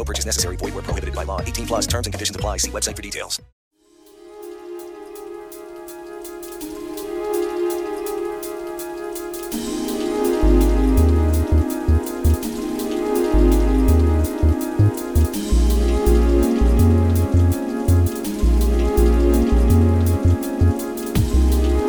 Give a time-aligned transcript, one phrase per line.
[0.00, 0.56] No purchase necessary.
[0.56, 1.42] Void where prohibited by law.
[1.42, 2.56] 18 plus terms and conditions apply.
[2.56, 3.38] See website for details.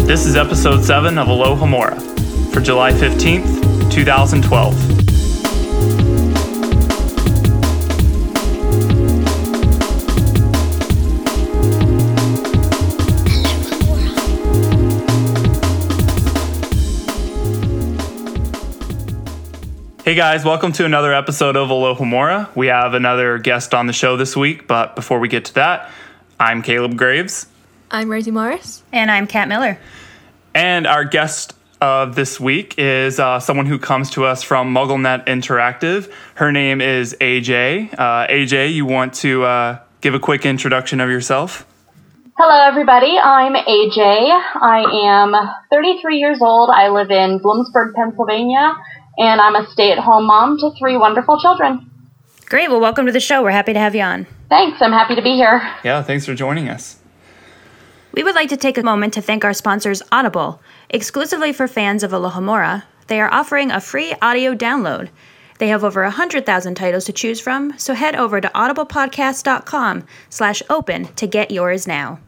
[0.05, 2.01] This is episode 7 of Alohomora
[2.51, 5.20] for July 15th, 2012.
[20.03, 22.53] Hey guys, welcome to another episode of Alohomora.
[22.55, 25.91] We have another guest on the show this week, but before we get to that,
[26.39, 27.45] I'm Caleb Graves.
[27.91, 28.81] I'm Rosie Morris.
[28.91, 29.79] And I'm Kat Miller.
[30.55, 35.27] And our guest of this week is uh, someone who comes to us from MuggleNet
[35.27, 36.11] Interactive.
[36.33, 37.93] Her name is AJ.
[37.93, 41.67] Uh, AJ, you want to uh, give a quick introduction of yourself?
[42.37, 43.19] Hello, everybody.
[43.19, 43.99] I'm AJ.
[43.99, 45.35] I am
[45.69, 46.71] 33 years old.
[46.71, 48.75] I live in Bloomsburg, Pennsylvania,
[49.21, 51.89] and I'm a stay at home mom to three wonderful children.
[52.45, 52.69] Great.
[52.69, 53.43] Well, welcome to the show.
[53.43, 54.25] We're happy to have you on.
[54.49, 54.81] Thanks.
[54.81, 55.61] I'm happy to be here.
[55.83, 56.97] Yeah, thanks for joining us.
[58.13, 60.59] We would like to take a moment to thank our sponsors, Audible.
[60.89, 65.09] Exclusively for fans of Alohomora, they are offering a free audio download.
[65.59, 71.05] They have over 100,000 titles to choose from, so head over to audiblepodcast.com slash open
[71.13, 72.19] to get yours now.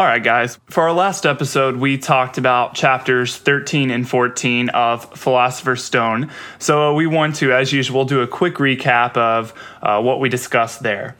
[0.00, 0.58] All right, guys.
[0.70, 6.30] For our last episode, we talked about chapters 13 and 14 of Philosopher's Stone.
[6.58, 9.52] So we want to, as usual, do a quick recap of
[9.82, 11.16] uh, what we discussed there.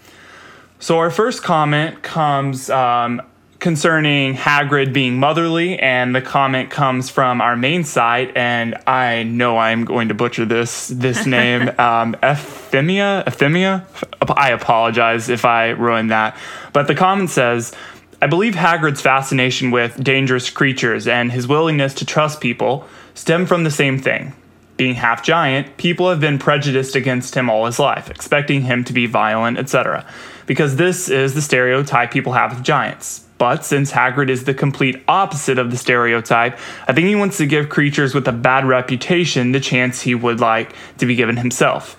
[0.79, 3.21] So our first comment comes um,
[3.59, 9.59] concerning Hagrid being motherly, and the comment comes from our main site, and I know
[9.59, 13.25] I'm going to butcher this this name, um, Euphemia.
[13.27, 13.87] Euphemia.
[14.27, 16.35] I apologize if I ruined that,
[16.73, 17.75] but the comment says.
[18.23, 23.65] I believe Hagrid's fascination with dangerous creatures and his willingness to trust people stem from
[23.65, 24.35] the same thing.
[24.77, 28.93] Being half giant, people have been prejudiced against him all his life, expecting him to
[28.93, 30.05] be violent, etc.,
[30.45, 33.25] because this is the stereotype people have of giants.
[33.39, 37.47] But since Hagrid is the complete opposite of the stereotype, I think he wants to
[37.47, 41.97] give creatures with a bad reputation the chance he would like to be given himself.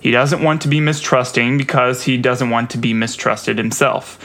[0.00, 4.18] He doesn't want to be mistrusting because he doesn't want to be mistrusted himself.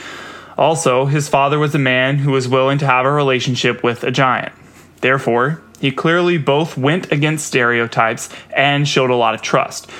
[0.56, 4.10] Also, his father was a man who was willing to have a relationship with a
[4.10, 4.52] giant.
[5.00, 9.90] Therefore, he clearly both went against stereotypes and showed a lot of trust.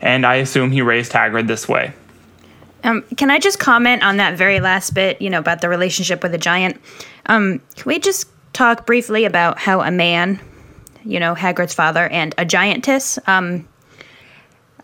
[0.00, 1.92] And I assume he raised Hagrid this way.
[2.84, 6.22] Um, can I just comment on that very last bit, you know, about the relationship
[6.22, 6.80] with a giant?
[7.26, 10.38] Um, can we just talk briefly about how a man,
[11.04, 13.66] you know, Hagrid's father, and a giantess, um,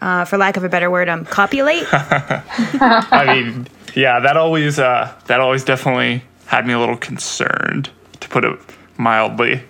[0.00, 1.86] uh, for lack of a better word, um, copulate?
[1.92, 7.90] I mean, yeah, that always uh, that always definitely had me a little concerned,
[8.20, 8.58] to put it
[8.96, 9.62] mildly.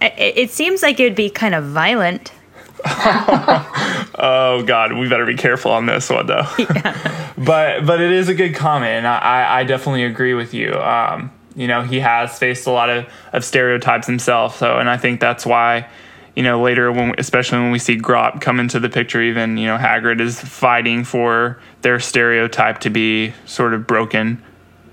[0.00, 2.32] it, it seems like it would be kind of violent.
[2.86, 6.46] oh God, we better be careful on this one though.
[6.58, 7.32] Yeah.
[7.38, 10.74] but but it is a good comment, and I, I definitely agree with you.
[10.74, 14.96] Um, you know, he has faced a lot of, of stereotypes himself, so and I
[14.96, 15.88] think that's why,
[16.34, 19.66] you know, later when especially when we see Grawp come into the picture, even you
[19.66, 24.42] know Hagrid is fighting for their stereotype to be sort of broken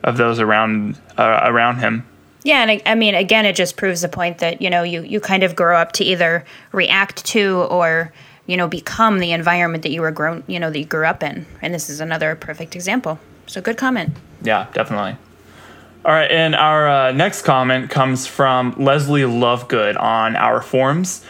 [0.04, 2.06] of those around uh, around him.
[2.44, 5.02] Yeah, and I, I, mean, again, it just proves the point that you know you
[5.02, 8.14] you kind of grow up to either react to or
[8.46, 11.24] you know become the environment that you were grown you know that you grew up
[11.24, 13.20] in, and this is another perfect example.
[13.48, 14.16] So good comment.
[14.44, 15.18] Yeah, definitely.
[16.04, 21.24] All right, and our uh, next comment comes from Leslie Lovegood on our forums.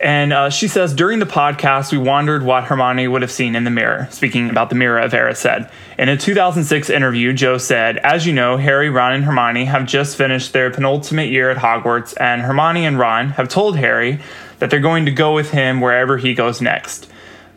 [0.00, 3.64] And uh, she says, during the podcast, we wondered what Hermione would have seen in
[3.64, 4.06] the mirror.
[4.12, 5.68] Speaking about the mirror, Avera said.
[5.98, 10.16] In a 2006 interview, Joe said, As you know, Harry, Ron, and Hermione have just
[10.16, 14.20] finished their penultimate year at Hogwarts, and Hermione and Ron have told Harry
[14.60, 17.08] that they're going to go with him wherever he goes next.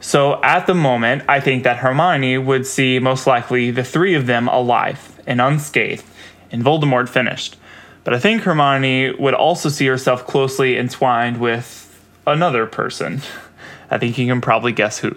[0.02, 4.26] So at the moment, I think that Hermione would see most likely the three of
[4.26, 6.04] them alive and unscathed,
[6.52, 7.58] and Voldemort finished.
[8.04, 11.86] But I think Hermione would also see herself closely entwined with
[12.26, 13.22] another person.
[13.92, 15.16] I think you can probably guess who.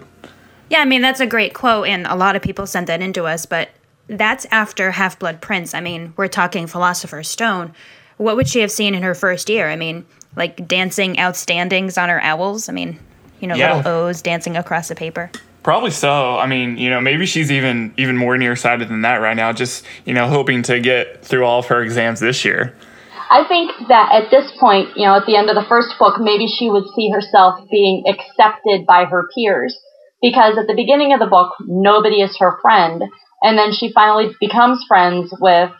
[0.69, 3.25] Yeah, I mean, that's a great quote, and a lot of people sent that into
[3.25, 3.69] us, but
[4.07, 5.73] that's after Half Blood Prince.
[5.73, 7.73] I mean, we're talking Philosopher's Stone.
[8.17, 9.69] What would she have seen in her first year?
[9.69, 12.69] I mean, like dancing outstandings on her owls?
[12.69, 12.99] I mean,
[13.39, 13.77] you know, Yeah.
[13.77, 15.29] little O's dancing across the paper.
[15.63, 16.37] Probably so.
[16.37, 19.53] I mean, you know, maybe she's even even more nearsighted than that right now.
[19.53, 22.75] Just you know, hoping to get through all of her exams this year.
[23.31, 26.19] I think that at this point, you know, at the end of the first book,
[26.19, 29.75] maybe she would see herself being accepted by her peers.
[30.21, 33.01] Because at the beginning of the book, nobody is her friend.
[33.41, 35.71] And then she finally becomes friends with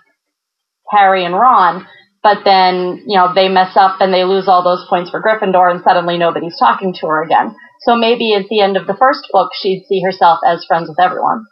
[0.89, 1.86] Harry and Ron.
[2.24, 5.71] But then, you know, they mess up and they lose all those points for Gryffindor
[5.71, 7.56] and suddenly nobody's talking to her again.
[7.85, 11.00] So maybe at the end of the first book, she'd see herself as friends with
[11.00, 11.45] everyone.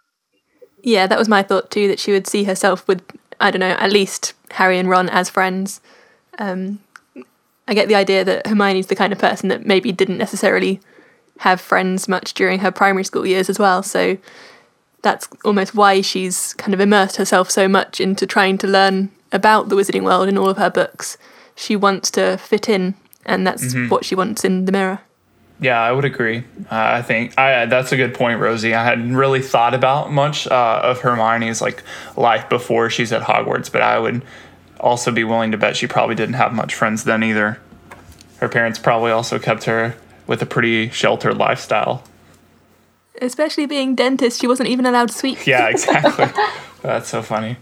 [0.83, 3.03] Yeah, that was my thought too, that she would see herself with,
[3.39, 5.81] I don't know, at least Harry and Ron as friends.
[6.39, 6.79] Um,
[7.67, 10.79] I get the idea that Hermione's the kind of person that maybe didn't necessarily
[11.39, 14.17] have friends much during her primary school years as well, so
[15.01, 19.69] that's almost why she's kind of immersed herself so much into trying to learn about
[19.69, 21.17] the wizarding world in all of her books.
[21.55, 22.95] She wants to fit in,
[23.25, 23.89] and that's Mhm.
[23.89, 24.99] what she wants in the mirror.
[25.61, 26.39] Yeah, I would agree.
[26.39, 28.73] Uh, I think I, that's a good point, Rosie.
[28.73, 31.83] I hadn't really thought about much uh, of Hermione's like
[32.17, 34.23] life before she's at Hogwarts, but I would
[34.79, 37.59] also be willing to bet she probably didn't have much friends then either.
[38.39, 42.03] Her parents probably also kept her with a pretty sheltered lifestyle.
[43.21, 45.45] Especially being dentist, she wasn't even allowed sweets.
[45.47, 46.25] Yeah, exactly.
[46.81, 47.57] That's so funny.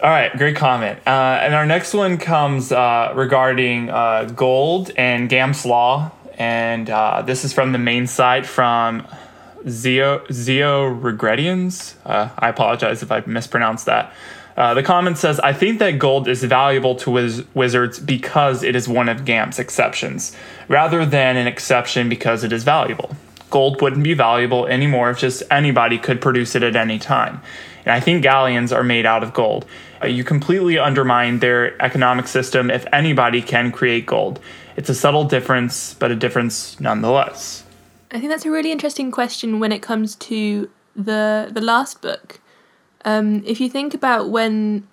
[0.00, 1.00] All right, great comment.
[1.04, 6.12] Uh, and our next one comes uh, regarding uh, gold and Gamp's Law.
[6.36, 9.06] And uh, this is from the main site from
[9.68, 11.96] Zio, Zio Regredians.
[12.04, 14.12] Uh, I apologize if I mispronounced that.
[14.56, 18.74] Uh, the comment says, I think that gold is valuable to wiz- wizards because it
[18.74, 20.34] is one of GAMP's exceptions,
[20.68, 23.14] rather than an exception because it is valuable.
[23.56, 27.40] Gold wouldn't be valuable anymore if just anybody could produce it at any time.
[27.86, 29.64] And I think galleons are made out of gold.
[30.02, 34.40] Uh, you completely undermine their economic system if anybody can create gold.
[34.76, 37.64] It's a subtle difference, but a difference nonetheless.
[38.10, 42.40] I think that's a really interesting question when it comes to the the last book.
[43.06, 44.86] Um, if you think about when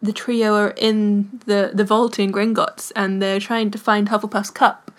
[0.00, 4.52] the trio are in the the vault in Gringotts and they're trying to find Hufflepuff's
[4.52, 4.91] cup,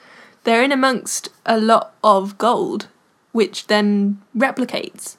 [0.44, 2.88] they're in amongst a lot of gold,
[3.32, 5.18] which then replicates.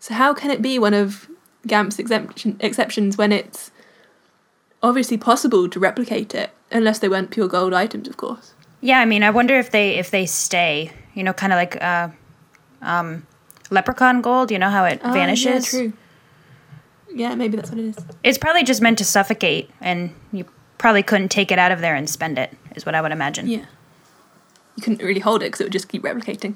[0.00, 1.28] So how can it be one of
[1.66, 3.70] Gamp's exemption, exceptions when it's
[4.82, 8.52] obviously possible to replicate it, unless they weren't pure gold items, of course.
[8.80, 11.82] Yeah, I mean, I wonder if they if they stay, you know, kind of like
[11.82, 12.08] uh,
[12.82, 13.26] um,
[13.70, 14.50] leprechaun gold.
[14.52, 15.72] You know how it Ah, vanishes.
[15.72, 15.92] yeah, true.
[17.12, 17.96] Yeah, maybe that's what it is.
[18.22, 20.44] It's probably just meant to suffocate, and you
[20.78, 22.52] probably couldn't take it out of there and spend it.
[22.76, 23.48] Is what I would imagine.
[23.48, 23.64] Yeah.
[24.76, 26.54] You couldn't really hold it because it would just keep replicating.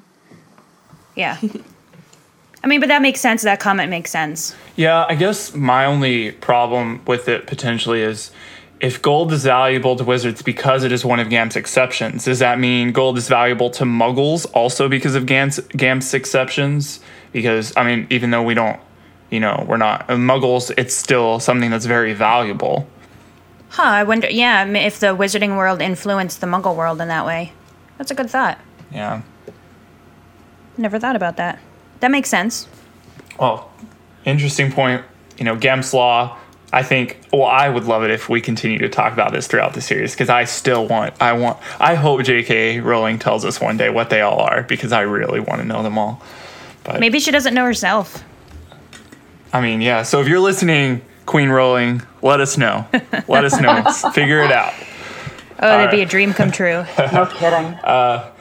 [1.17, 1.39] Yeah.
[2.63, 3.43] I mean, but that makes sense.
[3.43, 4.55] That comment makes sense.
[4.77, 8.31] Yeah, I guess my only problem with it potentially is
[8.81, 12.59] if gold is valuable to wizards because it is one of GAMP's exceptions, does that
[12.59, 17.01] mean gold is valuable to muggles also because of GAMP's, GAMP's exceptions?
[17.33, 18.81] Because, I mean, even though we don't,
[19.31, 22.89] you know, we're not uh, muggles, it's still something that's very valuable.
[23.71, 23.83] Huh.
[23.83, 24.29] I wonder.
[24.29, 27.53] Yeah, if the wizarding world influenced the Muggle world in that way.
[28.01, 28.59] That's a good thought.
[28.91, 29.21] Yeah.
[30.79, 31.59] Never thought about that.
[32.01, 32.67] That makes sense.
[33.39, 33.71] Well,
[34.25, 35.05] interesting point.
[35.37, 36.39] You know, GAMP's law.
[36.73, 37.21] I think.
[37.31, 40.15] Well, I would love it if we continue to talk about this throughout the series
[40.15, 41.13] because I still want.
[41.21, 41.59] I want.
[41.79, 42.81] I hope J.K.
[42.81, 45.83] Rowling tells us one day what they all are because I really want to know
[45.83, 46.23] them all.
[46.85, 48.25] But Maybe she doesn't know herself.
[49.53, 50.05] I mean, yeah.
[50.05, 52.87] So if you're listening, Queen Rowling, let us know.
[53.29, 53.85] Let us know.
[54.15, 54.73] Figure it out.
[55.63, 56.85] Oh, that'd be a dream come true.
[57.13, 57.75] no kidding.
[57.85, 58.33] Uh,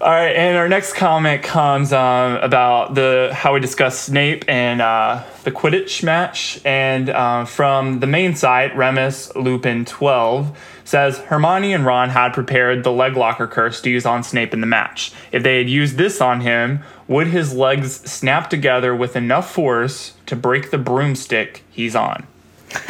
[0.00, 4.82] all right, and our next comment comes um, about the how we discussed Snape and
[4.82, 11.72] uh, the Quidditch match, and uh, from the main site, Remus Lupin twelve says Hermione
[11.72, 15.12] and Ron had prepared the leg locker curse to use on Snape in the match.
[15.30, 20.14] If they had used this on him, would his legs snap together with enough force
[20.26, 22.26] to break the broomstick he's on?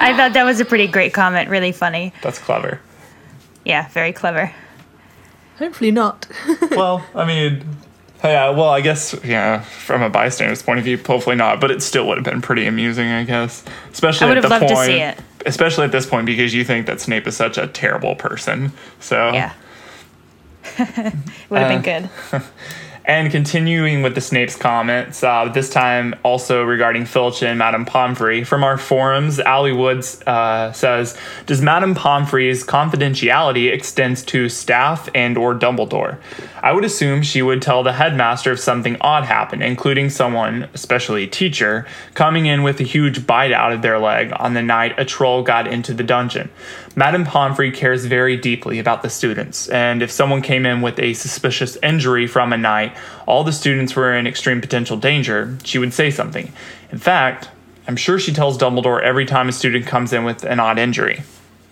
[0.00, 1.48] I thought that was a pretty great comment.
[1.48, 2.12] Really funny.
[2.22, 2.80] That's clever.
[3.64, 4.52] Yeah, very clever.
[5.58, 6.26] Hopefully not.
[6.72, 7.64] well, I mean,
[8.22, 11.82] yeah, well, I guess, yeah, from a bystander's point of view, hopefully not, but it
[11.82, 13.62] still would have been pretty amusing, I guess.
[13.92, 15.18] Especially I would at the loved point, to see it.
[15.46, 18.72] Especially at this point because you think that Snape is such a terrible person.
[19.00, 19.52] So, Yeah.
[20.78, 21.12] Would have
[21.50, 22.42] Uh, been good.
[23.06, 28.44] And continuing with the Snape's comments, uh, this time also regarding Filch and Madame Pomfrey.
[28.44, 35.36] From our forums, Ali Woods uh, says, "Does Madame Pomfrey's confidentiality extends to staff and
[35.36, 36.16] or Dumbledore?
[36.62, 41.24] I would assume she would tell the headmaster if something odd happened, including someone, especially
[41.24, 44.94] a teacher, coming in with a huge bite out of their leg on the night
[44.98, 46.48] a troll got into the dungeon.
[46.96, 51.12] Madame Pomfrey cares very deeply about the students, and if someone came in with a
[51.14, 52.96] suspicious injury from a night,
[53.26, 56.52] all the students were in extreme potential danger, she would say something.
[56.92, 57.48] In fact,
[57.88, 61.24] I'm sure she tells Dumbledore every time a student comes in with an odd injury.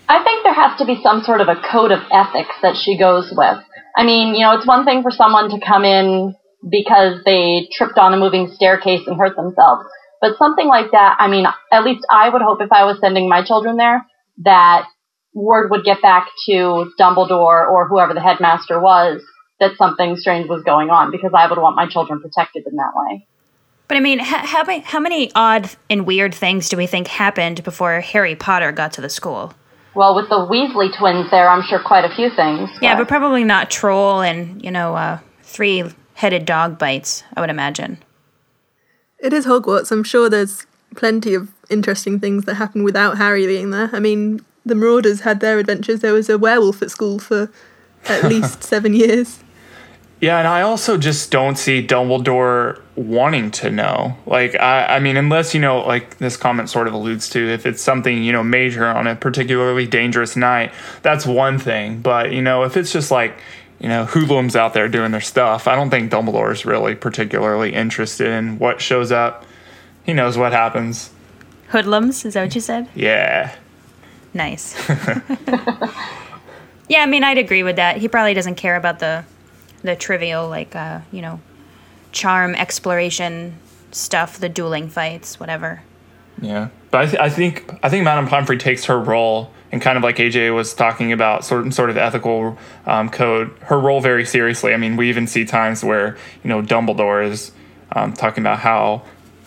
[0.08, 2.98] I think there has to be some sort of a code of ethics that she
[2.98, 3.58] goes with.
[3.96, 6.34] I mean, you know, it's one thing for someone to come in
[6.68, 9.84] because they tripped on a moving staircase and hurt themselves.
[10.20, 13.28] But something like that, I mean, at least I would hope if I was sending
[13.28, 14.04] my children there
[14.44, 14.86] that
[15.34, 19.22] word would get back to Dumbledore or whoever the headmaster was
[19.60, 22.92] that something strange was going on because I would want my children protected in that
[22.94, 23.26] way.
[23.88, 27.08] But I mean, ha- how, many, how many odd and weird things do we think
[27.08, 29.54] happened before Harry Potter got to the school?
[29.94, 32.70] Well, with the Weasley twins there, I'm sure quite a few things.
[32.80, 35.84] Yeah, but probably not troll and, you know, uh, three
[36.14, 37.98] headed dog bites, I would imagine.
[39.18, 39.92] It is Hogwarts.
[39.92, 43.90] I'm sure there's plenty of interesting things that happen without Harry being there.
[43.92, 46.00] I mean, the Marauders had their adventures.
[46.00, 47.50] There was a werewolf at school for
[48.06, 49.42] at least seven years.
[50.22, 54.16] Yeah, and I also just don't see Dumbledore wanting to know.
[54.24, 57.66] Like, I, I mean, unless, you know, like this comment sort of alludes to, if
[57.66, 62.00] it's something, you know, major on a particularly dangerous night, that's one thing.
[62.02, 63.36] But, you know, if it's just like,
[63.80, 67.74] you know, hoodlums out there doing their stuff, I don't think Dumbledore is really particularly
[67.74, 69.44] interested in what shows up.
[70.04, 71.10] He knows what happens.
[71.70, 72.88] Hoodlums, is that what you said?
[72.94, 73.56] Yeah.
[74.34, 74.74] Nice.
[76.88, 77.98] yeah, I mean, I'd agree with that.
[77.98, 79.24] He probably doesn't care about the
[79.82, 81.40] the trivial, like, uh, you know,
[82.12, 83.58] charm exploration
[83.90, 85.82] stuff, the dueling fights, whatever.
[86.40, 89.96] Yeah, but I, th- I think I think Madame Pomfrey takes her role and kind
[89.96, 94.24] of like AJ was talking about certain sort of ethical um, code, her role very
[94.24, 94.74] seriously.
[94.74, 97.52] I mean, we even see times where you know Dumbledore is
[97.92, 99.02] um, talking about how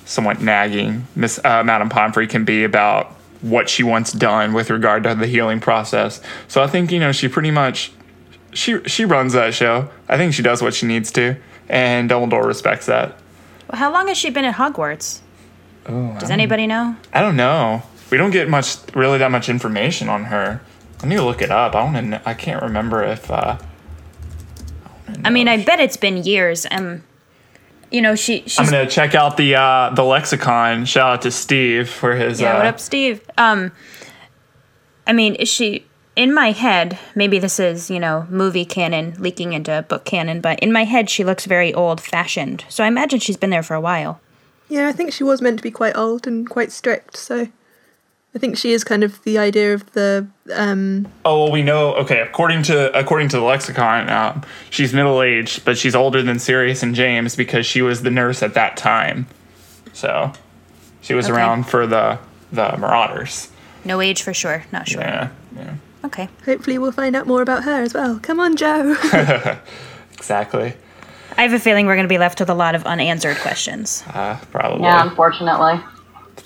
[0.06, 3.16] somewhat nagging Miss uh, Madame Pomfrey can be about
[3.46, 6.20] what she wants done with regard to the healing process.
[6.48, 7.92] So I think you know she pretty much
[8.54, 9.90] she she runs that show.
[10.10, 11.36] I think she does what she needs to,
[11.70, 13.20] and Dumbledore respects that.
[13.72, 15.20] Well, how long has she been at Hogwarts?
[15.88, 16.96] Oh, Does anybody know?
[17.14, 17.84] I don't know.
[18.10, 20.62] We don't get much, really, that much information on her.
[21.02, 21.76] I need to look it up.
[21.76, 22.22] I want to.
[22.28, 23.30] I can't remember if.
[23.30, 23.58] Uh,
[25.24, 26.66] I mean, I bet it's been years.
[26.72, 27.04] Um,
[27.96, 28.42] you know, she.
[28.42, 30.84] She's, I'm gonna check out the uh, the lexicon.
[30.86, 32.42] Shout out to Steve for his.
[32.42, 33.22] Yeah, uh, what up, Steve?
[33.38, 33.72] Um,
[35.08, 35.86] I mean, is she
[36.18, 37.00] in my head?
[37.16, 41.10] Maybe this is you know movie canon leaking into book canon, but in my head,
[41.10, 42.66] she looks very old fashioned.
[42.68, 44.20] So I imagine she's been there for a while.
[44.68, 47.48] Yeah, I think she was meant to be quite old and quite strict, so
[48.36, 51.94] I think she is kind of the idea of the um Oh well, we know.
[51.96, 56.38] Okay, according to according to the lexicon, uh, she's middle aged, but she's older than
[56.40, 59.28] Sirius and James because she was the nurse at that time.
[59.94, 60.34] So,
[61.02, 61.36] she was Okay.
[61.36, 62.20] around for the
[62.52, 63.50] the Marauders.
[63.86, 64.66] No age for sure.
[64.74, 65.02] Not sure.
[65.02, 65.74] Yeah, yeah,
[66.04, 66.28] Okay.
[66.46, 68.20] hopefully we'll find out more about her as well.
[68.22, 68.96] Come on, Joe.
[70.14, 70.74] exactly.
[71.38, 74.04] I have a feeling we're going to be left with a lot of unanswered questions.
[74.14, 74.84] Uh, probably.
[74.84, 75.80] Yeah, unfortunately.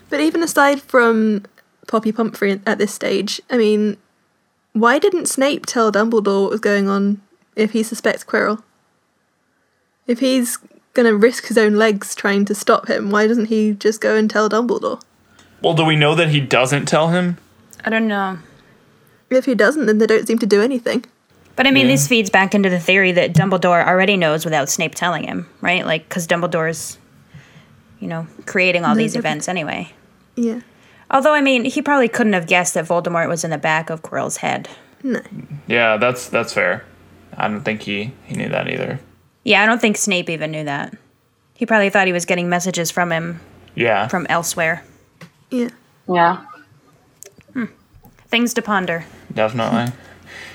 [0.10, 1.44] but even aside from
[1.90, 3.98] Poppy Pomfrey at this stage, I mean,
[4.74, 7.20] why didn't Snape tell Dumbledore what was going on
[7.56, 8.62] if he suspects Quirrell?
[10.08, 10.58] If he's
[10.94, 14.30] gonna risk his own legs trying to stop him, why doesn't he just go and
[14.30, 15.02] tell Dumbledore?
[15.62, 17.38] Well, do we know that he doesn't tell him?
[17.84, 18.38] I don't know.
[19.32, 21.06] If he doesn't, then they don't seem to do anything.
[21.56, 21.94] But I mean, Yeah.
[21.94, 25.86] this feeds back into the theory that Dumbledore already knows without Snape telling him, right?
[25.86, 26.98] Like, because Dumbledore's,
[28.00, 29.92] you know, creating all these events anyway.
[30.36, 30.62] Yeah.
[31.12, 34.02] Although, I mean, he probably couldn't have guessed that Voldemort was in the back of
[34.04, 34.70] Quirrell's head.
[35.04, 35.22] No.
[35.68, 36.86] Yeah, that's that's fair.
[37.38, 39.00] I don't think he he knew that either.
[39.44, 40.96] Yeah, I don't think Snape even knew that.
[41.56, 43.40] He probably thought he was getting messages from him
[43.76, 44.08] Yeah.
[44.08, 44.84] from elsewhere.
[45.50, 45.70] Yeah.
[46.08, 46.46] Yeah.
[48.28, 49.06] Things to ponder.
[49.34, 49.92] Definitely.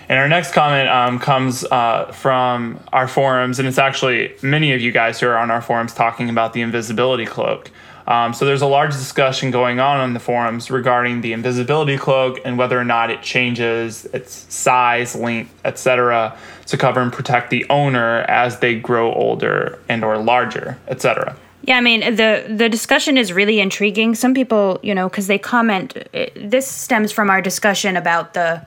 [0.09, 4.81] And our next comment um, comes uh, from our forums, and it's actually many of
[4.81, 7.71] you guys who are on our forums talking about the invisibility cloak.
[8.07, 12.39] Um, so there's a large discussion going on on the forums regarding the invisibility cloak
[12.45, 17.67] and whether or not it changes its size, length, etc., to cover and protect the
[17.71, 21.37] owner as they grow older and or larger, etc.
[21.67, 24.15] Yeah, I mean the the discussion is really intriguing.
[24.15, 25.97] Some people, you know, because they comment.
[26.13, 28.67] It, this stems from our discussion about the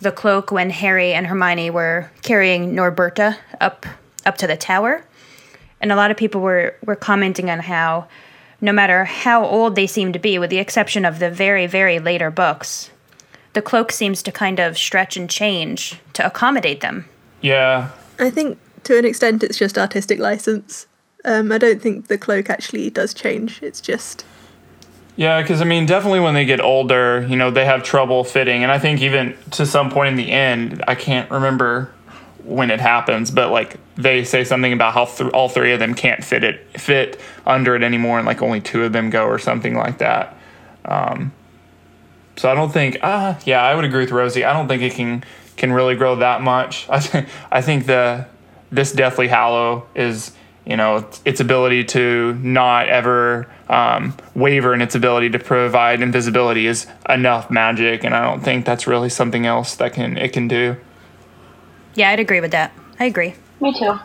[0.00, 3.84] the cloak when Harry and Hermione were carrying Norberta up
[4.24, 5.04] up to the tower,
[5.80, 8.06] and a lot of people were were commenting on how,
[8.60, 11.98] no matter how old they seem to be, with the exception of the very very
[11.98, 12.90] later books,
[13.52, 17.06] the cloak seems to kind of stretch and change to accommodate them.
[17.40, 20.86] Yeah, I think to an extent it's just artistic license.
[21.24, 23.62] Um, I don't think the cloak actually does change.
[23.62, 24.24] It's just.
[25.16, 28.62] Yeah, because I mean, definitely when they get older, you know, they have trouble fitting.
[28.62, 31.90] And I think even to some point in the end, I can't remember
[32.44, 35.94] when it happens, but like they say something about how th- all three of them
[35.94, 39.38] can't fit it fit under it anymore, and like only two of them go or
[39.38, 40.36] something like that.
[40.84, 41.32] Um,
[42.36, 44.44] so I don't think, uh, yeah, I would agree with Rosie.
[44.44, 45.24] I don't think it can
[45.56, 46.86] can really grow that much.
[46.90, 48.26] I think I think the
[48.70, 50.32] this Deathly Hallow is
[50.66, 56.66] you know its ability to not ever um, waver in its ability to provide invisibility
[56.66, 60.48] is enough magic, and I don't think that's really something else that can it can
[60.48, 60.76] do.
[61.94, 62.72] Yeah, I'd agree with that.
[63.00, 63.34] I agree.
[63.60, 63.98] Me too.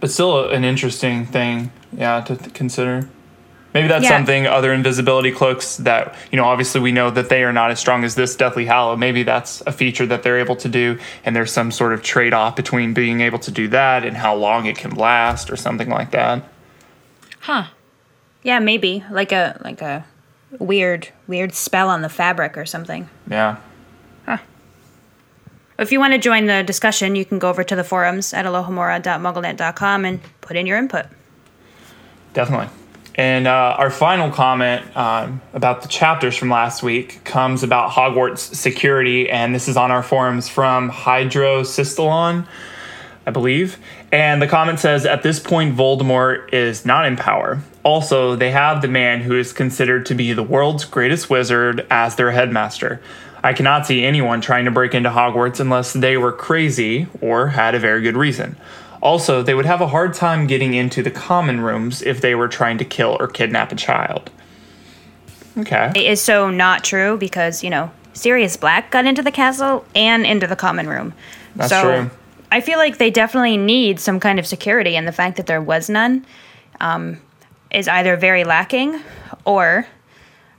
[0.00, 3.08] But still, an interesting thing, yeah, to th- consider.
[3.74, 4.10] Maybe that's Yeah.
[4.10, 6.44] something other invisibility cloaks that you know.
[6.44, 8.96] Obviously, we know that they are not as strong as this Deathly Hallow.
[8.96, 12.34] Maybe that's a feature that they're able to do, and there's some sort of trade
[12.34, 15.88] off between being able to do that and how long it can last, or something
[15.88, 16.42] like that.
[17.40, 17.64] Huh.
[18.42, 20.04] Yeah, maybe like a like a
[20.58, 23.08] weird weird spell on the fabric or something.
[23.30, 23.56] Yeah.
[25.80, 28.44] If you want to join the discussion, you can go over to the forums at
[28.44, 31.06] alohomora.mugglenet.com and put in your input.
[32.34, 32.68] Definitely.
[33.14, 38.54] And uh, our final comment um, about the chapters from last week comes about Hogwarts
[38.54, 42.46] security, and this is on our forums from Hydrosystalon,
[43.26, 43.78] I believe.
[44.12, 47.60] And the comment says At this point, Voldemort is not in power.
[47.82, 52.16] Also, they have the man who is considered to be the world's greatest wizard as
[52.16, 53.00] their headmaster.
[53.42, 57.74] I cannot see anyone trying to break into Hogwarts unless they were crazy or had
[57.74, 58.56] a very good reason.
[59.00, 62.48] Also, they would have a hard time getting into the common rooms if they were
[62.48, 64.30] trying to kill or kidnap a child.
[65.56, 65.90] Okay.
[65.94, 70.26] It is so not true because, you know, Sirius Black got into the castle and
[70.26, 71.14] into the common room.
[71.56, 72.10] That's so true.
[72.52, 75.62] I feel like they definitely need some kind of security, and the fact that there
[75.62, 76.26] was none
[76.80, 77.18] um,
[77.70, 79.00] is either very lacking
[79.44, 79.86] or,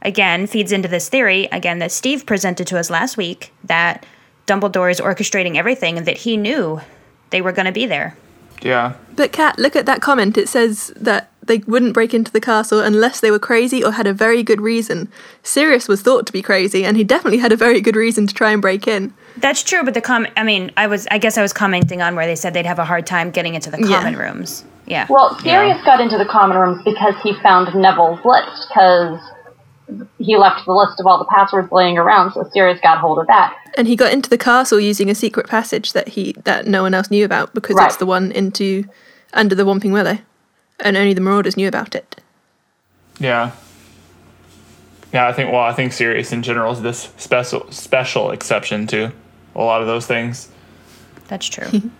[0.01, 4.05] again, feeds into this theory, again, that Steve presented to us last week that
[4.47, 6.81] Dumbledore is orchestrating everything and that he knew
[7.29, 8.15] they were going to be there.
[8.61, 8.93] Yeah.
[9.15, 10.37] But Kat, look at that comment.
[10.37, 14.05] It says that they wouldn't break into the castle unless they were crazy or had
[14.05, 15.09] a very good reason.
[15.41, 18.33] Sirius was thought to be crazy, and he definitely had a very good reason to
[18.33, 19.13] try and break in.
[19.37, 22.15] That's true, but the comment, I mean, I was, I guess I was commenting on
[22.15, 23.97] where they said they'd have a hard time getting into the Yeah.
[23.97, 24.63] common rooms.
[24.85, 25.07] Yeah.
[25.09, 29.19] Well, Sirius got into the common rooms because he found Neville's list, because
[30.19, 33.27] he left the list of all the passwords laying around, so Sirius got hold of
[33.27, 33.56] that.
[33.77, 36.93] And he got into the castle using a secret passage that he that no one
[36.93, 37.88] else knew about because Right.
[37.88, 38.84] it's the one into
[39.34, 40.17] under the Whomping Willow,
[40.80, 42.21] and only the Marauders knew about it.
[43.19, 43.51] Yeah.
[45.13, 49.12] Yeah, I think well, I think Sirius in general is this special special exception to
[49.56, 50.49] a lot of those things.
[51.27, 51.67] That's true.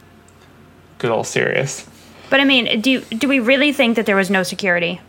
[0.98, 1.88] Good old Sirius.
[2.30, 5.02] but I mean, do do we really think that there was no security?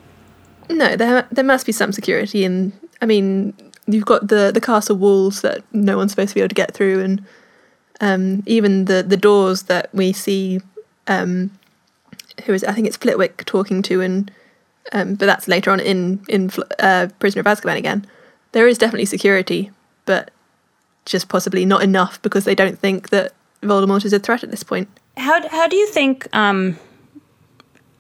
[0.68, 3.54] No, there there must be some security, and I mean,
[3.86, 6.74] you've got the the castle walls that no one's supposed to be able to get
[6.74, 7.24] through, and
[8.00, 10.60] um, even the the doors that we see.
[11.06, 11.50] Um,
[12.44, 12.64] who is?
[12.64, 14.30] I think it's Flitwick talking to, and
[14.92, 18.06] um, but that's later on in in uh, Prisoner of Azkaban again.
[18.52, 19.70] There is definitely security,
[20.06, 20.30] but
[21.04, 24.62] just possibly not enough because they don't think that Voldemort is a threat at this
[24.62, 24.88] point.
[25.16, 26.78] How how do you think um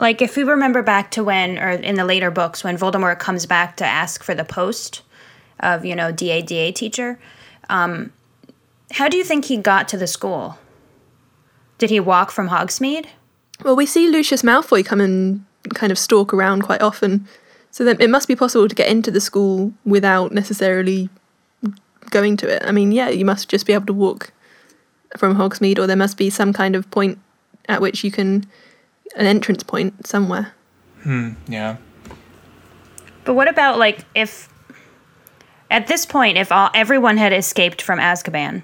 [0.02, 3.46] like if we remember back to when or in the later books when Voldemort comes
[3.46, 5.02] back to ask for the post
[5.60, 7.18] of, you know, DADA teacher,
[7.70, 8.12] um
[8.90, 10.58] how do you think he got to the school?
[11.78, 13.06] Did he walk from Hogsmeade?
[13.64, 17.26] Well, we see Lucius Malfoy come and kind of stalk around quite often,
[17.70, 21.08] so that it must be possible to get into the school without necessarily
[22.10, 22.62] going to it.
[22.66, 24.32] I mean, yeah, you must just be able to walk
[25.16, 27.18] from Hogsmeade, or there must be some kind of point
[27.68, 28.44] at which you can
[29.16, 30.52] an entrance point somewhere.
[31.02, 31.30] Hmm.
[31.48, 31.76] Yeah.
[33.24, 34.48] But what about like if
[35.70, 38.62] at this point if all everyone had escaped from Azkaban?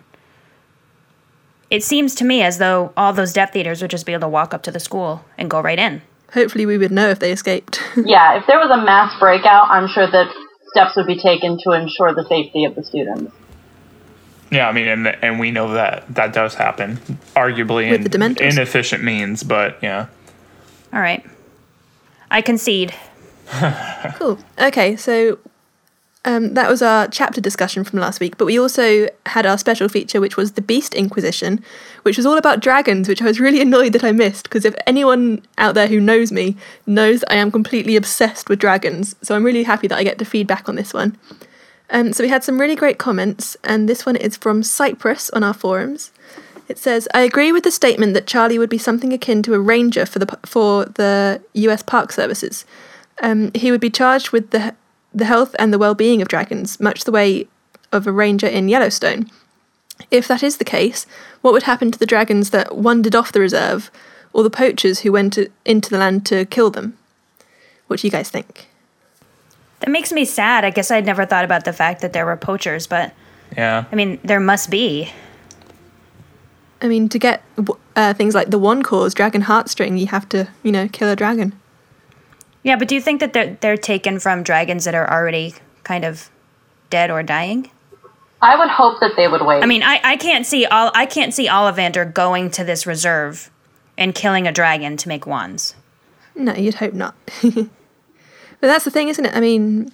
[1.71, 4.29] It seems to me as though all those Death Eaters would just be able to
[4.29, 6.01] walk up to the school and go right in.
[6.33, 7.83] hopefully we would know if they escaped.
[8.05, 10.33] yeah, if there was a mass breakout, I'm sure that
[10.71, 13.35] steps would be taken to ensure the safety of the students.
[14.51, 16.97] Yeah, I mean, and and we know that that does happen,
[17.37, 18.51] arguably With in the Dementors.
[18.53, 20.07] inefficient means, but yeah.
[20.93, 21.25] All right.
[22.31, 22.95] I concede.
[24.17, 24.39] Cool.
[24.61, 25.39] Okay, so
[26.25, 29.89] um, that was our chapter discussion from last week, but we also had our special
[29.89, 31.65] feature, which was the Beast Inquisition,
[32.03, 34.75] which was all about dragons, which I was really annoyed that I missed, because if
[34.87, 39.45] anyone out there who knows me knows I am completely obsessed with dragons, so I'm
[39.45, 41.17] really happy that I get to feedback on this one.
[41.91, 45.43] Um, so we had some really great comments, and this one is from Cyprus on
[45.43, 46.13] our forums.
[46.69, 49.61] It says, "I agree with the statement that Charlie would be something akin to a
[49.61, 51.83] ranger for the for the U.S.
[51.83, 52.65] Park Services.
[53.23, 54.75] Um, he would be charged with the
[55.15, 57.49] the health and the well-being of dragons, much the way
[57.91, 59.31] of a ranger in Yellowstone.
[60.11, 61.07] If that is the case,
[61.41, 63.91] what would happen to the dragons that wandered off the reserve,
[64.33, 66.97] or the poachers who went to, into the land to kill them?
[67.87, 68.69] What do you guys think?"
[69.81, 70.65] That makes me sad.
[70.65, 73.13] I guess I'd never thought about the fact that there were poachers, but
[73.57, 73.85] Yeah.
[73.91, 75.13] I mean, there must be.
[76.81, 77.43] I mean, to get
[77.97, 81.17] uh, things like the wand cores dragon heartstring, you have to, you know, kill a
[81.17, 81.59] dragon.
[82.63, 86.05] Yeah, but do you think that they're they're taken from dragons that are already kind
[86.05, 86.31] of
[86.91, 87.71] dead or dying?
[88.41, 89.63] I would hope that they would wait.
[89.63, 93.51] I mean, I, I can't see all I can't see Ollivander going to this reserve
[93.97, 95.75] and killing a dragon to make wands.
[96.35, 97.17] No, you'd hope not.
[97.43, 97.69] but
[98.61, 99.35] that's the thing, isn't it?
[99.35, 99.93] I mean,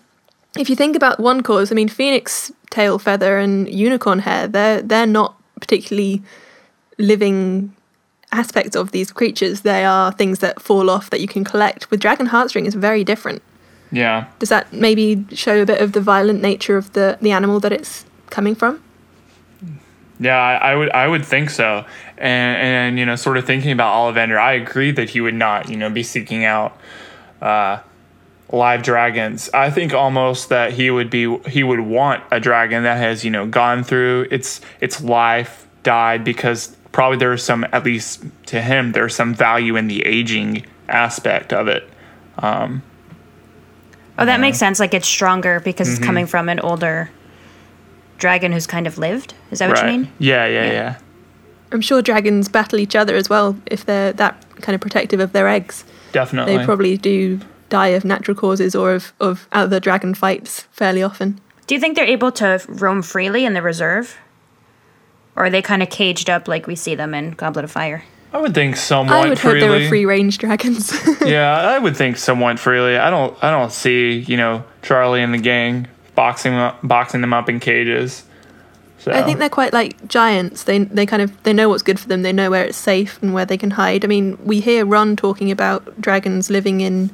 [0.59, 4.83] if you think about wand cores, I mean, phoenix tail feather and unicorn hair, they're
[4.83, 6.23] they're not particularly
[6.99, 7.75] living
[8.33, 9.63] aspects of these creatures.
[9.63, 11.91] They are things that fall off that you can collect.
[11.91, 13.43] With dragon heartstring, it's very different.
[13.93, 14.27] Yeah.
[14.39, 17.73] Does that maybe show a bit of the violent nature of the the animal that
[17.73, 18.83] it's coming from?
[20.19, 21.85] Yeah, I, I would I would think so.
[22.19, 25.69] And and you know, sort of thinking about Ollivander, I agree that he would not,
[25.69, 26.77] you know, be seeking out
[27.41, 27.79] uh
[28.51, 29.51] live dragons.
[29.53, 33.31] I think almost that he would be he would want a dragon that has, you
[33.31, 38.93] know, gone through its its life, died because probably there's some at least to him
[38.93, 41.85] there's some value in the aging aspect of it.
[42.39, 42.83] Um
[44.17, 44.79] Oh, that makes sense.
[44.79, 45.97] Like it's stronger because Mhm.
[45.97, 47.11] it's coming from an older
[48.19, 49.35] dragon who's kind of lived.
[49.51, 49.93] Is that what right.
[49.93, 50.09] you mean?
[50.21, 50.95] Yeah, yeah, yeah.
[51.73, 55.33] I'm sure dragons battle each other as well if they're that kind of protective of
[55.33, 55.85] their eggs.
[56.13, 56.57] Definitely.
[56.57, 61.41] They probably do die of natural causes or of, of other dragon fights fairly often.
[61.67, 64.17] Do you think they're able to roam freely in the reserve?
[65.37, 68.05] Or are they kind of caged up like we see them in Goblet of Fire?
[68.33, 69.61] I would think somewhat I would freely.
[69.61, 70.93] hope they were free range dragons.
[71.25, 72.97] yeah, I would think somewhat freely.
[72.97, 77.21] I don't I don't see, you know, Charlie and the gang boxing them up, boxing
[77.21, 78.25] them up in cages.
[78.99, 80.65] So I think they're quite like giants.
[80.65, 82.23] They they kind of they know what's good for them.
[82.23, 84.05] They know where it's safe and where they can hide.
[84.05, 87.11] I mean, we hear Ron talking about dragons living in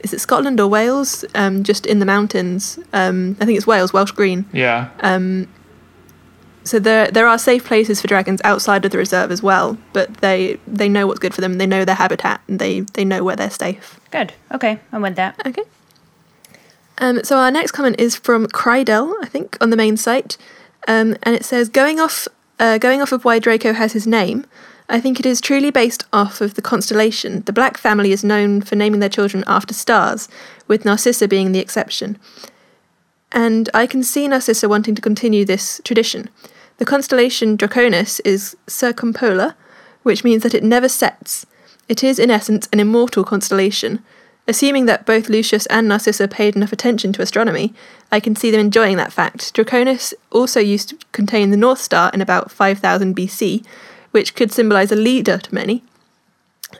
[0.00, 1.24] is it Scotland or Wales?
[1.34, 2.78] Um, just in the mountains.
[2.92, 4.44] Um, I think it's Wales, Welsh Green.
[4.52, 4.90] yeah.
[5.00, 5.48] Um,
[6.64, 10.14] so there there are safe places for dragons outside of the reserve as well, but
[10.18, 11.58] they they know what's good for them.
[11.58, 14.00] They know their habitat and they they know where they're safe.
[14.10, 14.32] Good.
[14.52, 15.40] Okay, I'm with that.
[15.46, 15.62] Okay.
[16.98, 20.36] Um, so our next comment is from Crydell, I think, on the main site,
[20.86, 24.46] um, and it says going off uh, going off of why Draco has his name.
[24.88, 27.42] I think it is truly based off of the constellation.
[27.42, 30.28] The Black family is known for naming their children after stars,
[30.68, 32.18] with Narcissa being the exception.
[33.32, 36.28] And I can see Narcissa wanting to continue this tradition.
[36.82, 39.54] The constellation Draconis is circumpolar,
[40.02, 41.46] which means that it never sets.
[41.88, 44.02] It is, in essence, an immortal constellation.
[44.48, 47.72] Assuming that both Lucius and Narcissa paid enough attention to astronomy,
[48.10, 49.54] I can see them enjoying that fact.
[49.54, 53.64] Draconis also used to contain the North Star in about 5000 BC,
[54.10, 55.84] which could symbolize a leader to many.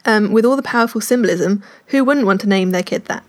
[0.04, 3.22] Um, with all the powerful symbolism, who wouldn't want to name their kid that?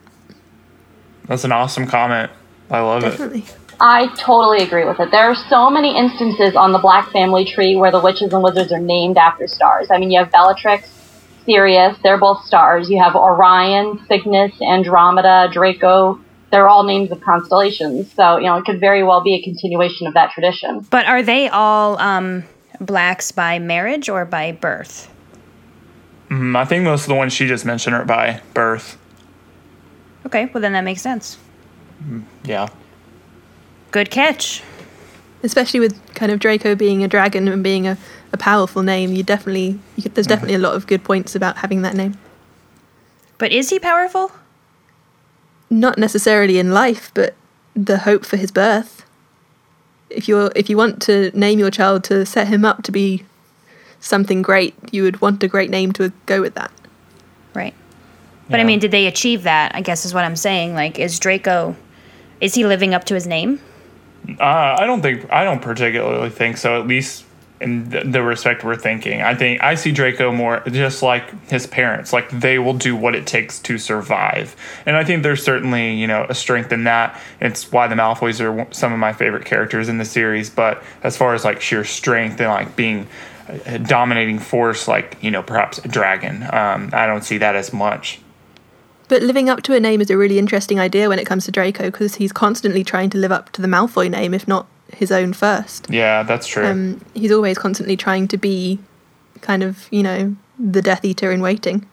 [1.26, 2.32] That's an awesome comment.
[2.72, 3.12] I love it.
[3.12, 3.46] Definitely.
[3.86, 5.12] I totally agree with it.
[5.12, 8.72] There are so many instances on the Black family tree where the witches and wizards
[8.72, 9.88] are named after stars.
[9.92, 10.90] I mean, you have Bellatrix,
[11.46, 12.90] Sirius, they're both stars.
[12.90, 16.18] You have Orion, Cygnus, Andromeda, Draco.
[16.50, 18.10] They're all names of constellations.
[18.14, 20.88] So, you know, it could very well be a continuation of that tradition.
[20.90, 22.46] But are they all um,
[22.80, 25.14] blacks by marriage or by birth?
[26.30, 28.98] Mm, I think most of the ones she just mentioned are by birth.
[30.26, 31.38] Okay, well then that makes sense.
[32.46, 32.70] Yeah.
[33.94, 34.64] Good catch.
[35.44, 37.96] Especially with kind of Draco being a dragon and being a,
[38.32, 41.58] a powerful name, you definitely you could, there's definitely a lot of good points about
[41.58, 42.18] having that name.
[43.38, 44.32] But is he powerful?
[45.70, 47.36] Not necessarily in life, but
[47.76, 49.06] the hope for his birth.
[50.10, 53.26] If you're if you want to name your child to set him up to be
[54.00, 56.72] something great, you would want a great name to go with that.
[57.54, 57.76] Right.
[58.50, 59.76] But I mean, did they achieve that?
[59.76, 60.74] I guess is what I'm saying.
[60.74, 61.76] Like, is Draco,
[62.42, 63.60] is he living up to his name?
[64.28, 66.80] Uh, I don't think I don't particularly think so.
[66.80, 67.26] At least
[67.60, 72.12] in the, respect we're thinking, I think I see Draco more just like his parents.
[72.12, 74.56] Like they will do what it takes to survive,
[74.86, 77.20] and I think there's certainly you know a strength in that.
[77.40, 80.50] It's why the Malfoys are some of my favorite characters in the series.
[80.50, 83.08] But as far as like sheer strength and like being
[83.66, 87.74] a dominating force, like you know perhaps a dragon, um, I don't see that as
[87.74, 88.20] much.
[89.08, 91.52] But living up to a name is a really interesting idea when it comes to
[91.52, 95.12] Draco because he's constantly trying to live up to the Malfoy name, if not his
[95.12, 95.88] own first.
[95.90, 96.66] Yeah, that's true.
[96.66, 98.80] Um, he's always constantly trying to be
[99.42, 101.88] kind of, you know, the Death Eater in waiting.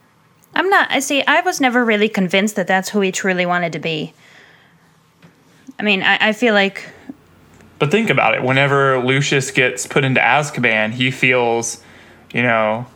[0.55, 0.91] I'm not.
[0.91, 1.23] I see.
[1.27, 4.13] I was never really convinced that that's who he truly wanted to be.
[5.79, 6.89] I mean, I, I feel like
[7.79, 8.43] But think about it.
[8.43, 11.83] Whenever Lucius gets put into Azkaban, he feels,
[12.33, 12.87] you know,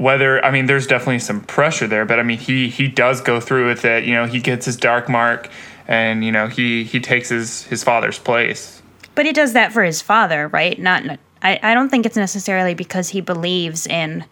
[0.00, 3.38] whether I mean, there's definitely some pressure there, but I mean, he he does go
[3.38, 4.04] through with it.
[4.04, 5.50] You know, he gets his dark mark,
[5.86, 8.80] and you know, he he takes his his father's place.
[9.14, 10.78] But he does that for his father, right?
[10.78, 11.18] Not.
[11.42, 11.60] I.
[11.62, 14.24] I don't think it's necessarily because he believes in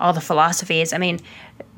[0.00, 0.94] all the philosophies.
[0.94, 1.20] I mean,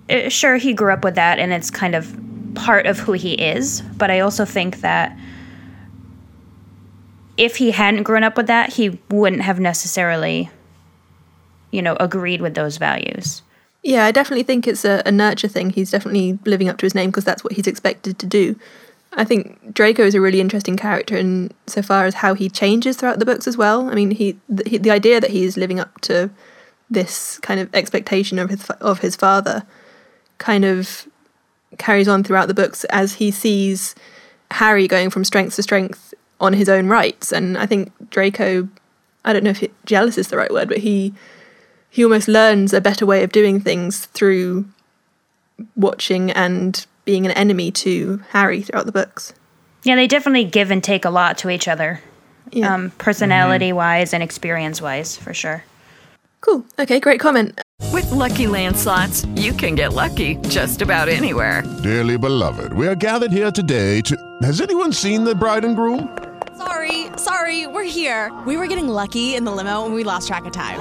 [0.09, 2.17] uh, sure, he grew up with that, and it's kind of
[2.55, 3.81] part of who he is.
[3.97, 5.19] But I also think that
[7.37, 10.51] if he hadn't grown up with that, he wouldn't have necessarily,
[11.73, 13.43] you know, agreed with those values.
[13.83, 15.71] Yeah, I definitely think it's a, a nurture thing.
[15.71, 18.55] He's definitely living up to his name because that's what he's expected to do.
[19.15, 22.97] I think Draco is a really interesting character in so far as how he changes
[22.97, 23.91] throughout the books as well.
[23.91, 26.31] I mean, he the, he, the idea that he is living up to
[26.89, 29.65] this kind of expectation of his of his father
[30.39, 31.07] kind of
[31.79, 33.95] carries on throughout the books as he sees
[34.51, 37.33] Harry going from strength to strength on his own rights.
[37.33, 38.69] And I think Draco,
[39.25, 41.15] I don't know if it, jealous is the right word, but he
[41.93, 44.65] he almost learns a better way of doing things through
[45.77, 49.35] watching and being an enemy to Harry throughout the books.
[49.85, 52.01] Yeah, they definitely give and take a lot to each other,
[52.51, 52.73] Yeah.
[52.75, 55.65] um, personality wise and experience wise, for sure.
[56.41, 56.65] Cool.
[56.79, 57.61] Okay, great comment.
[57.93, 61.63] With Lucky landslots, you can get lucky just about anywhere.
[61.83, 64.17] Dearly beloved, we are gathered here today to.
[64.43, 66.09] Has anyone seen the bride and groom?
[66.57, 68.33] Sorry, sorry, we're here.
[68.47, 70.81] We were getting lucky in the limo and we lost track of time.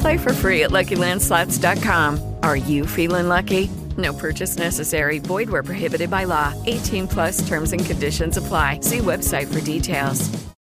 [0.00, 2.34] Play for free at LuckyLandSlots.com.
[2.42, 3.68] Are you feeling lucky?
[3.96, 5.18] No purchase necessary.
[5.18, 6.52] Void where prohibited by law.
[6.66, 8.80] 18 plus terms and conditions apply.
[8.80, 10.28] See website for details.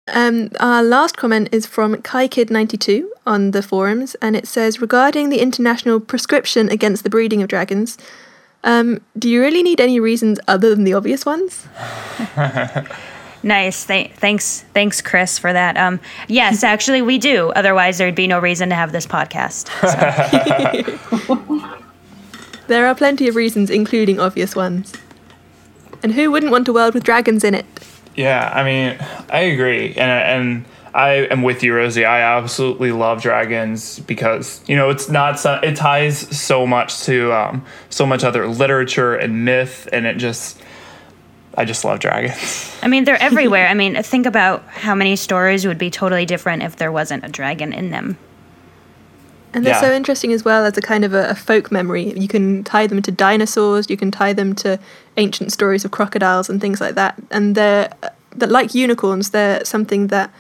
[0.10, 5.40] Um, our last comment is from KaiKid92 on the forums, and it says regarding the
[5.40, 7.98] international prescription against the breeding of dragons.
[8.64, 11.68] Um, do you really need any reasons other than the obvious ones?
[13.43, 13.86] Nice.
[13.86, 15.78] Th- thanks, thanks, Chris, for that.
[15.78, 17.50] Um, yes, actually, we do.
[17.52, 19.67] Otherwise, there'd be no reason to have this podcast.
[22.67, 24.93] There are plenty of reasons, including obvious ones.
[26.04, 27.65] And who wouldn't want a world with dragons in it?
[28.15, 28.97] Yeah, I mean,
[29.30, 32.04] I agree, and and I am with you, Rosie.
[32.04, 37.32] I absolutely love dragons because you know it's not so, it ties so much to
[37.32, 40.62] um, so much other literature and myth, and it just
[41.58, 42.78] I just love dragons.
[42.84, 43.67] I mean, they're everywhere.
[43.67, 47.30] I mean, think about how many stories would be totally different if there wasn't a
[47.30, 48.17] dragon in them.
[49.54, 49.82] And they're Yeah.
[49.82, 52.13] so interesting as well as a kind of a, a folk memory.
[52.17, 54.78] You can tie them to dinosaurs, you can tie them to
[55.17, 57.15] ancient stories of crocodiles and things like that.
[57.32, 60.32] And they're, uh, that like unicorns, they're something that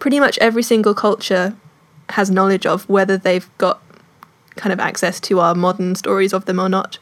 [0.00, 1.54] pretty much every single culture
[2.10, 3.80] has knowledge of, whether they've got
[4.56, 6.98] kind of access to our modern stories of them or not.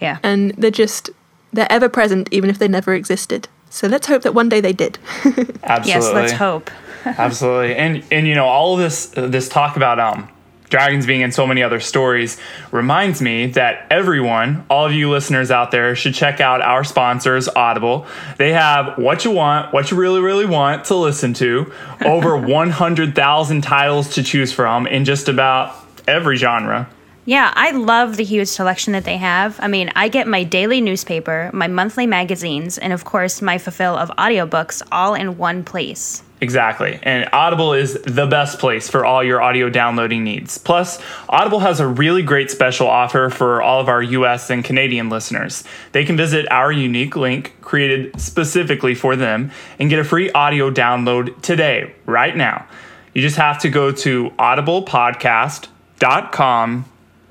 [0.00, 0.18] Yeah.
[0.22, 1.10] And they're just,
[1.54, 3.48] they're ever present even if they never existed.
[3.70, 4.98] So let's hope that one day they did.
[5.64, 5.88] Absolutely.
[5.88, 6.70] Yes, let's hope.
[7.04, 10.28] Absolutely, and and you know all of this uh, this talk about um
[10.74, 12.36] dragons being in so many other stories
[12.72, 17.48] reminds me that everyone, all of you listeners out there, should check out our sponsors,
[17.48, 18.06] Audible.
[18.38, 21.72] They have what you want, what you really, really want to listen to,
[22.04, 25.76] over 100,000 titles to choose from in just about
[26.08, 26.88] every genre.
[27.26, 29.58] Yeah, I love the huge selection that they have.
[29.60, 33.96] I mean, I get my daily newspaper, my monthly magazines, and of course, my fulfill
[33.96, 36.22] of audiobooks all in one place.
[36.42, 36.98] Exactly.
[37.02, 40.58] And Audible is the best place for all your audio downloading needs.
[40.58, 45.08] Plus, Audible has a really great special offer for all of our US and Canadian
[45.08, 45.64] listeners.
[45.92, 50.70] They can visit our unique link created specifically for them and get a free audio
[50.70, 52.66] download today, right now.
[53.14, 56.84] You just have to go to audiblepodcast.com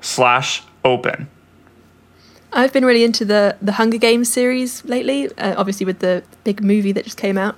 [0.04, 1.28] slash open.
[2.52, 6.62] I've been really into the the Hunger Games series lately, uh, obviously with the big
[6.62, 7.56] movie that just came out.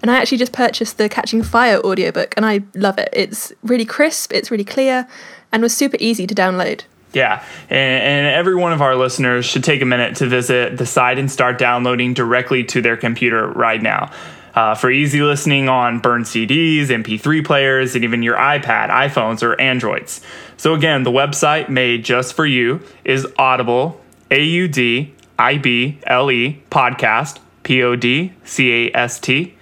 [0.00, 3.08] And I actually just purchased the Catching Fire audiobook and I love it.
[3.12, 5.08] It's really crisp, it's really clear,
[5.52, 6.84] and was super easy to download.
[7.12, 10.84] Yeah, and, and, every one of our listeners should take a minute to visit the
[10.84, 14.12] site and start downloading directly to their computer right now.
[14.58, 19.54] Uh, for easy listening on burned CDs, MP3 players, and even your iPad, iPhones, or
[19.60, 20.20] Androids.
[20.56, 24.00] So, again, the website made just for you is Audible,
[24.32, 29.54] A U D I B L E, podcast, P O D C A S T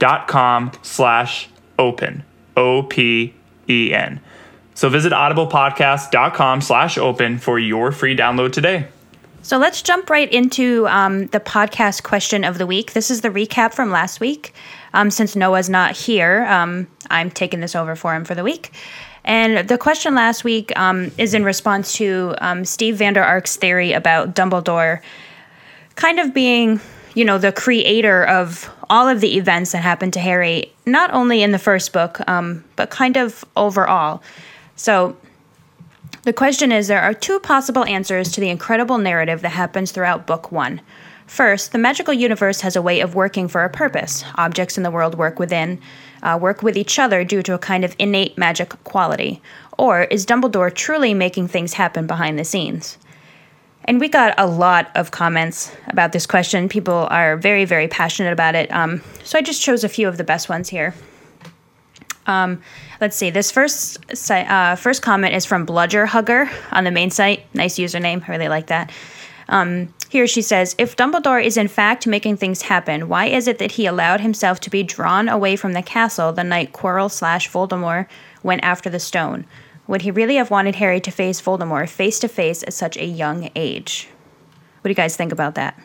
[0.00, 2.24] dot com slash open
[2.56, 4.20] o-p-e-n
[4.74, 8.88] so visit audiblepodcast.com slash open for your free download today
[9.42, 12.92] so let's jump right into um, the podcast question of the week.
[12.92, 14.54] This is the recap from last week.
[14.92, 18.72] Um, since noah's not here um, i'm taking this over for him for the week.
[19.22, 23.92] And the question last week um, is in response to um, steve vander ark's theory
[23.92, 25.00] about dumbledore
[25.94, 26.80] kind of being
[27.14, 31.42] you know, the creator of all of the events that happened to Harry, not only
[31.42, 34.22] in the first book, um, but kind of overall.
[34.76, 35.16] So
[36.22, 40.26] the question is there are two possible answers to the incredible narrative that happens throughout
[40.26, 40.80] book one.
[41.26, 44.24] First, the magical universe has a way of working for a purpose.
[44.34, 45.80] Objects in the world work within,
[46.22, 49.40] uh, work with each other due to a kind of innate magic quality.
[49.78, 52.98] Or is Dumbledore truly making things happen behind the scenes?
[53.84, 56.68] And we got a lot of comments about this question.
[56.68, 58.70] People are very, very passionate about it.
[58.72, 60.94] Um, so I just chose a few of the best ones here.
[62.30, 62.62] Um,
[63.00, 63.30] let's see.
[63.30, 63.98] This first
[64.30, 67.52] uh, first comment is from Bludger Hugger on the main site.
[67.54, 68.22] Nice username.
[68.26, 68.92] I really like that.
[69.48, 73.58] Um, here she says, if Dumbledore is in fact making things happen, why is it
[73.58, 77.50] that he allowed himself to be drawn away from the castle the night Quirrell slash
[77.50, 78.06] Voldemort
[78.44, 79.44] went after the stone?
[79.88, 83.04] Would he really have wanted Harry to face Voldemort face to face at such a
[83.04, 84.08] young age?
[84.80, 85.76] What do you guys think about that?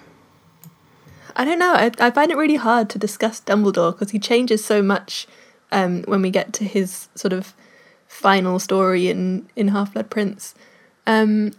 [1.36, 1.74] I don't know.
[1.74, 5.28] I, I find it really hard to discuss Dumbledore because he changes so much
[5.72, 7.54] um, when we get to his sort of
[8.08, 10.56] final story in, in Half Blood Prince.
[11.08, 11.54] Um,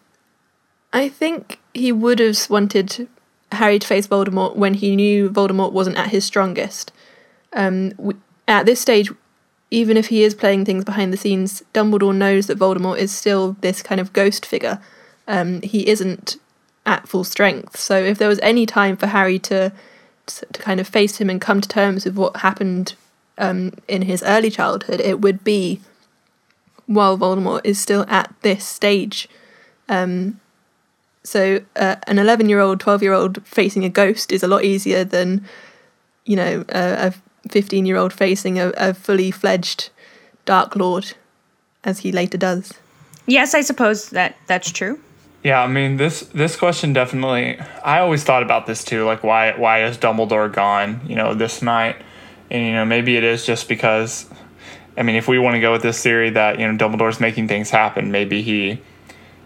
[0.92, 3.08] I think he would have wanted
[3.52, 6.92] Harry to face Voldemort when he knew Voldemort wasn't at his strongest.
[7.52, 8.14] Um, we,
[8.48, 9.10] at this stage,
[9.70, 13.56] even if he is playing things behind the scenes, Dumbledore knows that Voldemort is still
[13.60, 14.80] this kind of ghost figure.
[15.26, 16.36] Um, he isn't
[16.84, 17.76] at full strength.
[17.76, 19.72] So if there was any time for Harry to
[20.26, 22.94] to kind of face him and come to terms with what happened
[23.38, 25.80] um, in his early childhood, it would be
[26.86, 29.28] while Voldemort is still at this stage.
[29.88, 30.40] Um,
[31.22, 34.64] so uh, an 11 year old, 12 year old facing a ghost is a lot
[34.64, 35.44] easier than,
[36.24, 39.90] you know, a, a 15 year old facing a, a fully fledged
[40.44, 41.14] Dark Lord,
[41.84, 42.72] as he later does.
[43.26, 45.00] Yes, I suppose that that's true.
[45.42, 47.58] Yeah, I mean this this question definitely.
[47.84, 51.00] I always thought about this too, like why why is Dumbledore gone?
[51.06, 51.96] You know, this night,
[52.50, 54.28] and you know maybe it is just because.
[54.98, 57.48] I mean, if we want to go with this theory that you know Dumbledore's making
[57.48, 58.80] things happen, maybe he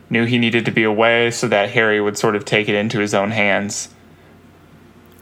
[0.09, 2.99] knew he needed to be away so that Harry would sort of take it into
[2.99, 3.89] his own hands.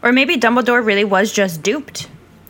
[0.03, 2.09] Or maybe Dumbledore really was just duped.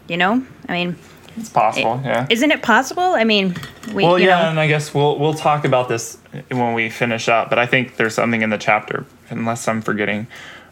[0.08, 0.96] You know, I mean,
[1.36, 2.00] it's possible.
[2.00, 2.26] It, yeah.
[2.30, 3.02] Isn't it possible?
[3.02, 3.54] I mean,
[3.92, 4.04] we.
[4.04, 4.50] Well, yeah, know.
[4.50, 6.18] and I guess we'll we'll talk about this
[6.50, 7.50] when we finish up.
[7.50, 10.26] But I think there's something in the chapter, unless I'm forgetting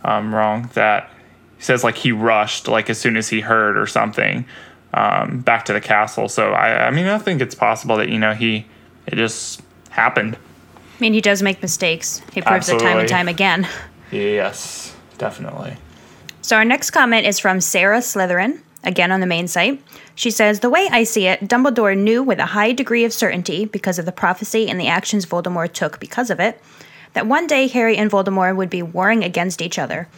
[0.04, 1.10] um, wrong, that
[1.56, 4.44] he says like he rushed like as soon as he heard or something
[4.94, 6.28] um, back to the castle.
[6.28, 8.66] So I, I mean, I think it's possible that you know he
[9.06, 10.36] it just happened.
[10.36, 12.22] I mean, he does make mistakes.
[12.32, 12.86] He proves Absolutely.
[12.86, 13.68] it time and time again.
[14.10, 15.76] Yes, definitely.
[16.42, 19.82] So our next comment is from Sarah Slytherin again on the main site.
[20.14, 23.66] She says, The way I see it, Dumbledore knew with a high degree of certainty,
[23.66, 26.62] because of the prophecy and the actions Voldemort took because of it,
[27.12, 30.08] that one day Harry and Voldemort would be warring against each other.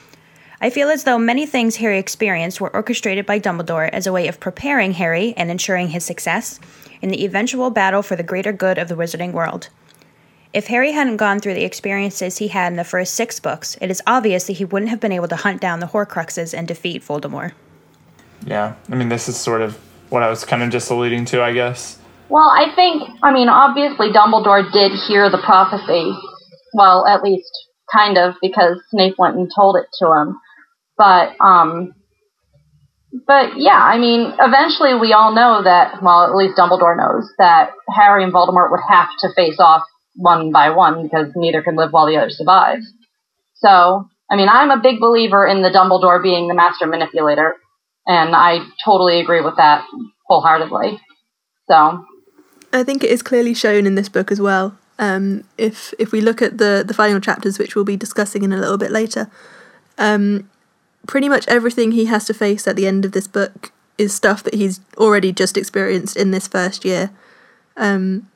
[0.61, 4.27] I feel as though many things Harry experienced were orchestrated by Dumbledore as a way
[4.27, 6.59] of preparing Harry and ensuring his success
[7.01, 9.69] in the eventual battle for the greater good of the wizarding world.
[10.53, 13.89] If Harry hadn't gone through the experiences he had in the first six books, it
[13.89, 17.03] is obvious that he wouldn't have been able to hunt down the Horcruxes and defeat
[17.03, 17.53] Voldemort.
[18.45, 19.79] Yeah, I mean, this is sort of
[20.09, 21.99] what I was kind of just alluding to, I guess.
[22.31, 26.13] Well, I think, I mean, obviously Dumbledore did hear the prophecy.
[26.73, 27.51] Well, at least
[27.93, 30.41] kind of, because Snape went and told it to him.
[30.99, 31.95] But, um,
[33.27, 37.71] but yeah, I mean, eventually we all know that, well, at least Dumbledore knows that
[37.89, 39.85] Harry and Voldemort would have to face off
[40.17, 42.85] one by one because neither can live while the other survives.
[43.55, 47.55] So, I mean, I'm a big believer in the Dumbledore being the master manipulator,
[48.07, 49.85] and I totally agree with that
[50.27, 51.01] wholeheartedly.
[51.69, 52.05] So,
[52.73, 54.77] I think it is clearly shown in this book as well.
[54.99, 58.53] Um, if if we look at the the final chapters, which we'll be discussing in
[58.53, 59.31] a little bit later,
[59.97, 60.51] um,
[61.07, 64.43] pretty much everything he has to face at the end of this book is stuff
[64.45, 67.11] that he's already just experienced in this first year.
[67.77, 68.29] Um,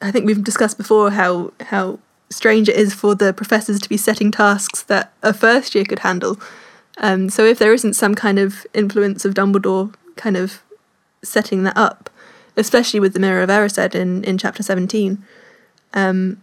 [0.00, 1.98] I think we've discussed before how how
[2.28, 6.00] strange it is for the professors to be setting tasks that a first year could
[6.00, 6.38] handle.
[6.98, 10.62] Um, so if there isn't some kind of influence of Dumbledore kind of
[11.22, 12.10] setting that up,
[12.56, 15.22] especially with the Mirror of Erised in, in chapter 17,
[15.94, 16.42] um,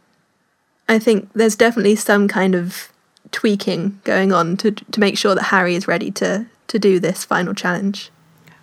[0.88, 2.93] I think there's definitely some kind of
[3.34, 7.26] tweaking going on to to make sure that Harry is ready to to do this
[7.26, 8.10] final challenge.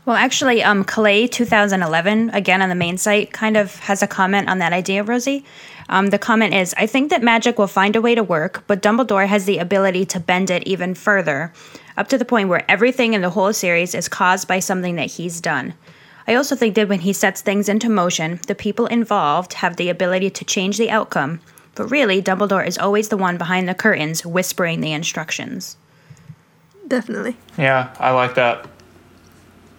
[0.06, 4.48] Well, actually, um, Calais 2011, again on the main site, kind of has a comment
[4.48, 5.44] on that idea, Rosie.
[5.90, 8.80] Um, the comment is I think that magic will find a way to work, but
[8.80, 11.52] Dumbledore has the ability to bend it even further,
[11.96, 15.10] up to the point where everything in the whole series is caused by something that
[15.10, 15.74] he's done.
[16.26, 19.90] I also think that when he sets things into motion, the people involved have the
[19.90, 21.40] ability to change the outcome,
[21.74, 25.76] but really, Dumbledore is always the one behind the curtains whispering the instructions.
[26.86, 27.36] Definitely.
[27.56, 28.66] Yeah, I like that.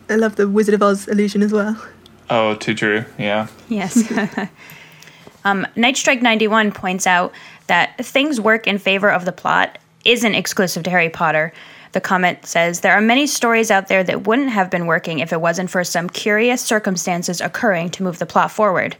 [0.10, 1.82] I love the Wizard of Oz illusion as well.
[2.30, 3.04] Oh, too true.
[3.18, 3.48] Yeah.
[3.68, 4.12] Yes.
[5.46, 7.34] um, Night Strike 91 points out
[7.68, 11.54] that things work in favor of the plot isn't exclusive to Harry Potter.
[11.92, 15.34] The comment says there are many stories out there that wouldn't have been working if
[15.34, 18.96] it wasn't for some curious circumstances occurring to move the plot forward.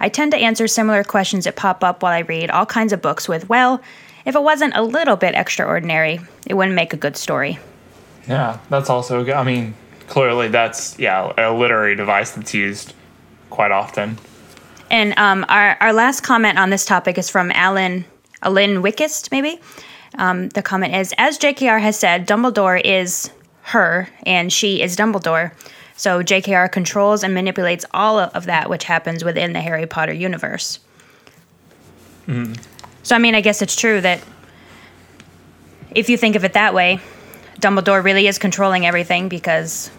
[0.00, 3.02] I tend to answer similar questions that pop up while I read all kinds of
[3.02, 3.82] books with, well,
[4.24, 7.58] if it wasn't a little bit extraordinary, it wouldn't make a good story.
[8.28, 9.34] Yeah, that's also good.
[9.34, 9.74] I mean,
[10.06, 12.94] clearly that's, yeah, a literary device that's used
[13.50, 14.18] quite often.
[14.90, 18.04] And um, our, our last comment on this topic is from Alan,
[18.42, 19.60] Alan Wickist, maybe.
[20.16, 23.30] Um, the comment is As JKR has said, Dumbledore is
[23.62, 25.52] her and she is Dumbledore.
[25.98, 30.78] So JKR controls and manipulates all of that which happens within the Harry Potter universe.
[32.28, 32.56] Mm.
[33.02, 34.22] So, I mean, I guess it's true that
[35.90, 37.00] if you think of it that way,
[37.58, 39.90] Dumbledore really is controlling everything because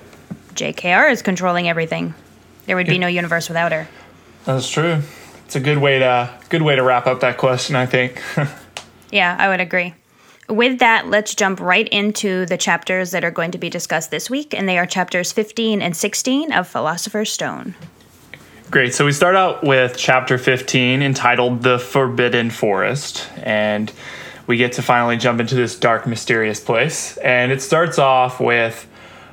[0.54, 2.14] JKR is controlling everything.
[2.66, 3.88] There would be no universe without her.
[4.46, 5.02] That's true.
[5.46, 8.22] It's a good way to good way to wrap up that question, I think.
[9.12, 9.96] yeah, I would agree.
[10.50, 14.30] With that, let's jump right into the chapters that are going to be discussed this
[14.30, 17.76] week, and they are chapters 15 and 16 of Philosopher's Stone.
[18.72, 18.94] Great.
[18.94, 23.28] So we start out with chapter 15 entitled The Forbidden Forest.
[23.38, 23.92] And
[24.46, 27.18] we get to finally jump into this dark, mysterious place.
[27.18, 28.88] And it starts off with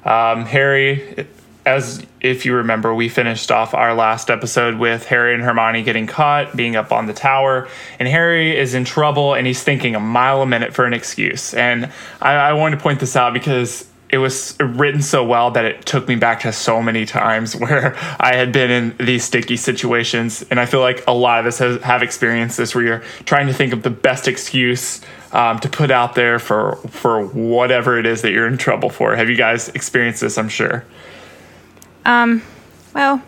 [0.04, 1.26] um, Harry,
[1.66, 6.06] as if you remember, we finished off our last episode with Harry and Hermione getting
[6.06, 7.68] caught, being up on the tower.
[7.98, 11.52] And Harry is in trouble and he's thinking a mile a minute for an excuse.
[11.54, 11.92] And
[12.22, 15.84] I, I wanted to point this out because it was written so well that it
[15.84, 20.44] took me back to so many times where I had been in these sticky situations.
[20.48, 23.52] And I feel like a lot of us have experienced this where you're trying to
[23.52, 25.00] think of the best excuse
[25.32, 29.16] um, to put out there for, for whatever it is that you're in trouble for.
[29.16, 30.38] Have you guys experienced this?
[30.38, 30.84] I'm sure.
[32.06, 32.42] Um,
[32.94, 33.20] well,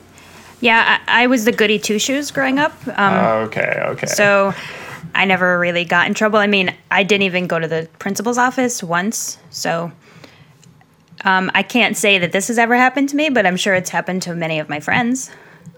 [0.61, 2.73] yeah, I, I was the goody two shoes growing up.
[2.97, 4.07] Um, okay, okay.
[4.07, 4.55] So
[5.15, 6.39] I never really got in trouble.
[6.39, 9.39] I mean, I didn't even go to the principal's office once.
[9.51, 9.93] So
[11.25, 13.91] um, I can't say that this has ever happened to me, but I'm sure it's
[13.91, 15.31] happened to many of my friends.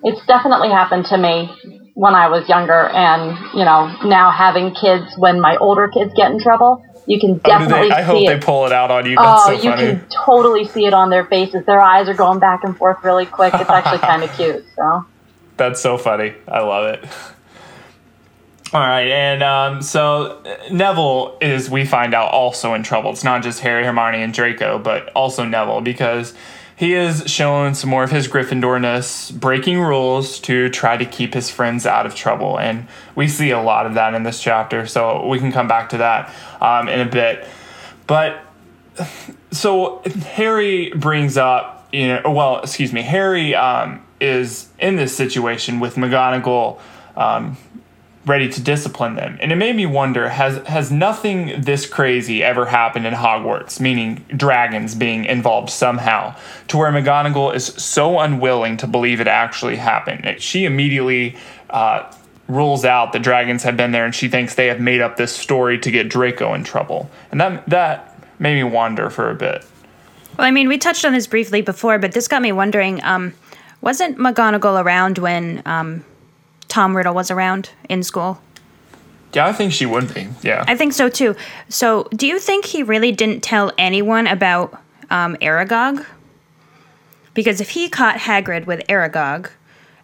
[0.02, 1.50] It's definitely happened to me
[1.94, 6.30] when I was younger, and you know, now having kids when my older kids get
[6.30, 7.86] in trouble, you can definitely.
[7.86, 9.16] Oh, they, I hope see they pull it out on you.
[9.16, 9.82] That's oh, so you funny.
[9.82, 11.66] can totally see it on their faces.
[11.66, 13.52] Their eyes are going back and forth really quick.
[13.52, 14.64] It's actually kind of cute.
[14.76, 15.04] So.
[15.56, 16.34] That's so funny.
[16.46, 17.04] I love it.
[18.72, 20.40] All right, and um, so
[20.70, 23.10] Neville is, we find out, also in trouble.
[23.10, 26.34] It's not just Harry, Hermione, and Draco, but also Neville because
[26.76, 31.50] he is showing some more of his Gryffindorness, breaking rules to try to keep his
[31.50, 32.60] friends out of trouble.
[32.60, 35.90] And we see a lot of that in this chapter, so we can come back
[35.90, 37.46] to that um, in a bit.
[38.06, 38.44] But
[39.50, 40.02] so
[40.32, 45.96] Harry brings up, you know, well, excuse me, Harry um, is in this situation with
[45.96, 46.78] McGonagall
[47.16, 47.56] um,
[48.26, 52.66] ready to discipline them, and it made me wonder: has has nothing this crazy ever
[52.66, 53.80] happened in Hogwarts?
[53.80, 56.34] Meaning dragons being involved somehow,
[56.68, 60.40] to where McGonagall is so unwilling to believe it actually happened.
[60.40, 61.36] She immediately.
[61.68, 62.12] Uh,
[62.50, 65.34] rules out that dragons have been there and she thinks they have made up this
[65.34, 67.10] story to get Draco in trouble.
[67.30, 69.64] And that that made me wonder for a bit.
[70.36, 73.34] Well, I mean, we touched on this briefly before, but this got me wondering um,
[73.80, 76.04] wasn't McGonagall around when um,
[76.68, 78.40] Tom Riddle was around in school?
[79.32, 80.28] Yeah, I think she would be.
[80.42, 80.64] Yeah.
[80.66, 81.36] I think so too.
[81.68, 84.80] So, do you think he really didn't tell anyone about
[85.10, 86.04] um, Aragog?
[87.32, 89.50] Because if he caught Hagrid with Aragog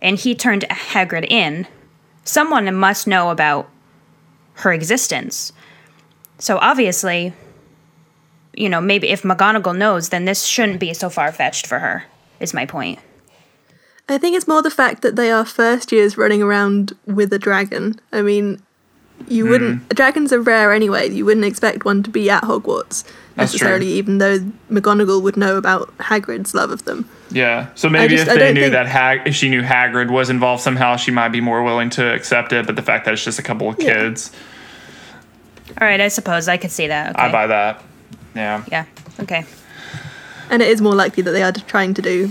[0.01, 1.67] and he turned Hagrid in,
[2.27, 3.71] someone must know about
[4.55, 5.53] her existence.
[6.39, 7.33] So obviously,
[8.53, 12.05] you know, maybe if McGonagall knows, then this shouldn't be so far fetched for her,
[12.41, 12.99] is my point.
[14.09, 17.39] I think it's more the fact that they are first years running around with a
[17.39, 17.99] dragon.
[18.13, 18.63] I mean,
[19.27, 19.81] you wouldn't.
[19.83, 19.89] Hmm.
[19.89, 21.11] Dragons are rare anyway.
[21.11, 23.05] You wouldn't expect one to be at Hogwarts
[23.37, 23.95] That's necessarily, true.
[23.95, 24.39] even though
[24.71, 27.09] McGonagall would know about Hagrid's love of them.
[27.31, 27.67] Yeah.
[27.75, 30.63] So maybe just- if they knew think- that Hag- if she knew Hagrid was involved
[30.63, 32.67] somehow, she might be more willing to accept it.
[32.67, 33.93] But the fact that it's just a couple of Yeah.
[33.95, 34.31] kids,
[35.79, 37.11] All right, I suppose I could see that.
[37.17, 37.23] Okay.
[37.27, 37.83] I buy that.
[38.35, 38.63] Yeah.
[38.73, 38.85] Yeah.
[39.21, 39.45] Okay.
[40.49, 42.31] And it is more likely that they are trying to do,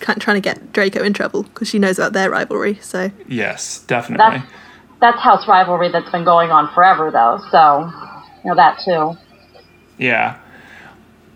[0.00, 2.78] trying to get Draco in trouble because she knows about their rivalry.
[2.82, 4.38] So Yes, definitely.
[4.38, 4.46] That's
[5.00, 7.40] that's house rivalry that's been going on forever, though.
[7.50, 7.90] So,
[8.44, 9.16] you know that too.
[9.98, 10.38] Yeah.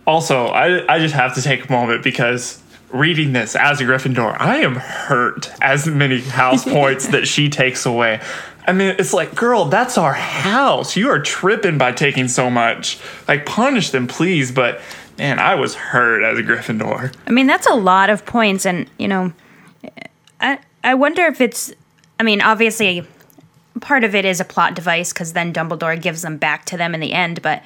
[0.07, 4.37] Also, I I just have to take a moment because reading this as a Gryffindor,
[4.41, 8.21] I am hurt as many house points that she takes away.
[8.67, 10.97] I mean, it's like, girl, that's our house.
[10.97, 12.99] You are tripping by taking so much.
[13.27, 14.53] Like, punish them, please.
[14.53, 14.81] But
[15.19, 17.15] man, I was hurt as a Gryffindor.
[17.27, 19.33] I mean, that's a lot of points, and you know,
[20.41, 21.73] I I wonder if it's.
[22.19, 23.07] I mean, obviously,
[23.81, 26.95] part of it is a plot device because then Dumbledore gives them back to them
[26.95, 27.41] in the end.
[27.43, 27.63] But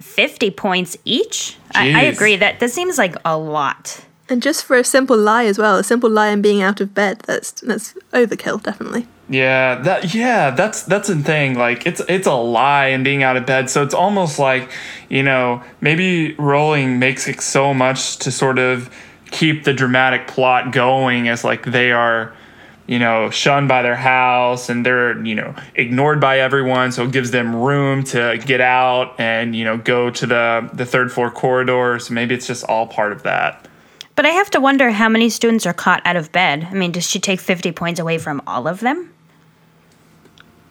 [0.00, 4.04] fifty points each, I, I agree that that seems like a lot.
[4.28, 6.94] and just for a simple lie as well, a simple lie and being out of
[6.94, 7.20] bed.
[7.20, 9.06] That's that's overkill, definitely.
[9.28, 11.56] Yeah, that yeah, that's that's the thing.
[11.56, 13.68] Like it's it's a lie and being out of bed.
[13.70, 14.70] So it's almost like,
[15.08, 18.90] you know, maybe Rowling makes it so much to sort of
[19.30, 22.32] keep the dramatic plot going as like they are,
[22.88, 27.12] you know, shunned by their house and they're, you know, ignored by everyone, so it
[27.12, 31.30] gives them room to get out and, you know, go to the the third floor
[31.30, 31.98] corridor.
[32.00, 33.68] So maybe it's just all part of that.
[34.16, 36.66] But I have to wonder how many students are caught out of bed.
[36.70, 39.12] I mean, does she take fifty points away from all of them?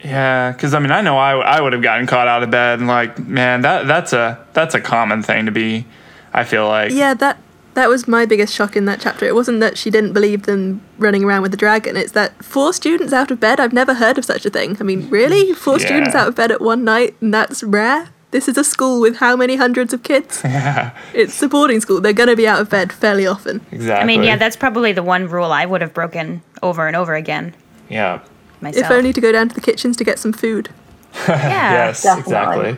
[0.04, 2.80] Yeah, because I mean, I know I, I would have gotten caught out of bed,
[2.80, 5.86] and like, man, that that's a that's a common thing to be.
[6.34, 6.92] I feel like.
[6.92, 7.38] Yeah, that
[7.78, 9.24] that was my biggest shock in that chapter.
[9.28, 11.96] It wasn't that she didn't believe them running around with the dragon.
[11.96, 13.60] It's that four students out of bed.
[13.60, 14.76] I've never heard of such a thing.
[14.80, 15.86] I mean, really, four Yeah.
[15.86, 18.10] students out of bed at one night, and that's rare.
[18.32, 20.42] This is a school with how many hundreds of kids?
[20.44, 22.02] Yeah, It's a boarding school.
[22.02, 23.62] They're going to be out of bed fairly often.
[23.72, 24.02] exactly.
[24.02, 27.14] I mean, yeah, that's probably the one rule I would have broken over and over
[27.14, 27.56] again
[27.90, 28.22] yeah.
[28.60, 28.86] myself.
[28.86, 30.70] If only to go down to the kitchens to get some food.
[31.28, 32.70] yes, definitely.
[32.72, 32.78] exactly.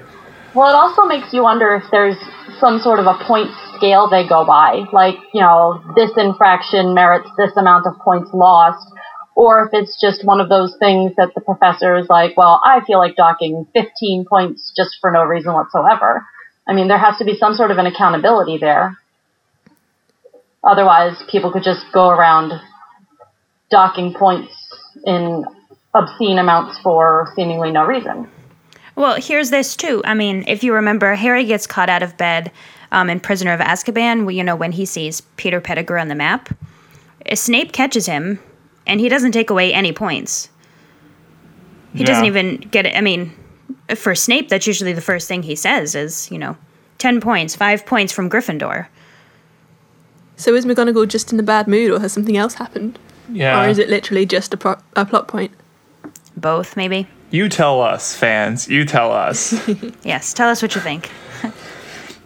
[0.54, 2.18] Well, it also makes you wonder if there's
[2.60, 3.50] some sort of a point
[3.80, 8.86] scale they go by, like you know, this infraction merits this amount of points lost,
[9.36, 12.82] or if it's just one of those things that the professor is like, well, I
[12.86, 16.26] feel like docking 15 points just for no reason whatsoever.
[16.68, 18.98] I mean, there has to be some sort of an accountability there.
[20.64, 22.52] Otherwise, people could just go around
[23.72, 24.52] docking points
[25.06, 25.46] in
[25.94, 28.30] obscene amounts for seemingly no reason.
[28.96, 30.02] Well, here's this too.
[30.04, 32.52] I mean, if you remember, Harry gets caught out of bed
[32.92, 34.34] um, in Prisoner of Azkaban.
[34.34, 36.50] You know, when he sees Peter Pettigrew on the map,
[37.34, 38.40] Snape catches him,
[38.88, 40.50] and he doesn't take away any points.
[41.94, 42.96] He doesn't even get it.
[42.96, 43.34] I mean,
[43.96, 46.56] for Snape, that's usually the first thing he says is, you know,
[47.00, 48.88] ten points, five points from Gryffindor.
[50.38, 53.00] So is McGonagall just in a bad mood, or has something else happened?
[53.32, 53.62] Yeah.
[53.62, 55.52] Or is it literally just a, pro- a plot point?
[56.38, 57.08] Both, maybe.
[57.32, 58.68] You tell us, fans.
[58.68, 59.54] You tell us.
[60.04, 61.12] Yes, tell us what you think.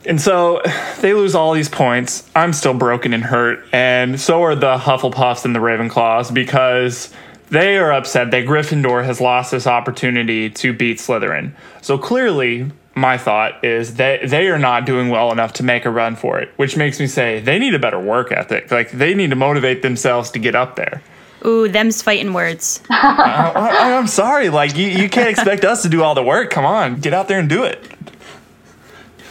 [0.05, 0.61] And so
[1.01, 2.29] they lose all these points.
[2.35, 7.13] I'm still broken and hurt, and so are the Hufflepuffs and the Ravenclaws because
[7.49, 11.53] they are upset that Gryffindor has lost this opportunity to beat Slytherin.
[11.81, 15.89] So clearly, my thought is that they are not doing well enough to make a
[15.89, 18.71] run for it, which makes me say they need a better work ethic.
[18.71, 21.01] Like they need to motivate themselves to get up there.
[21.45, 22.81] Ooh, them's fighting words.
[23.03, 26.49] Uh, I, I'm sorry, like you, you can't expect us to do all the work.
[26.49, 27.79] Come on, get out there and do it.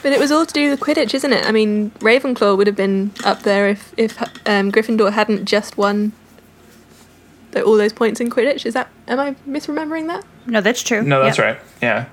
[0.03, 1.47] But it was all to do with Quidditch, isn't it?
[1.47, 6.13] I mean, Ravenclaw would have been up there if if um, Gryffindor hadn't just won
[7.53, 8.67] the, all those points in Quidditch.
[8.67, 10.25] Is that am I misremembering that?
[10.47, 11.03] No, that's true.
[11.03, 11.59] No, that's right.
[11.81, 12.07] Yeah.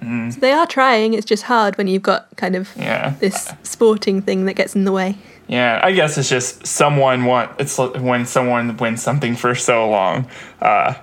[0.00, 1.14] So they are trying.
[1.14, 3.14] It's just hard when you've got kind of Yeah.
[3.18, 5.16] this sporting thing that gets in the way.
[5.48, 10.28] Yeah, I guess it's just someone want it's when someone wins something for so long,
[10.62, 10.94] uh,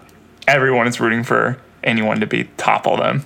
[0.47, 3.25] everyone is rooting for anyone to be topple them.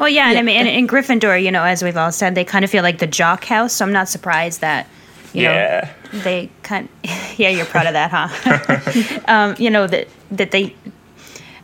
[0.00, 2.42] Well, yeah, and I mean, in, in Gryffindor, you know, as we've all said, they
[2.44, 3.74] kind of feel like the jock house.
[3.74, 4.88] So I'm not surprised that,
[5.34, 5.92] you Yeah.
[6.10, 6.88] know, they kind.
[7.36, 9.20] yeah, you're proud of that, huh?
[9.28, 10.74] um, you know that that they,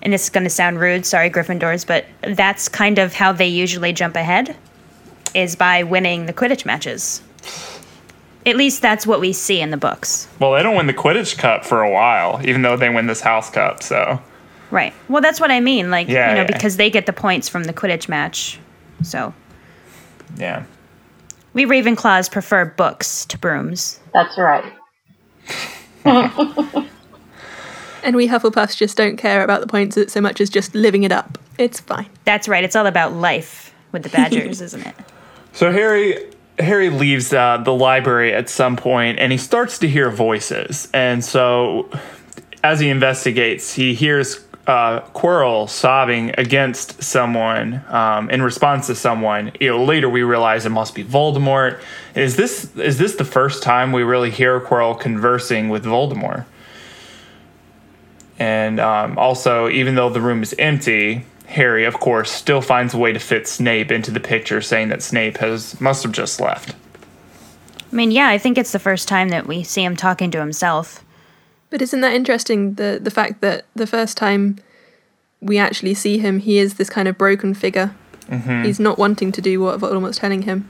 [0.02, 1.06] and it's going to sound rude.
[1.06, 4.54] Sorry, Gryffindors, but that's kind of how they usually jump ahead,
[5.34, 7.22] is by winning the Quidditch matches.
[8.44, 10.28] At least that's what we see in the books.
[10.38, 13.22] Well, they don't win the Quidditch Cup for a while, even though they win this
[13.22, 13.82] House Cup.
[13.82, 14.20] So
[14.70, 14.92] Right.
[15.08, 15.90] Well, that's what I mean.
[15.90, 16.46] Like, Yeah, you know, yeah.
[16.46, 18.58] because they get the points from the Quidditch match.
[19.02, 19.32] So
[20.36, 20.64] yeah,
[21.52, 24.00] we Ravenclaws prefer books to brooms.
[24.12, 24.64] That's right.
[28.02, 31.10] And we Hufflepuffs just don't care about the points so much as just living it
[31.10, 31.38] up.
[31.58, 32.06] It's fine.
[32.24, 32.62] That's right.
[32.62, 34.94] It's all about life with the Badgers, isn't it?
[35.52, 36.14] So Harry
[36.60, 40.88] Harry leaves uh, the library at some point, and he starts to hear voices.
[40.94, 41.90] And so,
[42.62, 49.52] as he investigates, he hears uh, Quirrell sobbing against someone um, in response to someone.
[49.60, 51.80] You know, later we realize it must be Voldemort.
[52.14, 56.46] Is this is this the first time we really hear Quirrell conversing with Voldemort?
[58.38, 62.98] And um, also, even though the room is empty, Harry, of course, still finds a
[62.98, 66.74] way to fit Snape into the picture, saying that Snape has must have just left.
[67.90, 70.40] I mean, yeah, I think it's the first time that we see him talking to
[70.40, 71.04] himself.
[71.70, 72.74] But isn't that interesting?
[72.74, 74.56] The the fact that the first time
[75.40, 77.94] we actually see him, he is this kind of broken figure.
[78.30, 78.64] Mhm.
[78.64, 80.68] He's not wanting to do what Voldemort's telling him,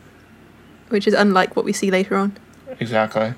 [0.88, 2.36] which is unlike what we see later on.
[2.80, 3.32] Exactly.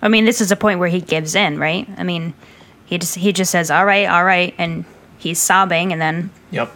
[0.00, 1.86] I mean, this is a point where he gives in, right?
[1.96, 2.34] I mean,
[2.84, 4.84] he just he just says, "All right, all right," and
[5.18, 6.72] he's sobbing, and then Yep.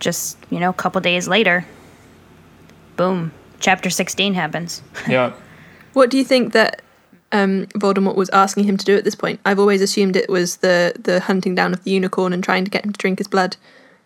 [0.00, 1.64] just you know, a couple days later,
[2.96, 4.82] boom, chapter sixteen happens.
[5.08, 5.38] Yep.
[5.92, 6.82] What do you think that
[7.34, 9.40] um, Voldemort was asking him to do at this point?
[9.44, 12.70] I've always assumed it was the the hunting down of the unicorn and trying to
[12.70, 13.56] get him to drink his blood,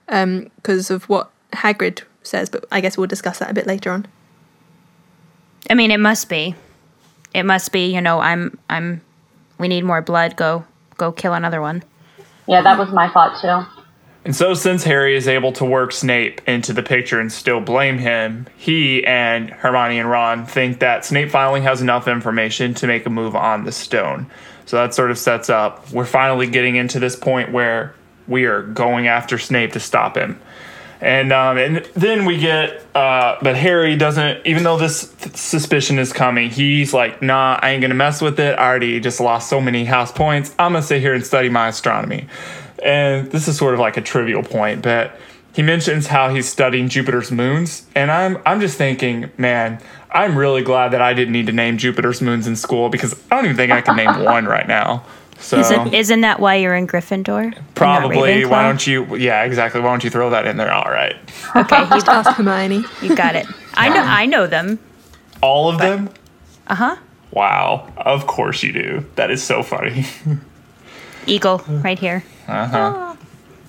[0.06, 2.48] because of what Hagrid says.
[2.48, 4.06] But I guess we'll discuss that a bit later on.
[5.68, 6.54] I mean, it must be,
[7.34, 7.94] it must be.
[7.94, 9.02] You know, I'm I'm.
[9.58, 10.34] We need more blood.
[10.36, 10.64] Go
[10.96, 11.82] go kill another one.
[12.46, 13.77] Yeah, that was my thought too.
[14.24, 17.98] And so, since Harry is able to work Snape into the picture and still blame
[17.98, 23.06] him, he and Hermione and Ron think that Snape finally has enough information to make
[23.06, 24.26] a move on the stone.
[24.66, 25.90] So that sort of sets up.
[25.92, 27.94] We're finally getting into this point where
[28.26, 30.38] we are going after Snape to stop him.
[31.00, 34.44] And um, and then we get, uh, but Harry doesn't.
[34.44, 38.40] Even though this th- suspicion is coming, he's like, "Nah, I ain't gonna mess with
[38.40, 38.58] it.
[38.58, 40.52] I already just lost so many house points.
[40.58, 42.26] I'm gonna sit here and study my astronomy."
[42.82, 45.18] And this is sort of like a trivial point, but
[45.54, 49.80] he mentions how he's studying Jupiter's moons, and I'm I'm just thinking, man,
[50.12, 53.36] I'm really glad that I didn't need to name Jupiter's moons in school because I
[53.36, 55.04] don't even think I can name one right now.
[55.40, 57.42] So Isn't isn't that why you're in Gryffindor?
[57.42, 59.16] and not probably, why don't you?
[59.16, 59.80] Yeah, exactly.
[59.80, 60.72] Why don't you throw that in there?
[60.72, 61.16] All right.
[61.54, 62.84] Okay, you ask Hermione.
[63.02, 63.46] You got it.
[63.74, 64.02] I know.
[64.02, 64.78] I know them.
[65.40, 66.10] All of them?
[66.66, 66.96] Uh huh.
[67.30, 67.92] Wow.
[67.96, 69.06] Of course you do.
[69.14, 70.06] That is so funny.
[71.26, 72.24] Eagle, right here.
[72.48, 72.78] Uh huh.
[72.78, 73.16] All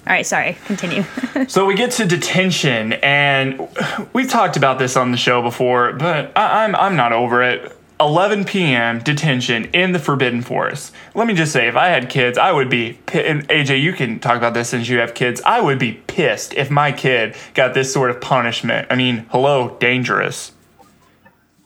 [0.08, 0.26] right.
[0.26, 0.58] Sorry.
[0.66, 1.04] Continue.
[1.48, 3.68] so we get to detention, and
[4.14, 7.76] we've talked about this on the show before, but I, I'm I'm not over it.
[8.00, 9.00] 11 p.m.
[9.00, 10.94] detention in the Forbidden Forest.
[11.16, 12.98] Let me just say, if I had kids, I would be.
[13.12, 15.42] And AJ, you can talk about this since you have kids.
[15.46, 18.88] I would be pissed if my kid got this sort of punishment.
[18.90, 20.54] I mean, hello, dangerous.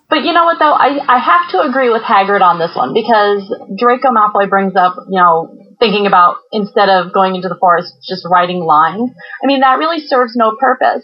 [0.10, 2.94] But you know what though, I, I have to agree with Hagrid on this one
[2.94, 7.92] because Draco Malfoy brings up, you know, thinking about instead of going into the forest,
[8.08, 9.12] just writing lines.
[9.44, 11.04] I mean, that really serves no purpose.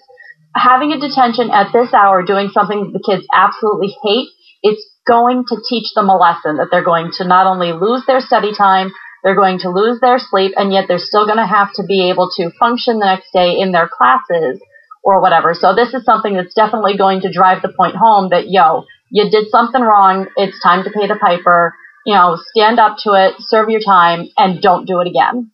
[0.56, 4.30] Having a detention at this hour doing something the kids absolutely hate,
[4.64, 8.22] it's going to teach them a lesson that they're going to not only lose their
[8.22, 11.74] study time, they're going to lose their sleep, and yet they're still going to have
[11.76, 14.62] to be able to function the next day in their classes
[15.04, 15.54] or whatever.
[15.54, 19.30] So this is something that's definitely going to drive the point home that, yo, you
[19.30, 20.28] did something wrong.
[20.38, 21.76] It's time to pay the piper.
[22.10, 25.51] You know, stand up to it, serve your time, and don't do it again.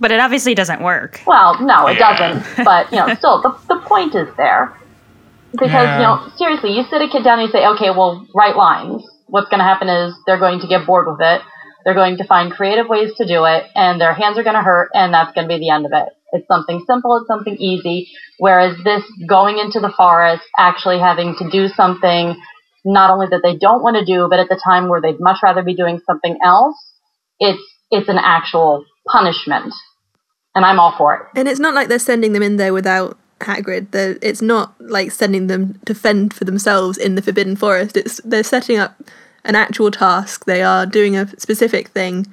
[0.00, 1.20] but it obviously doesn't work.
[1.26, 2.06] Well, no, it Yeah.
[2.16, 2.64] doesn't.
[2.64, 4.74] But, you know, still, the, the point is there.
[5.52, 5.96] Because, Yeah.
[5.98, 9.02] you know, seriously, you sit a kid down and you say, okay, well, write lines.
[9.28, 11.42] What's going to happen is they're going to get bored with it.
[11.84, 14.62] They're going to find creative ways to do it, and their hands are going to
[14.62, 16.08] hurt, and that's going to be the end of it.
[16.32, 18.08] It's something simple, it's something easy.
[18.38, 22.34] Whereas this going into the forest, actually having to do something
[22.88, 25.38] not only that they don't want to do, but at the time where they'd much
[25.42, 26.76] rather be doing something else,
[27.38, 29.72] it's it's an actual punishment.
[30.54, 31.38] And I'm all for it.
[31.38, 33.92] And it's not like they're sending them in there without Hagrid.
[33.92, 37.96] They're, it's not like sending them to fend for themselves in the Forbidden Forest.
[37.96, 38.98] It's they're setting up
[39.44, 40.46] an actual task.
[40.46, 42.26] They are doing a specific thing.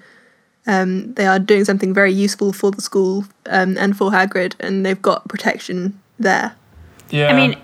[0.68, 4.86] Um, they are doing something very useful for the school um, and for Hagrid, and
[4.86, 6.56] they've got protection there.
[7.12, 7.28] Yeah.
[7.28, 7.58] I mean,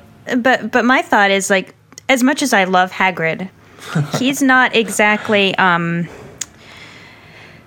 [0.44, 1.74] but but my thought is like,
[2.12, 3.50] as much as I love Hagrid,
[4.20, 5.56] he's not exactly.
[5.56, 6.10] Um,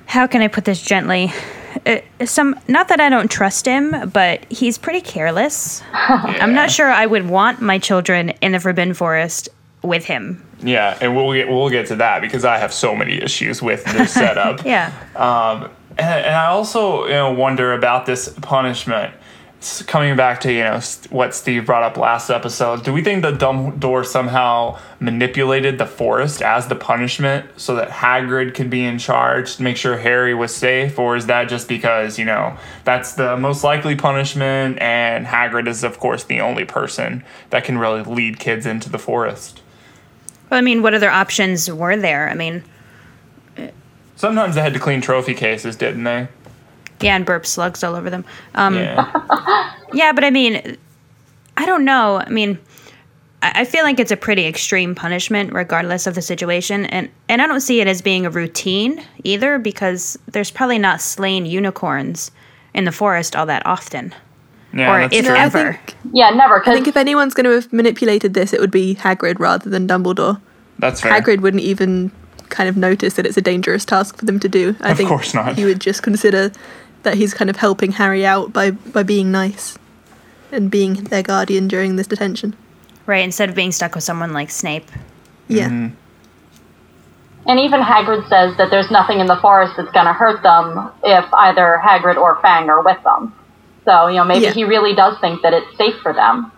[0.07, 1.32] how can I put this gently?
[1.86, 5.82] Uh, some not that I don't trust him, but he's pretty careless.
[5.92, 9.49] I'm not sure I would want my children in the Forbidden Forest
[9.82, 10.47] with him.
[10.61, 13.84] Yeah, and we'll get we'll get to that because I have so many issues with
[13.86, 14.64] this setup.
[14.64, 14.92] Yeah.
[15.16, 19.14] Um, and, and I also you know wonder about this punishment.
[19.86, 23.34] Coming back to you know what Steve brought up last episode, do we think that
[23.34, 29.56] Dumbledore somehow manipulated the forest as the punishment so that Hagrid could be in charge
[29.56, 33.36] to make sure Harry was safe, or is that just because you know that's the
[33.38, 38.38] most likely punishment, and Hagrid is of course the only person that can really lead
[38.38, 39.62] kids into the forest?
[40.50, 42.28] Well, I mean, what other options were there?
[42.28, 42.64] I mean,
[44.16, 46.28] Sometimes they had to clean trophy cases, didn't they?
[47.05, 48.24] Yeah, and burp slugs all over them.
[48.55, 49.70] Um, Yeah.
[49.92, 50.76] Yeah, but I mean,
[51.57, 52.20] I don't know.
[52.26, 52.59] I mean,
[53.42, 57.40] I I feel like it's a pretty extreme punishment, regardless of the situation, and and
[57.40, 62.32] I don't see it as being a routine either, because there's probably not slain unicorns
[62.74, 64.12] in the forest all that often,
[64.76, 65.74] or if No, I ever.
[65.74, 66.61] think- Yeah, never.
[66.68, 69.86] I think if anyone's going to have manipulated this, it would be Hagrid rather than
[69.86, 70.40] Dumbledore.
[70.80, 71.12] That's fair.
[71.12, 72.11] Hagrid wouldn't even
[72.48, 74.74] kind of notice that it's a dangerous task for them to do.
[74.80, 75.55] I Of think course not.
[75.57, 76.50] he would just consider
[77.05, 79.78] that he's kind of helping Harry out by by being nice
[80.52, 82.55] and being their guardian during this detention.
[83.07, 83.24] right?
[83.24, 84.90] Instead of being stuck with someone like Snape.
[85.48, 85.68] Yeah.
[85.68, 85.94] Mm-hmm.
[87.46, 90.90] And even Hagrid says that there's nothing in the forest that's going to hurt them
[91.02, 93.34] if either Hagrid or Fang are with them.
[93.84, 94.52] So, you know, maybe Yeah.
[94.52, 96.50] he really does think that it's safe for them.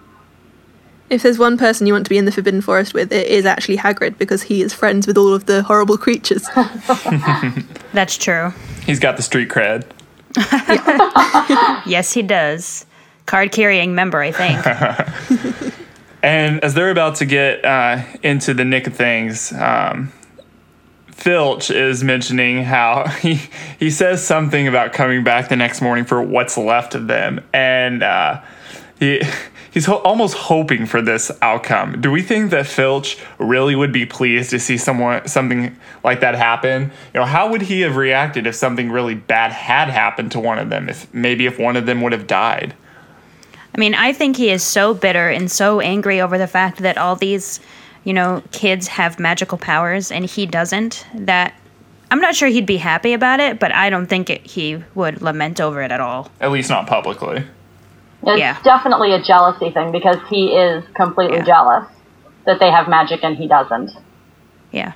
[1.11, 3.45] If there's one person you want to be in the Forbidden Forest with, it is
[3.47, 6.47] actually Hagrid because he is friends with all of the horrible creatures.
[7.93, 8.53] That's true.
[8.85, 9.85] He's got the street cred.
[11.87, 12.85] Yes, he does.
[13.27, 15.73] Card carrying member, I think.
[16.27, 20.13] And as they're about to get uh, into the nick of things, um,
[21.13, 23.41] Filch is mentioning how he
[23.79, 28.03] he says something about coming back the next morning for what's left of them, and
[28.03, 28.43] uh,
[28.99, 29.23] he
[29.77, 32.01] he's ho- almost hoping for this outcome.
[32.01, 36.35] Do we think that Filch really would be pleased to see someone something like that
[36.35, 36.85] happen?
[37.13, 40.59] You know, how would he have reacted if something really bad had happened to one
[40.59, 40.89] of them?
[40.89, 42.73] If maybe if one of them would have died.
[43.75, 46.97] I mean, I think he is so bitter and so angry over the fact that
[46.97, 47.61] all these,
[48.03, 51.53] you know, kids have magical powers and he doesn't that
[52.11, 55.21] I'm not sure he'd be happy about it, but I don't think it, he would
[55.21, 56.31] lament over it at all.
[56.41, 57.45] At least not publicly.
[58.27, 58.57] It's Yeah.
[58.65, 61.87] definitely a jealousy thing because he is completely jealous
[62.45, 63.93] that they have magic and he doesn't.
[64.73, 64.93] Yeah.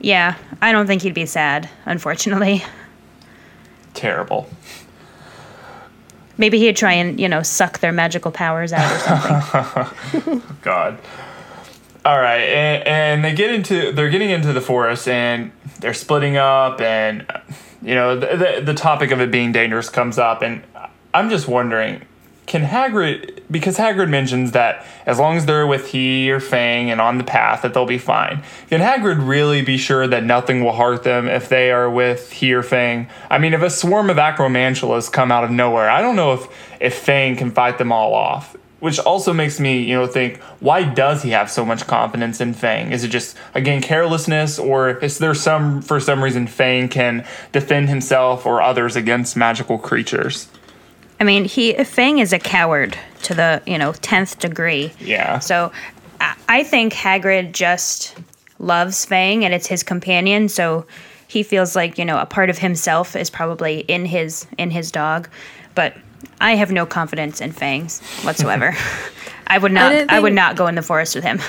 [0.00, 2.64] Yeah, I don't think he'd be sad, unfortunately.
[3.94, 4.48] Terrible.
[6.38, 10.42] Maybe he'd try and, you know, suck their magical powers out or something.
[10.62, 10.98] God.
[12.04, 16.36] All right, and, and they get into they're getting into the forest and they're splitting
[16.36, 17.24] up, and
[17.80, 20.64] you know the, the the topic of it being dangerous comes up, and
[21.14, 22.02] I'm just wondering,
[22.52, 27.00] can Hagrid because Hagrid mentions that as long as they're with he or Fang and
[27.00, 28.42] on the path that they'll be fine.
[28.68, 32.52] Can Hagrid really be sure that nothing will hurt them if they are with he
[32.52, 33.08] or Fang?
[33.30, 36.46] I mean, if a swarm of acromantulas come out of nowhere, I don't know if
[36.78, 38.54] if Fang can fight them all off.
[38.80, 42.52] Which also makes me, you know, think why does he have so much confidence in
[42.52, 42.92] Fang?
[42.92, 47.88] Is it just again carelessness, or is there some for some reason Fang can defend
[47.88, 50.48] himself or others against magical creatures?
[51.22, 54.92] I mean, he Fang is a coward to the, you know, 10th degree.
[54.98, 55.38] Yeah.
[55.38, 55.70] So
[56.20, 58.16] I- I think Hagrid just
[58.58, 60.84] loves Fang and it's his companion, so
[61.28, 64.90] he feels like, you know, a part of himself is probably in his in his
[64.90, 65.28] dog.
[65.76, 65.94] But
[66.40, 68.74] I have no confidence in Fangs whatsoever.
[69.46, 71.40] I would not don't I, would not go in the forest with him.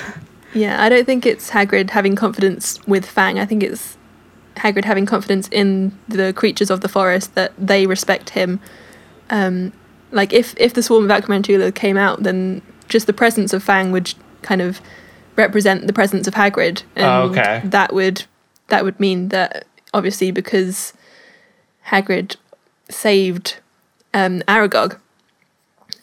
[0.52, 3.40] Yeah, I don't think it's Hagrid having confidence with Fang.
[3.40, 3.96] I think it's
[4.54, 8.60] Hagrid having confidence in the creatures of the forest that they respect him.
[9.34, 9.72] Um,
[10.12, 13.90] like if if the swarm of Acromantula came out, then just the presence of Fang
[13.90, 14.80] would kind of
[15.36, 17.60] represent the presence of Hagrid, and Oh, okay.
[17.64, 18.24] that would
[18.68, 20.92] that would mean that obviously because
[21.88, 22.36] Hagrid
[22.88, 23.56] saved
[24.12, 24.98] um, Aragog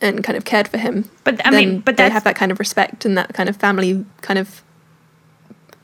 [0.02, 1.10] and kind of cared for him.
[1.24, 3.56] But, I mean, but they that's- have that kind of respect and that kind of
[3.56, 4.62] family kind of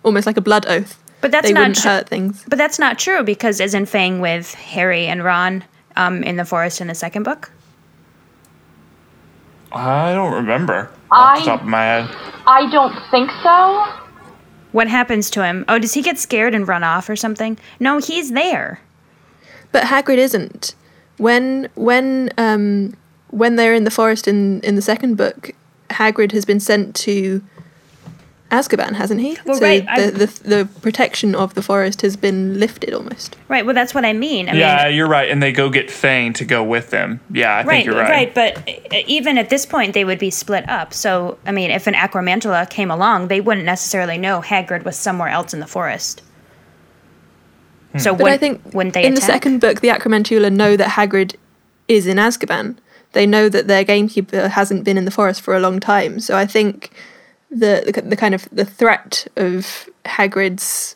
[0.04, 1.02] almost like a blood oath.
[1.22, 2.43] But that's they not wouldn't tr- hurt things.
[2.48, 5.64] But that's not true because isn't Fang with Harry and Ron
[5.98, 7.52] um, in the forest in the second book?
[9.72, 12.16] I don't remember I- off the top of my head.
[12.48, 13.86] I don't think so.
[14.72, 15.66] What happens to him?
[15.68, 17.58] Oh, does he get scared and run off or something?
[17.80, 18.80] No, he's there.
[19.72, 20.76] But Hagrid isn't.
[21.18, 22.95] When when um
[23.32, 25.52] when they're in the forest in in the second book,
[25.89, 27.41] Hagrid has been sent to
[28.50, 29.38] Azkaban, hasn't he?
[29.45, 33.36] Well, so right, the, the the protection of the forest has been lifted almost.
[33.50, 33.66] Right.
[33.66, 34.48] Well, that's what I mean.
[34.48, 35.30] I yeah, mean, you're right.
[35.30, 37.20] And they go get Fang to go with them.
[37.30, 38.10] Yeah, I right, think you're right.
[38.10, 38.34] Right.
[38.34, 40.93] But uh, even at this point, they would be split up.
[40.93, 45.30] So, I mean, if an Acromantula came along, they wouldn't necessarily know Hagrid was somewhere
[45.30, 46.22] else in the forest.
[47.98, 50.91] So, but would, I think wouldn't they in the second book, the Acromantula know that
[50.91, 51.36] Hagrid
[51.88, 52.78] is in Azkaban.
[53.14, 56.20] They know that their gamekeeper hasn't been in the forest for a long time.
[56.20, 56.91] So I think
[57.50, 60.95] the the, the kind of the threat of Hagrid's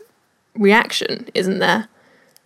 [0.56, 1.88] reaction isn't there.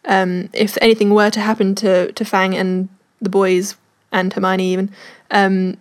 [0.06, 2.90] Um, if anything were to happen to to Fang and
[3.22, 3.76] the boys
[4.12, 4.92] and Hermione even,
[5.32, 5.78] um,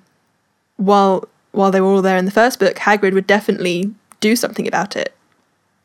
[0.77, 4.66] while while they were all there in the first book, Hagrid would definitely do something
[4.66, 5.14] about it,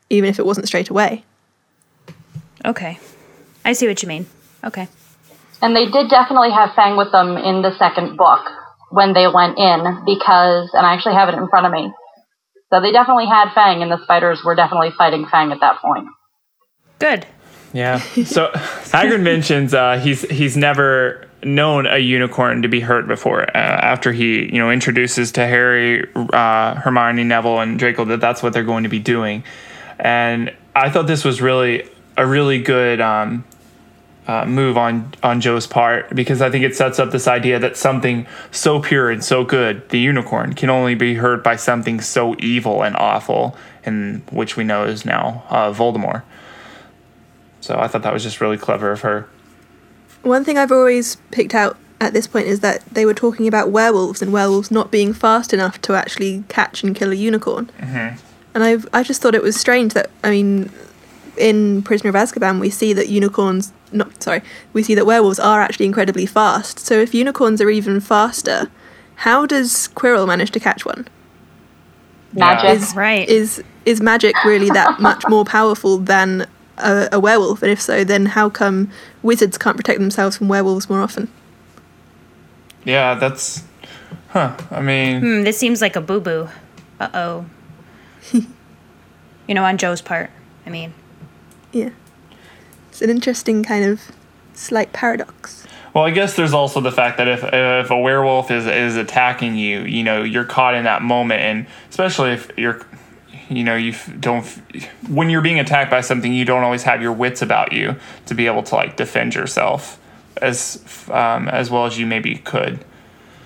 [0.08, 1.24] even if it wasn't straight away.
[2.64, 2.98] Okay.
[3.64, 4.26] I see what you mean.
[4.64, 4.88] Okay.
[5.62, 8.40] And they did definitely have Fang with them in the second book
[8.90, 11.92] when they went in because, and I actually have it in front of me.
[12.70, 16.06] So they definitely had Fang, and the spiders were definitely fighting Fang at that point.
[16.98, 17.26] Good.
[17.72, 17.98] Yeah.
[17.98, 23.42] So Hagrid mentions uh, he's he's never known a unicorn to be hurt before.
[23.42, 28.42] Uh, after he you know introduces to Harry, uh, Hermione, Neville, and Draco that that's
[28.42, 29.44] what they're going to be doing,
[29.98, 33.44] and I thought this was really a really good um,
[34.30, 37.76] uh, move on on Jo's part because I think it sets up this idea that
[37.76, 42.36] something so pure and so good, the unicorn, can only be hurt by something so
[42.38, 46.22] evil and awful, and which we know is now uh, Voldemort.
[47.60, 49.28] So I thought that was just really clever of her.
[50.22, 53.70] One thing I've always picked out at this point is that they were talking about
[53.70, 57.68] werewolves and werewolves not being fast enough to actually catch and kill a unicorn.
[57.80, 58.24] Mm-hmm.
[58.54, 60.70] And I've I just thought it was strange that I mean,
[61.40, 65.60] in Prisoner of Azkaban we see that unicorns not sorry we see that werewolves are
[65.60, 66.78] actually incredibly fast.
[66.78, 68.70] So if unicorns are even faster,
[69.16, 71.08] how does Quirrell manage to catch one?
[72.32, 72.70] Magic.
[72.70, 73.28] Is, right.
[73.28, 76.46] Is is magic really that much more powerful than
[76.78, 77.62] a, a werewolf?
[77.62, 78.90] And if so, then how come
[79.22, 81.28] wizards can't protect themselves from werewolves more often?
[82.84, 83.64] Yeah, that's.
[84.28, 84.56] Huh.
[84.70, 86.48] I mean, Hmm, this seems like a boo boo.
[87.00, 87.46] Uh oh.
[88.32, 90.30] you know, on Jo's part.
[90.66, 90.94] I mean,
[91.72, 91.90] Yeah.
[92.90, 94.00] It's an interesting kind of
[94.54, 95.64] slight paradox.
[95.94, 99.56] well, I guess there's also the fact that if if a werewolf is is attacking
[99.56, 102.84] you, you know, you're caught in that moment, and especially if you're,
[103.48, 104.44] you know, you don't
[105.08, 107.96] when you're being attacked by something, you don't always have your wits about you
[108.26, 109.98] to be able to like defend yourself
[110.42, 112.84] as um, as well as you maybe could.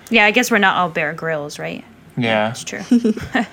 [0.09, 1.83] yeah, I guess we're not all Bear Grylls, right?
[2.17, 2.49] Yeah.
[2.51, 2.81] It's true.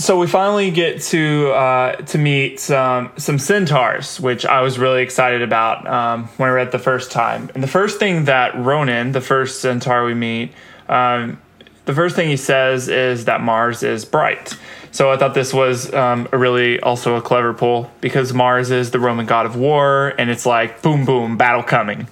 [0.00, 5.02] So we finally get to uh, to meet some some centaurs, which I was really
[5.02, 7.50] excited about um, when I read the first time.
[7.54, 10.52] And the first thing that Ronan, the first centaur we meet,
[10.88, 11.38] um,
[11.84, 14.56] the first thing he says is that Mars is bright.
[14.90, 18.92] So I thought this was um, a really also a clever pull because Mars is
[18.92, 22.08] the Roman god of war, and it's like boom boom battle coming.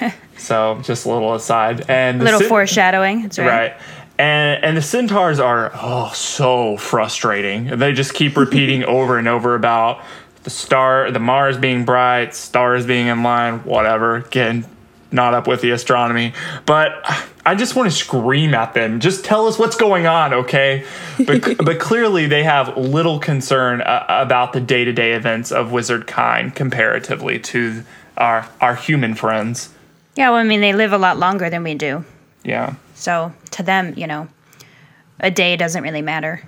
[0.36, 3.22] so just a little aside and A little foreshadowing.
[3.22, 3.46] That's right.
[3.46, 3.76] Right.
[4.20, 7.78] And and the centaurs are oh so frustrating.
[7.78, 10.04] They just keep repeating over and over about
[10.42, 14.16] the star, the Mars being bright, stars being in line, whatever.
[14.16, 14.66] Again,
[15.10, 16.34] not up with the astronomy,
[16.66, 16.92] but
[17.46, 19.00] I just want to scream at them.
[19.00, 20.84] Just tell us what's going on, okay?
[21.26, 25.72] But but clearly they have little concern uh, about the day to day events of
[25.72, 27.84] wizard kind comparatively to
[28.18, 29.70] our our human friends.
[30.14, 32.04] Yeah, well, I mean, they live a lot longer than we do.
[32.44, 32.74] Yeah.
[33.00, 34.28] So to them, you know,
[35.20, 36.46] a day doesn't really matter.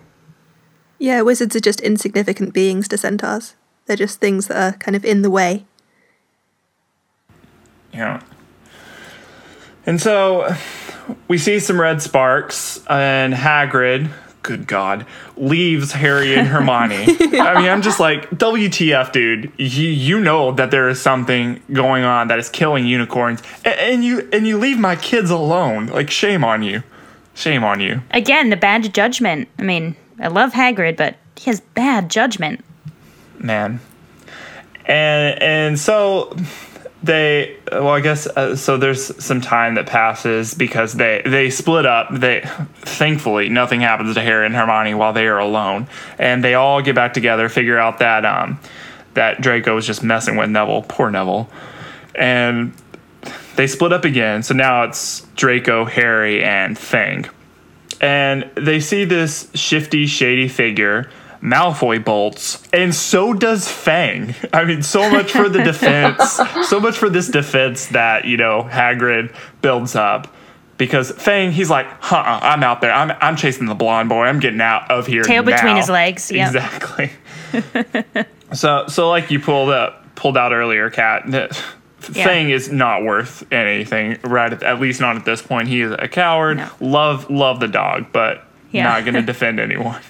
[0.98, 3.56] Yeah, wizards are just insignificant beings to centaurs.
[3.86, 5.64] They're just things that are kind of in the way.
[7.92, 8.22] Yeah.
[9.86, 10.54] And so
[11.26, 14.10] we see some red sparks, and Hagrid,
[14.42, 16.94] good God, leaves Harry and Hermione.
[17.38, 19.52] I mean, I'm just like, WTF, dude.
[19.56, 24.04] You, you know that there is something going on that is killing unicorns, and, and
[24.04, 25.86] you and you leave my kids alone.
[25.86, 26.82] Like, shame on you.
[27.34, 28.02] Shame on you.
[28.10, 29.48] Again, the bad judgment.
[29.58, 32.64] I mean, I love Hagrid, but he has bad judgment.
[33.38, 33.80] man.
[34.86, 36.36] and and so
[37.02, 41.84] they well i guess uh, so there's some time that passes because they they split
[41.84, 42.08] up.
[42.12, 42.42] They
[42.80, 45.88] thankfully nothing happens to harry and hermione while they are alone.
[46.18, 48.60] And they all get back together figure out that um
[49.14, 50.84] that draco was just messing with neville.
[50.88, 51.50] Poor neville.
[52.14, 52.72] And
[53.56, 54.42] they split up again.
[54.42, 57.26] So now it's draco harry and fang.
[58.00, 61.10] And they see this shifty shady figure
[61.42, 64.34] Malfoy bolts, and so does Fang.
[64.52, 68.62] I mean, so much for the defense, so much for this defense that you know
[68.70, 70.32] Hagrid builds up.
[70.78, 72.92] Because Fang, he's like, huh, I'm out there.
[72.92, 74.24] I'm, I'm chasing the blonde boy.
[74.24, 75.22] I'm getting out of here.
[75.22, 76.30] Tail between his legs.
[76.32, 76.46] Yep.
[76.48, 77.12] Exactly.
[78.52, 81.22] so, so like you pulled up, pulled out earlier, Kat.
[81.30, 81.62] that
[82.12, 82.24] Yeah.
[82.24, 84.52] Fang is not worth anything, right?
[84.52, 85.68] At, at least not at this point.
[85.68, 86.60] He is a coward.
[86.80, 88.84] Love, love the dog, but Yeah.
[88.84, 90.00] not going to defend anyone.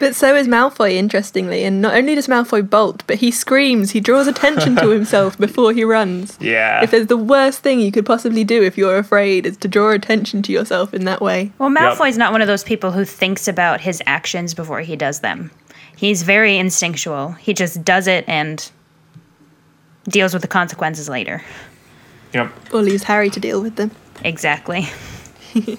[0.00, 4.00] But so is Malfoy, interestingly, and not only does Malfoy bolt, but he screams, he
[4.00, 6.38] draws attention to himself before he runs.
[6.40, 6.82] Yeah.
[6.82, 9.90] If there's the worst thing you could possibly do if you're afraid is to draw
[9.90, 11.52] attention to yourself in that way.
[11.58, 15.20] Well, Malfoy's not one of those people who thinks about his actions before he does
[15.20, 15.50] them.
[15.96, 17.32] He's very instinctual.
[17.32, 18.70] He just does it and
[20.04, 21.44] deals with the consequences later.
[22.32, 22.50] Yep.
[22.72, 23.90] Or leaves Harry to deal with them.
[24.24, 24.88] Exactly.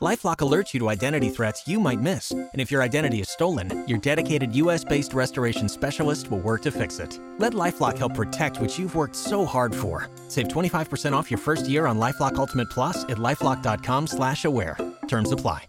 [0.00, 2.30] Lifelock alerts you to identity threats you might miss.
[2.30, 6.70] And if your identity is stolen, your dedicated US based restoration specialist will work to
[6.70, 7.18] fix it.
[7.38, 10.08] Let Lifelock help protect what you've worked so hard for.
[10.28, 14.78] Save 25% off your first year on Lifelock Ultimate Plus at lifelock.com slash aware.
[15.08, 15.64] Terms apply.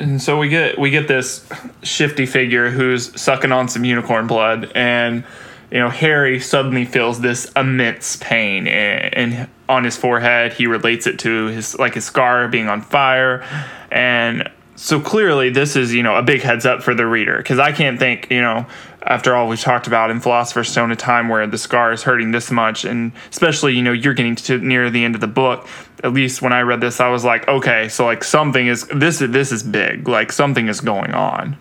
[0.00, 1.48] and so we get we get this
[1.84, 5.24] shifty figure who's sucking on some unicorn blood and
[5.72, 11.06] you know harry suddenly feels this immense pain in, in on his forehead he relates
[11.06, 13.42] it to his like his scar being on fire.
[13.90, 17.58] And so clearly this is you know a big heads up for the reader because
[17.58, 18.64] i can't think you know
[19.02, 22.30] after all we've talked about in philosopher's stone a time where the scar is hurting
[22.32, 22.84] this much.
[22.84, 25.66] And especially you know you're getting to near the end of the book.
[26.02, 29.20] At least when i read this i was like okay so like something is this
[29.22, 30.08] is this is big.
[30.08, 31.56] Like something is going on.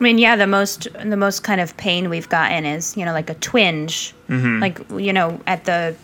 [0.00, 3.12] I mean, yeah, the most the most kind of pain we've gotten is you know
[3.12, 4.60] like a twinge, Mhm.
[4.60, 5.94] like you know at the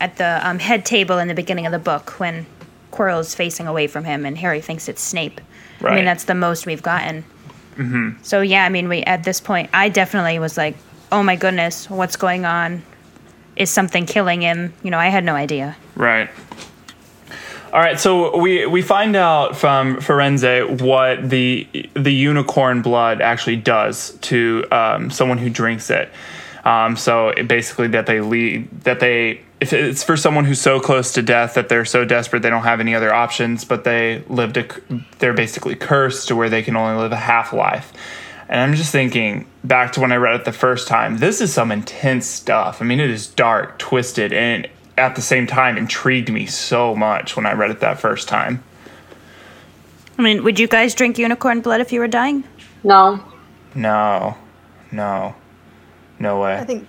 [0.00, 2.46] at the um, head table in the beginning of the book when
[2.90, 5.40] Quirrell is facing away from him and Harry thinks it's Snape.
[5.80, 5.92] Right.
[5.92, 7.24] I mean, that's the most we've gotten.
[7.76, 8.22] mm-hmm.
[8.22, 10.76] So yeah, I mean, we at this point, I definitely was like,
[11.12, 12.82] oh my goodness, what's going on?
[13.56, 14.72] Is something killing him?
[14.82, 15.76] You know, I had no idea.
[15.94, 16.30] Right.
[17.72, 23.56] All right, so we we find out from Firenze what the the unicorn blood actually
[23.56, 26.08] does to um, someone who drinks it.
[26.64, 30.80] Um, so it basically, that they lead that they if it's for someone who's so
[30.80, 34.24] close to death that they're so desperate they don't have any other options, but they
[34.28, 34.66] lived a
[35.18, 37.92] they're basically cursed to where they can only live a half life.
[38.48, 41.18] And I'm just thinking back to when I read it the first time.
[41.18, 42.82] This is some intense stuff.
[42.82, 47.36] I mean, it is dark, twisted, and at the same time intrigued me so much
[47.36, 48.62] when I read it that first time.
[50.18, 52.44] I mean, would you guys drink unicorn blood if you were dying?
[52.82, 53.20] No.
[53.74, 54.36] No,
[54.90, 55.34] no,
[56.20, 56.54] no way.
[56.56, 56.86] I think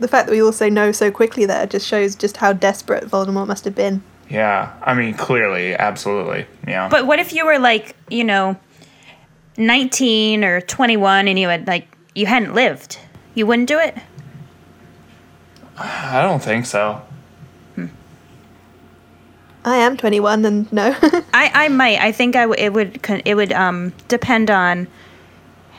[0.00, 3.04] the fact that we all say no so quickly there just shows just how desperate
[3.04, 4.02] Voldemort must have been.
[4.28, 6.46] Yeah, I mean, clearly, absolutely.
[6.66, 6.88] Yeah.
[6.88, 8.56] But what if you were like, you know,
[9.56, 12.98] 19 or 21 and you had like you hadn't lived?
[13.34, 13.96] You wouldn't do it?
[15.78, 17.02] I don't think so.
[19.64, 20.96] I am 21 and no.
[21.34, 22.00] I I might.
[22.00, 24.88] I think I w- it would it would um depend on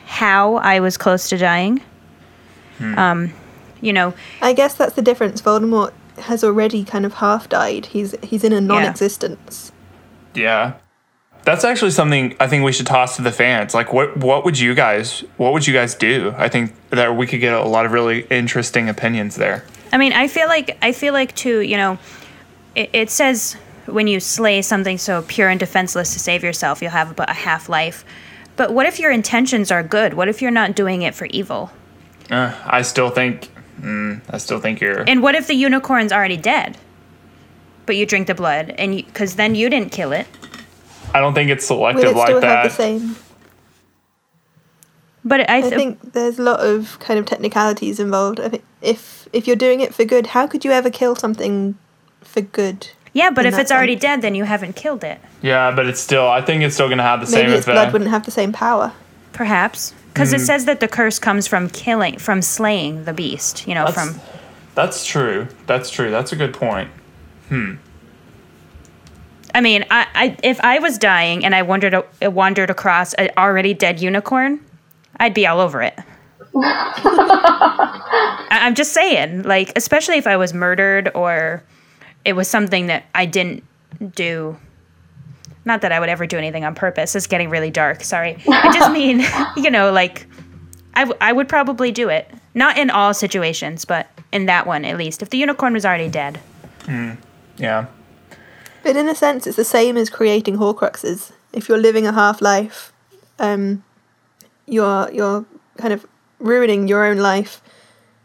[0.04, 1.80] how I was close to dying.
[2.82, 2.98] Hmm.
[2.98, 3.32] Um
[3.80, 5.42] you know, I guess that's the difference.
[5.42, 7.86] Voldemort has already kind of half died.
[7.86, 9.72] He's he's in a non-existence.
[10.34, 10.74] Yeah.
[11.44, 13.74] That's actually something I think we should toss to the fans.
[13.74, 16.32] Like what what would you guys what would you guys do?
[16.36, 19.64] I think that we could get a lot of really interesting opinions there.
[19.92, 21.98] I mean, I feel like I feel like too, you know,
[22.74, 23.56] it, it says
[23.86, 27.34] when you slay something so pure and defenseless to save yourself, you'll have about a
[27.34, 28.04] half life.
[28.54, 30.14] But what if your intentions are good?
[30.14, 31.72] What if you're not doing it for evil?
[32.30, 33.48] Uh, I still think
[33.80, 36.78] mm, I still think you're And what if the unicorn's already dead?
[37.84, 40.26] But you drink the blood, and because then you didn't kill it.
[41.14, 42.72] I don't think it's Will selective it like still have the that.
[42.72, 43.16] same?
[45.24, 48.40] But I, I think there's a lot of kind of technicalities involved.
[48.40, 51.76] I think if if you're doing it for good, how could you ever kill something
[52.22, 52.88] for good?
[53.12, 55.20] Yeah, but if that it's already dead, then you haven't killed it.
[55.42, 57.66] Yeah, but it's still I think it's still going to have the same Maybe its
[57.66, 57.74] effect.
[57.74, 58.92] blood wouldn't have the same power.
[59.32, 59.94] Perhaps.
[60.12, 60.46] Because it Mm.
[60.46, 63.66] says that the curse comes from killing, from slaying the beast.
[63.66, 64.20] You know, That's- from
[64.74, 65.48] That's true.
[65.66, 66.10] That's true.
[66.10, 66.90] That's a good point.
[67.48, 67.74] Hmm.
[69.54, 73.28] I mean, I, I if I was dying and I wandered a- wandered across an
[73.36, 74.60] already dead unicorn,
[75.20, 75.94] I'd be all over it.
[78.54, 81.62] I'm just saying, like, especially if I was murdered or
[82.24, 83.64] it was something that I didn't
[84.14, 84.56] do.
[85.64, 87.14] Not that I would ever do anything on purpose.
[87.14, 88.02] It's getting really dark.
[88.02, 88.36] Sorry.
[88.48, 89.24] I just mean,
[89.56, 90.26] you know, like,
[90.94, 92.28] I, w- I would probably do it.
[92.54, 95.22] Not in all situations, but in that one at least.
[95.22, 96.38] If the unicorn was already dead.
[96.84, 97.12] Hmm.
[97.56, 97.86] Yeah.
[98.82, 101.30] But in a sense, it's the same as creating Horcruxes.
[101.52, 102.92] If you're living a half life,
[103.38, 103.84] um,
[104.66, 105.44] you're you're
[105.76, 106.04] kind of
[106.40, 107.62] ruining your own life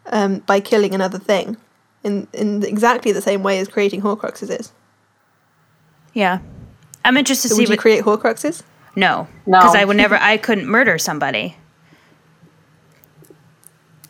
[0.08, 1.58] um, by killing another thing,
[2.04, 4.72] in in exactly the same way as creating Horcruxes is.
[6.14, 6.40] Yeah.
[7.06, 8.64] I'm interested to So see would you what create Horcruxes?
[8.96, 9.60] No, No.
[9.60, 10.16] because I would never.
[10.16, 11.56] I couldn't murder somebody.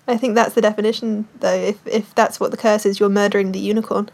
[0.07, 1.53] I think that's the definition, though.
[1.53, 4.09] If if that's what the curse is, you're murdering the unicorn.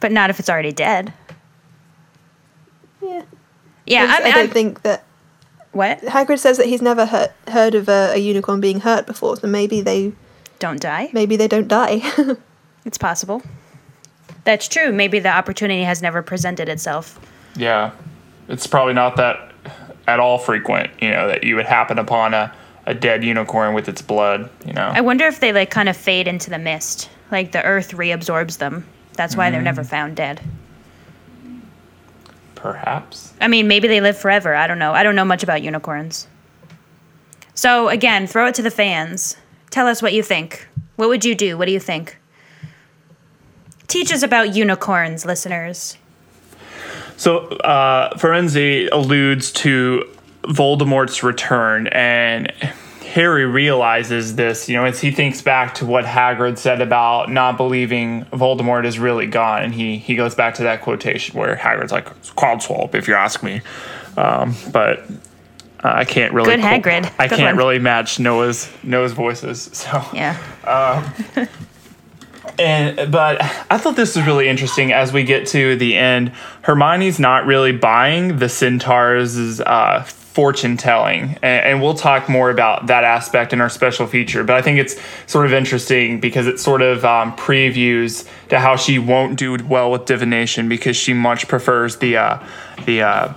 [0.00, 1.12] But not if it's already dead.
[3.02, 3.22] Yeah.
[3.86, 5.04] Yeah, I, I'm- I don't I'm- think that.
[5.72, 9.36] What Hagrid says that he's never heard heard of a, a unicorn being hurt before,
[9.36, 10.12] so maybe they
[10.58, 11.10] don't die.
[11.12, 12.00] Maybe they don't die.
[12.86, 13.42] It's possible.
[14.44, 14.92] That's true.
[14.92, 17.20] Maybe the opportunity has never presented itself.
[17.58, 17.90] Yeah.
[18.48, 19.52] It's probably not that
[20.06, 22.50] at all frequent, you know, that you would happen upon a,
[22.86, 24.90] a dead unicorn with its blood, you know.
[24.94, 28.56] I wonder if they like kind of fade into the mist, like the earth reabsorbs
[28.56, 28.86] them.
[29.14, 29.64] That's why they're Mm.
[29.64, 30.40] never found dead.
[32.54, 33.34] Perhaps.
[33.40, 34.54] I mean, maybe they live forever.
[34.54, 34.92] I don't know.
[34.92, 36.26] I don't know much about unicorns.
[37.54, 39.36] So again, throw it to the fans.
[39.70, 40.66] Tell us what you think.
[40.96, 41.58] What would you do?
[41.58, 42.16] What do you think?
[43.86, 45.96] Teach us about unicorns, listeners.
[47.18, 50.04] So, uh, Firenze alludes to
[50.44, 52.50] Voldemort's return, and
[53.12, 57.56] Harry realizes this, you know, as he thinks back to what Hagrid said about not
[57.56, 61.90] believing Voldemort is really gone, and he he goes back to that quotation where Hagrid's
[61.92, 63.60] like, "It's "Codswallop," if you ask me,"
[64.16, 65.04] um, but.
[65.80, 66.50] Uh, I can't really.
[66.56, 67.08] Good Hagrid.
[67.20, 67.56] I Good can't one.
[67.56, 69.70] really match Noah's Noah's voices.
[69.72, 70.36] So Yeah.
[70.64, 71.46] um,
[72.58, 73.40] and but
[73.70, 76.32] I thought this was really interesting as we get to the end.
[76.62, 82.86] Hermione's not really buying the centaurs' uh, fortune telling, and, and we'll talk more about
[82.88, 84.44] that aspect in our special feature.
[84.44, 84.96] But I think it's
[85.26, 89.90] sort of interesting because it sort of um, previews to how she won't do well
[89.90, 92.46] with divination because she much prefers the uh,
[92.86, 93.34] the uh,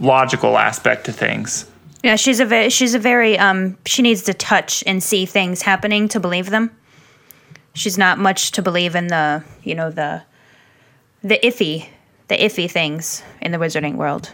[0.00, 1.68] logical aspect to things.
[2.02, 5.62] Yeah, she's a very, she's a very um she needs to touch and see things
[5.62, 6.70] happening to believe them.
[7.78, 10.22] She's not much to believe in the, you know, the
[11.22, 11.86] the iffy,
[12.26, 14.32] the iffy things in the wizarding world.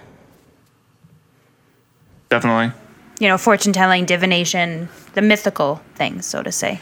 [2.31, 2.73] Definitely.
[3.21, 6.81] You know, fortune telling, divination, the mythical things, so to say.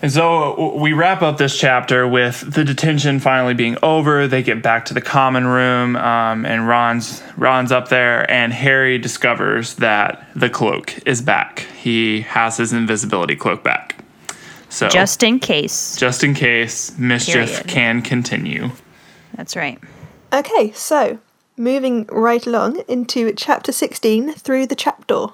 [0.00, 4.28] And so we wrap up this chapter with the detention finally being over.
[4.28, 8.98] They get back to the common room, um, and Ron's Ron's up there, and Harry
[8.98, 11.66] discovers that the cloak is back.
[11.76, 13.87] He has his invisibility cloak back.
[14.68, 15.96] So Just in case.
[15.96, 17.68] just in case mischief Period.
[17.68, 18.70] can continue.
[19.34, 19.78] That's right.
[20.32, 21.18] Okay, so
[21.56, 25.32] moving right along into chapter 16 through the trapdoor.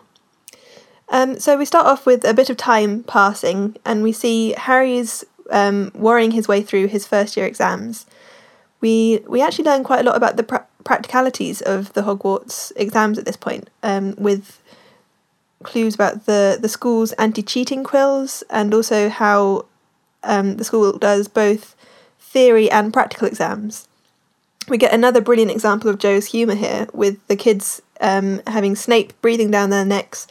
[1.09, 5.25] Um, so we start off with a bit of time passing, and we see Harry's
[5.51, 8.07] um, worrying his way through his first year exams.
[8.81, 13.19] We we actually learn quite a lot about the pra- practicalities of the Hogwarts exams
[13.19, 14.61] at this point, um, with
[15.65, 19.67] clues about the the school's anti cheating quills, and also how
[20.23, 21.75] um, the school does both
[22.21, 23.89] theory and practical exams
[24.69, 29.13] we get another brilliant example of Jo's humour here, with the kids um, having Snape
[29.21, 30.27] breathing down their necks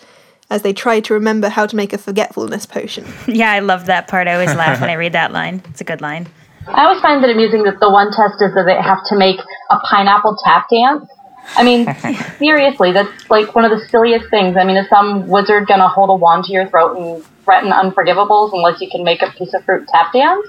[0.49, 3.05] as they try to remember how to make a forgetfulness potion.
[3.27, 4.27] Yeah, I love that part.
[4.27, 5.61] I always laugh when I read that line.
[5.69, 6.27] It's a good line.
[6.67, 9.39] I always find it amusing that the one test is that they have to make
[9.69, 11.09] a pineapple tap dance.
[11.55, 11.87] I mean,
[12.39, 14.57] seriously, that's like one of the silliest things.
[14.57, 18.53] I mean, is some wizard gonna hold a wand to your throat and threaten unforgivables
[18.53, 20.47] unless you can make a piece of fruit tap dance?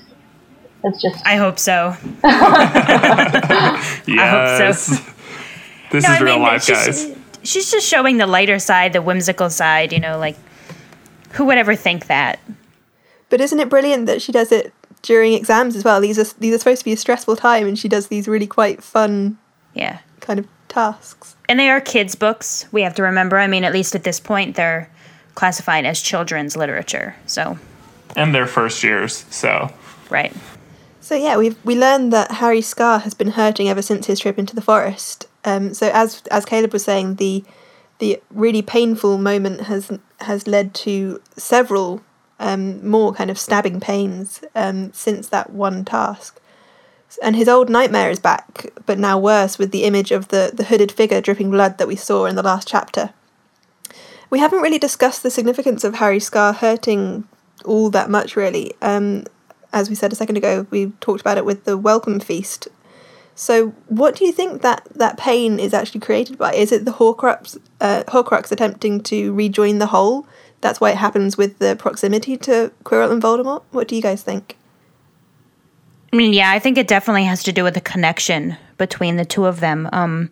[0.84, 1.26] It's just.
[1.26, 1.96] I hope so.
[4.06, 4.88] Yes.
[5.90, 7.16] this No, is I real mean, life, she's- guys.
[7.42, 10.36] She's just showing the lighter side, the whimsical side, you know, like
[11.32, 12.38] who would ever think that?
[13.28, 14.72] But isn't it brilliant that she does it
[15.02, 16.00] during exams as well?
[16.00, 18.46] These are these are supposed to be a stressful time, and she does these really
[18.46, 19.36] quite fun,
[19.74, 19.98] Yeah.
[20.20, 21.36] kind of tasks.
[21.48, 22.66] And they are kids' books.
[22.72, 23.38] We have to remember.
[23.38, 24.90] I mean, at least at this point, they're
[25.34, 27.14] classified as children's literature.
[27.26, 27.58] So,
[28.16, 29.72] And their first years, so
[30.10, 30.32] right.
[31.00, 34.38] So yeah, we we learned that Harry's scar has been hurting ever since his trip
[34.38, 35.26] into the forest.
[35.44, 37.44] Um, so as as Caleb was saying, the
[37.98, 39.90] the really painful moment has
[40.20, 42.00] has led to several
[42.40, 46.40] um, more kind of stabbing pains um, since that one task.
[47.22, 50.64] And his old nightmare is back, but now worse with the image of the, the
[50.64, 53.12] hooded figure dripping blood that we saw in the last chapter.
[54.30, 57.28] We haven't really discussed the significance of Harry's scar hurting
[57.64, 58.72] all that much, really.
[58.82, 59.24] Um,
[59.72, 62.68] as we said a second ago, we talked about it with the welcome feast.
[63.34, 66.54] So, what do you think that that pain is actually created by?
[66.54, 70.26] Is it the Horcrux, uh, Horcrux attempting to rejoin the whole?
[70.60, 73.64] That's why it happens with the proximity to Quirrell and Voldemort.
[73.72, 74.56] What do you guys think?
[76.14, 79.24] I mean, yeah, I think it definitely has to do with the connection between the
[79.24, 79.88] two of them.
[79.92, 80.30] Um,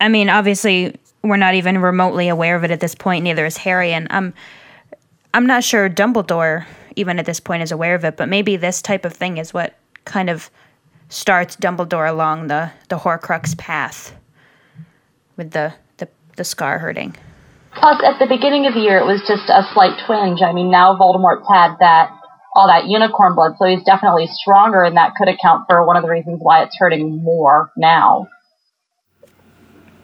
[0.00, 3.22] I mean, obviously, we're not even remotely aware of it at this point.
[3.22, 4.34] Neither is Harry, and I'm,
[5.32, 6.66] I'm not sure Dumbledore
[6.96, 8.16] even at this point is aware of it.
[8.16, 10.50] But maybe this type of thing is what kind of
[11.08, 14.16] starts Dumbledore along the the Horcrux path
[15.36, 17.14] with the the, the scar hurting.
[17.76, 20.42] Plus, at the beginning of the year, it was just a slight twinge.
[20.42, 22.18] I mean, now Voldemort's had that
[22.54, 26.02] all that unicorn blood, so he's definitely stronger, and that could account for one of
[26.02, 28.28] the reasons why it's hurting more now.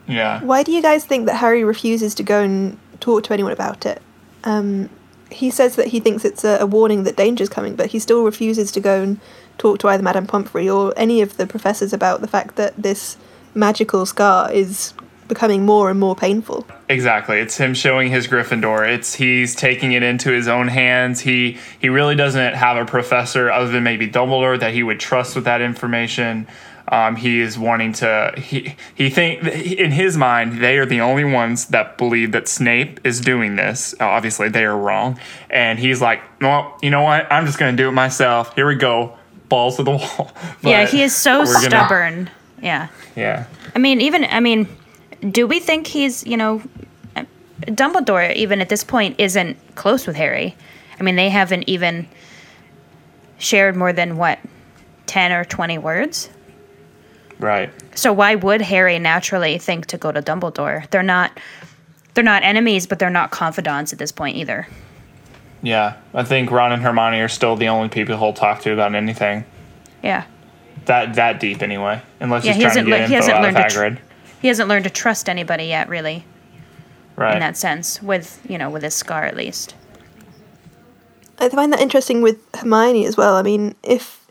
[0.07, 0.43] Yeah.
[0.43, 3.85] Why do you guys think that Harry refuses to go and talk to anyone about
[3.85, 4.01] it?
[4.43, 4.89] Um,
[5.29, 8.23] he says that he thinks it's a, a warning that danger's coming, but he still
[8.23, 9.19] refuses to go and
[9.59, 13.17] talk to either Madame Pomfrey or any of the professors about the fact that this
[13.53, 14.93] magical scar is
[15.29, 16.67] becoming more and more painful.
[16.89, 17.39] Exactly.
[17.39, 18.85] It's him showing his Gryffindor.
[18.85, 21.21] It's he's taking it into his own hands.
[21.21, 25.35] He he really doesn't have a professor other than maybe Dumbledore that he would trust
[25.35, 26.47] with that information.
[26.91, 28.33] Um, he is wanting to.
[28.35, 32.99] He he think in his mind they are the only ones that believe that Snape
[33.05, 33.93] is doing this.
[33.99, 35.19] Uh, obviously, they are wrong,
[35.51, 37.31] and he's like, well, you know what?
[37.31, 38.55] I'm just going to do it myself.
[38.55, 39.15] Here we go,
[39.49, 40.31] balls to the wall.
[40.63, 42.29] yeah, he is so we're gonna- stubborn.
[42.61, 42.87] Yeah.
[43.15, 43.45] yeah.
[43.73, 44.67] I mean, even I mean,
[45.21, 46.61] do we think he's you know,
[47.61, 50.55] Dumbledore even at this point isn't close with Harry?
[50.99, 52.07] I mean, they haven't even
[53.37, 54.39] shared more than what,
[55.05, 56.29] ten or twenty words.
[57.39, 57.71] Right.
[57.95, 60.89] So why would Harry naturally think to go to Dumbledore?
[60.89, 61.39] They're not,
[62.13, 64.67] they're not enemies, but they're not confidants at this point either.
[65.61, 65.95] Yeah.
[66.13, 69.45] I think Ron and Hermione are still the only people he'll talk to about anything.
[70.03, 70.25] Yeah.
[70.85, 72.01] That that deep anyway.
[72.19, 73.75] Unless yeah, he's he trying to get le- info he hasn't out of learned to.
[73.75, 74.01] Tr-
[74.41, 76.25] he hasn't learned to trust anybody yet, really.
[77.15, 77.33] Right.
[77.33, 79.75] In that sense, with you know, with his scar at least.
[81.37, 83.35] I find that interesting with Hermione as well.
[83.35, 84.25] I mean, if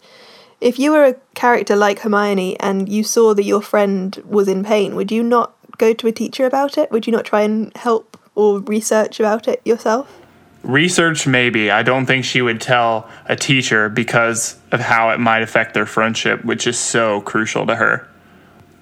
[0.60, 4.64] if you were a character like Hermione and you saw that your friend was in
[4.64, 6.90] pain, would you not go to a teacher about it?
[6.90, 10.20] Would you not try and help or research about it yourself?
[10.64, 11.70] Research, maybe.
[11.70, 15.86] I don't think she would tell a teacher because of how it might affect their
[15.86, 18.08] friendship, which is so crucial to her.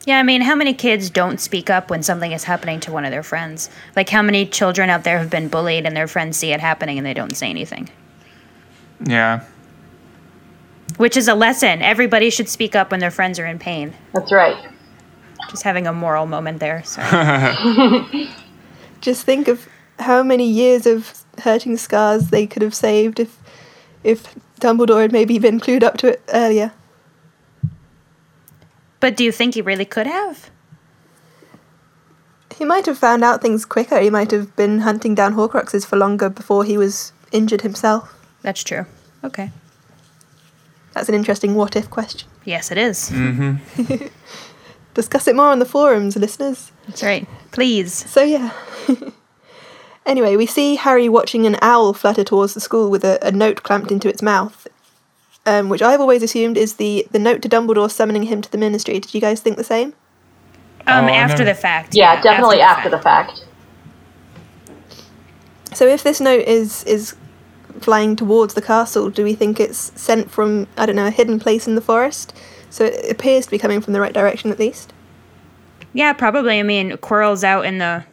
[0.07, 3.05] Yeah, I mean, how many kids don't speak up when something is happening to one
[3.05, 3.69] of their friends?
[3.97, 6.97] Like, how many children out there have been bullied and their friends see it happening
[6.97, 7.89] and they don't say anything?
[9.05, 9.45] Yeah.
[10.97, 11.83] Which is a lesson.
[11.83, 13.95] Everybody should speak up when their friends are in pain.
[14.13, 14.57] That's right.
[15.51, 16.85] Just having a moral moment there.
[16.85, 18.29] Sorry.
[19.01, 19.69] Just think of
[19.99, 23.39] how many years of hurting scars they could have saved if
[24.05, 26.73] if Dumbledore had maybe been clued up to it earlier.
[29.01, 30.51] But do you think he really could have?
[32.57, 34.01] He might have found out things quicker.
[34.01, 38.15] He might have been hunting down Horcruxes for longer before he was injured himself.
[38.43, 38.87] That's true.
[39.23, 39.51] Okay.
[40.95, 42.29] That's an interesting what if question.
[42.47, 43.11] Yes, it is.
[43.11, 44.07] Mm-hmm.
[44.95, 46.73] Discuss it more on the forums, listeners.
[46.87, 47.29] That's right.
[47.53, 47.93] Please.
[47.93, 48.53] So, yeah.
[50.07, 53.63] anyway, we see Harry watching an owl flutter towards the school with a, a note
[53.63, 54.67] clamped into its mouth,
[55.47, 58.59] um, which I've always assumed is the, the note to Dumbledore summoning him to the
[58.59, 58.99] ministry.
[58.99, 59.95] Did you guys think the same?
[60.87, 61.95] Um, Oh, after the fact.
[61.95, 63.45] Yeah, definitely after the fact.
[65.75, 67.17] So, if this note is is
[67.81, 71.39] flying towards the castle, do we think it's sent from I don't know a hidden
[71.39, 72.35] place in the forest?
[72.71, 74.93] So it appears to be coming from the right direction, at least.
[75.93, 76.59] Yeah, probably.
[76.59, 78.05] I mean, Quirrell's out in the.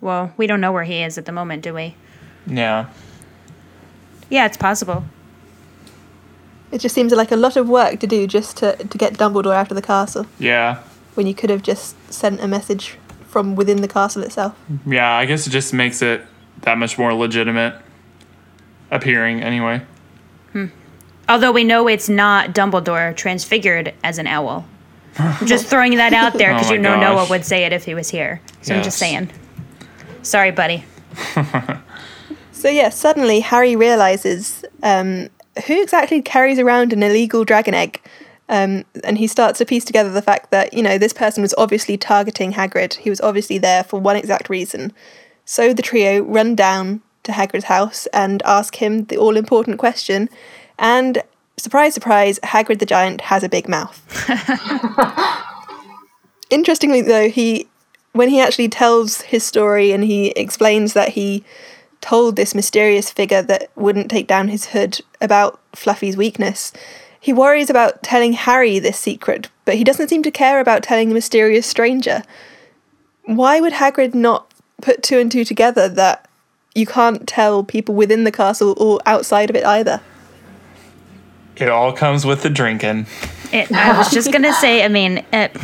[0.00, 1.96] Well, we don't know where he is at the moment, do we?
[2.46, 2.88] Yeah.
[4.30, 5.04] Yeah, it's possible.
[6.72, 9.54] It just seems like a lot of work to do just to to get Dumbledore
[9.54, 10.78] out of the castle Yeah.
[11.14, 12.96] when you could have just sent a message
[13.28, 14.54] from within the castle itself.
[14.86, 16.20] Yeah, I guess it just makes it
[16.62, 17.74] that much more legitimate
[18.90, 19.82] appearing anyway.
[21.28, 24.64] Although we know it's not Dumbledore transfigured as an owl.
[25.16, 27.72] I'm just throwing that out there because Oh you my know Noah would say it
[27.72, 28.40] if he was here.
[28.62, 29.30] So I'm just saying.
[30.22, 30.84] Sorry, buddy.
[32.52, 35.30] So yeah, suddenly Harry realizes um,
[35.66, 38.00] who exactly carries around an illegal dragon egg.
[38.48, 41.54] Um, and he starts to piece together the fact that, you know, this person was
[41.56, 42.94] obviously targeting Hagrid.
[42.94, 44.92] He was obviously there for one exact reason.
[45.44, 50.28] So the trio run down to Hagrid's house and ask him the all important question.
[50.78, 51.22] And
[51.56, 54.04] surprise, surprise, Hagrid the giant has a big mouth.
[56.50, 57.68] Interestingly, though, he
[58.12, 61.44] when he actually tells his story and he explains that he
[62.00, 66.72] told this mysterious figure that wouldn't take down his hood about Fluffy's weakness,
[67.20, 71.08] he worries about telling Harry this secret, but he doesn't seem to care about telling
[71.08, 72.22] the mysterious stranger.
[73.24, 74.50] Why would Hagrid not
[74.80, 76.26] put two and two together that
[76.74, 80.00] you can't tell people within the castle or outside of it either?
[81.56, 83.06] It all comes with the drinking.
[83.52, 84.82] It, I was just gonna say.
[84.82, 85.54] I mean, it,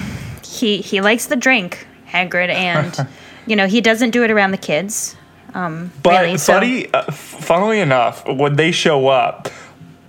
[0.45, 3.09] he he likes the drink, Hagrid, and
[3.47, 5.16] you know he doesn't do it around the kids.
[5.57, 9.49] Um, But really, so funny, uh, funnily enough, when they show up,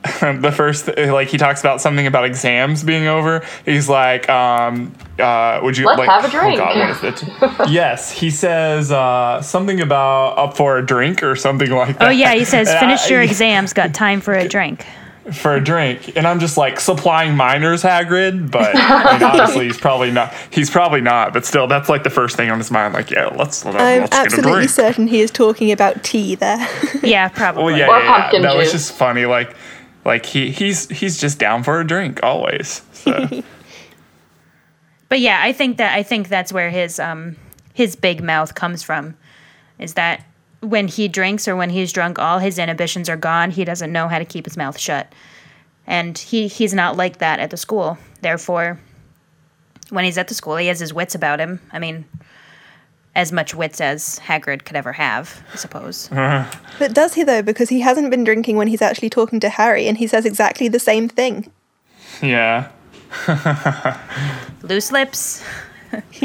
[0.22, 3.44] the first like he talks about something about exams being over.
[3.65, 6.60] He's like, um, uh, "Would you Let's like?" have a drink.
[6.60, 7.69] Oh God, what is it?
[7.69, 12.07] yes, he says uh, something about up for a drink or something like that.
[12.07, 14.86] oh yeah, he says And finish your exams, got time for a drink.
[15.33, 18.49] For a drink, and I'm just like supplying minors, Hagrid.
[18.51, 20.33] But I mean, honestly, he's probably not.
[20.51, 21.33] He's probably not.
[21.33, 22.93] But still, that's like the first thing on his mind.
[22.93, 24.69] Like, yeah, let's let's I'm get a absolutely drink.
[24.69, 26.57] certain he is talking about tea there.
[27.03, 27.63] Yeah, probably.
[27.63, 28.21] Well, yeah, Or yeah, yeah.
[28.21, 28.87] pumpkin That was juice.
[28.87, 29.25] just funny.
[29.25, 29.55] Like,
[30.05, 32.81] like he he's he's just down for a drink always.
[32.93, 33.43] So.
[35.09, 37.37] But yeah, I think that I think that's where his um
[37.73, 39.15] his big mouth comes from,
[39.79, 40.25] is that
[40.61, 43.51] when he drinks or when he's drunk, all his inhibitions are gone.
[43.51, 45.13] He doesn't know how to keep his mouth shut,
[45.85, 47.97] and he he's not like that at the school.
[48.21, 48.79] Therefore,
[49.89, 51.59] when he's at the school, he has his wits about him.
[51.71, 52.05] I mean,
[53.15, 56.09] as much wits as Hagrid could ever have, I suppose.
[56.17, 56.59] Uh-huh.
[56.79, 57.41] But does he though?
[57.41, 60.67] Because he hasn't been drinking when he's actually talking to Harry, and he says exactly
[60.67, 61.51] the same thing.
[62.21, 62.69] yeah.
[64.63, 65.43] Loose lips.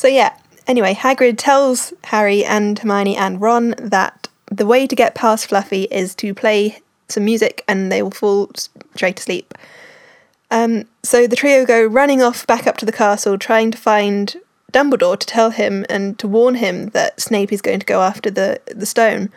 [0.00, 0.34] So yeah.
[0.70, 5.88] Anyway, Hagrid tells Harry and Hermione and Ron that the way to get past Fluffy
[5.90, 6.78] is to play
[7.08, 8.52] some music, and they will fall
[8.94, 9.52] straight asleep.
[10.48, 14.36] Um, so the trio go running off back up to the castle, trying to find
[14.72, 18.30] Dumbledore to tell him and to warn him that Snape is going to go after
[18.30, 19.30] the the stone.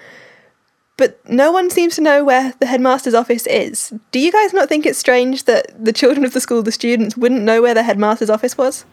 [0.97, 3.91] But no one seems to know where the headmaster's office is.
[4.11, 7.17] Do you guys not think it's strange that the children of the school, the students,
[7.17, 8.85] wouldn't know where the headmaster's office was?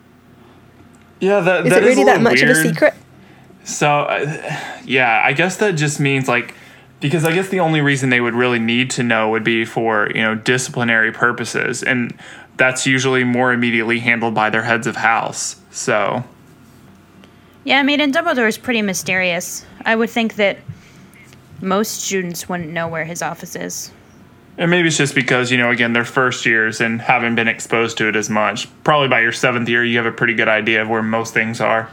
[1.21, 2.95] Yeah, that, Is that it really a that much of a secret?
[3.65, 6.55] So, uh, yeah, I guess that just means like
[7.01, 10.11] because I guess the only reason they would really need to know would be for
[10.15, 12.15] you know disciplinary purposes, and
[12.57, 15.57] that's usually more immediately handled by their heads of house.
[15.71, 16.25] So,
[17.65, 19.65] Yeah, I mean, and Dumbledore is pretty mysterious.
[19.85, 20.59] I would think that
[21.61, 23.93] most students wouldn't know where his office is.
[24.61, 27.99] And maybe it's just because you know again they're first years and haven't been exposed
[27.99, 28.69] to it as much.
[28.85, 31.61] Probably by your seventh year, you have a pretty good idea of where most things
[31.61, 31.91] are.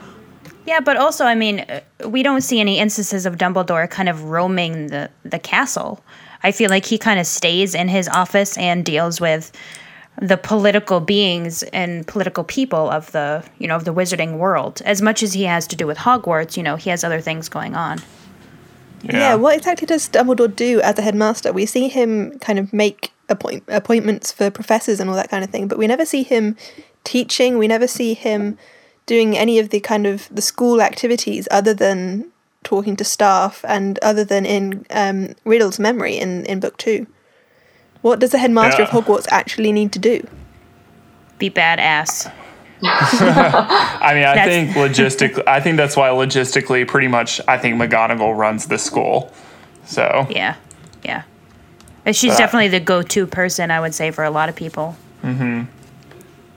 [0.68, 1.80] Yeah, but also, I mean, uh,
[2.10, 6.04] we don't see any instances of Dumbledore kind of roaming the, the castle.
[6.44, 9.54] I feel like he kind of stays in his office and deals with
[10.22, 14.82] the political beings and political people of the, you know, of the wizarding world.
[14.84, 17.48] As much as he has to do with Hogwarts, you know, he has other things
[17.48, 18.00] going on.
[19.04, 19.36] Yeah.
[19.36, 21.54] what exactly does Dumbledore do as a headmaster?
[21.54, 25.50] We see him kind of make appoint- appointments for professors and all that kind of
[25.50, 26.56] thing, but we never see him
[27.04, 27.58] teaching.
[27.58, 28.58] We never see him
[29.06, 32.30] doing any of the kind of the school activities other than
[32.64, 37.08] talking to staff and other than in um, Riddle's memory in, in book two.
[38.02, 38.90] What does the headmaster Yeah.
[38.90, 40.28] of Hogwarts actually need to do?
[41.40, 42.32] Be badass.
[42.84, 47.82] I mean, I That's- think logistically, I think that's why logistically, pretty much, I think
[47.82, 49.32] McGonagall runs the school.
[49.86, 50.56] So Yeah,
[51.04, 51.24] yeah.
[52.06, 54.96] Uh, She's But- definitely the go-to person, I would say, for a lot of people.
[55.22, 55.64] hmm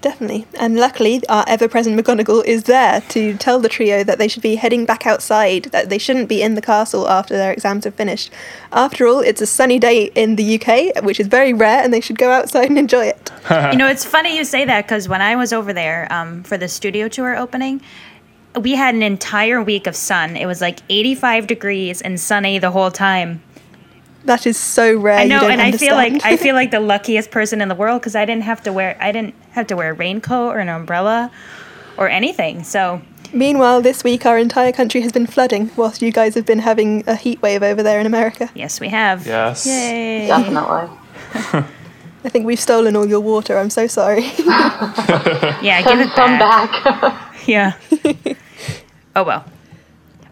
[0.00, 0.46] Definitely.
[0.58, 4.42] And luckily, our ever present McGonagall is there to tell the trio that they should
[4.42, 7.94] be heading back outside, that they shouldn't be in the castle after their exams have
[7.94, 8.30] finished.
[8.72, 12.00] After all, it's a sunny day in the UK, which is very rare, and they
[12.00, 13.30] should go outside and enjoy it.
[13.50, 16.56] you know, it's funny you say that because when I was over there um, for
[16.56, 17.82] the studio tour opening,
[18.58, 20.34] we had an entire week of sun.
[20.34, 23.42] It was like 85 degrees and sunny the whole time.
[24.24, 25.18] That is so rare.
[25.18, 26.24] I you know, don't and I feel like.
[26.24, 28.96] I feel like the luckiest person in the world because I didn't have to wear
[29.00, 31.30] I didn't have to wear a raincoat or an umbrella
[31.96, 32.64] or anything.
[32.64, 33.02] So
[33.32, 37.04] Meanwhile, this week our entire country has been flooding, whilst you guys have been having
[37.06, 38.50] a heat wave over there in America.
[38.54, 39.24] yes, we have.
[39.26, 39.66] Yes.
[39.66, 40.26] Yay!
[40.26, 40.96] Definitely.
[42.24, 43.56] I think we've stolen all your water.
[43.56, 44.24] I'm so sorry.
[45.62, 46.84] Yeah, give it Come back.
[46.84, 47.26] back.
[47.46, 47.72] Yeah.
[49.16, 49.44] oh well.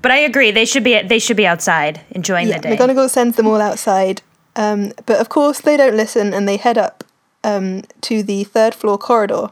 [0.02, 0.50] But I agree.
[0.50, 2.76] They should be they should be outside enjoying yeah, the day.
[2.76, 4.22] McGonagall sends them all outside,
[4.56, 7.04] um, but of course they don't listen and they head up
[7.44, 9.50] um, to the third floor corridor,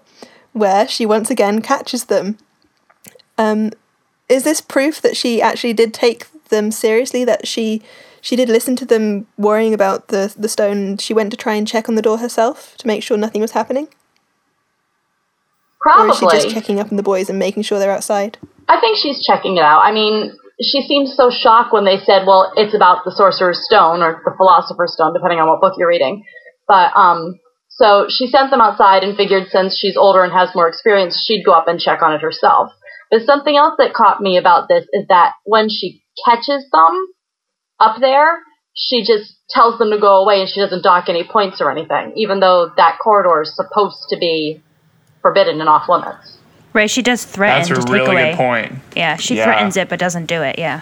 [0.52, 2.38] where she once again catches them.
[3.38, 3.72] Um,
[4.28, 7.24] is this proof that she actually did take them seriously?
[7.24, 7.82] That she
[8.20, 10.98] she did listen to them worrying about the the stone.
[10.98, 13.52] She went to try and check on the door herself to make sure nothing was
[13.52, 13.88] happening.
[15.86, 16.40] Or is she Probably.
[16.40, 18.38] just checking up on the boys and making sure they're outside?
[18.68, 19.82] I think she's checking it out.
[19.82, 24.02] I mean, she seemed so shocked when they said, "Well, it's about the Sorcerer's Stone
[24.02, 26.24] or the Philosopher's Stone, depending on what book you're reading."
[26.66, 27.38] But um,
[27.78, 31.44] so she sent them outside and figured since she's older and has more experience, she'd
[31.44, 32.72] go up and check on it herself.
[33.10, 37.06] But something else that caught me about this is that when she catches them
[37.78, 38.38] up there,
[38.74, 42.12] she just tells them to go away and she doesn't dock any points or anything,
[42.16, 44.60] even though that corridor is supposed to be
[45.22, 46.38] forbidden and off limits.
[46.72, 48.30] Right, she does threaten That's a to take really away.
[48.32, 48.72] good point.
[48.94, 49.44] Yeah, she Yeah.
[49.44, 50.58] threatens it but doesn't do it.
[50.58, 50.80] Yeah.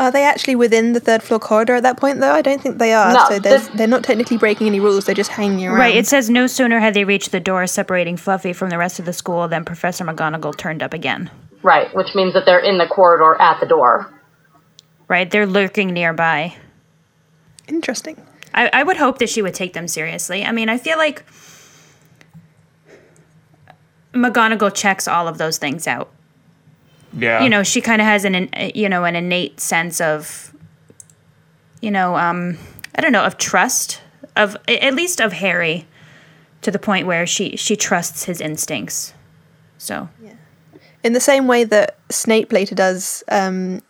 [0.00, 2.32] Are they actually within the third floor corridor at that point, though?
[2.32, 3.12] I don't think they are.
[3.12, 5.04] No, so there's, they're not technically breaking any rules.
[5.04, 5.78] They're just hanging around.
[5.78, 8.98] Right, it says no sooner had they reached the door separating Fluffy from the rest
[8.98, 11.30] of the school than Professor McGonagall turned up again.
[11.62, 14.10] Right, which means that they're in the corridor at the door.
[15.06, 16.56] Right, they're lurking nearby.
[17.68, 18.26] Interesting.
[18.54, 20.46] I, I would hope that she would take them seriously.
[20.46, 21.26] I mean, I feel like
[24.14, 26.10] McGonagall checks all of those things out.
[27.12, 27.42] Yeah.
[27.42, 30.54] You know, she kind of has an, in- you know, an innate sense of,
[31.80, 32.56] you know, um,
[32.94, 34.00] I don't know, of trust
[34.36, 35.86] of at least of Harry,
[36.62, 39.12] to the point where she she trusts his instincts.
[39.78, 40.34] So yeah,
[41.02, 43.82] in the same way that Snape later does um,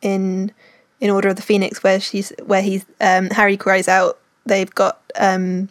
[0.00, 0.52] in
[1.00, 4.18] in Order of the Phoenix, where she's where he's um, Harry cries out.
[4.46, 5.68] They've got um,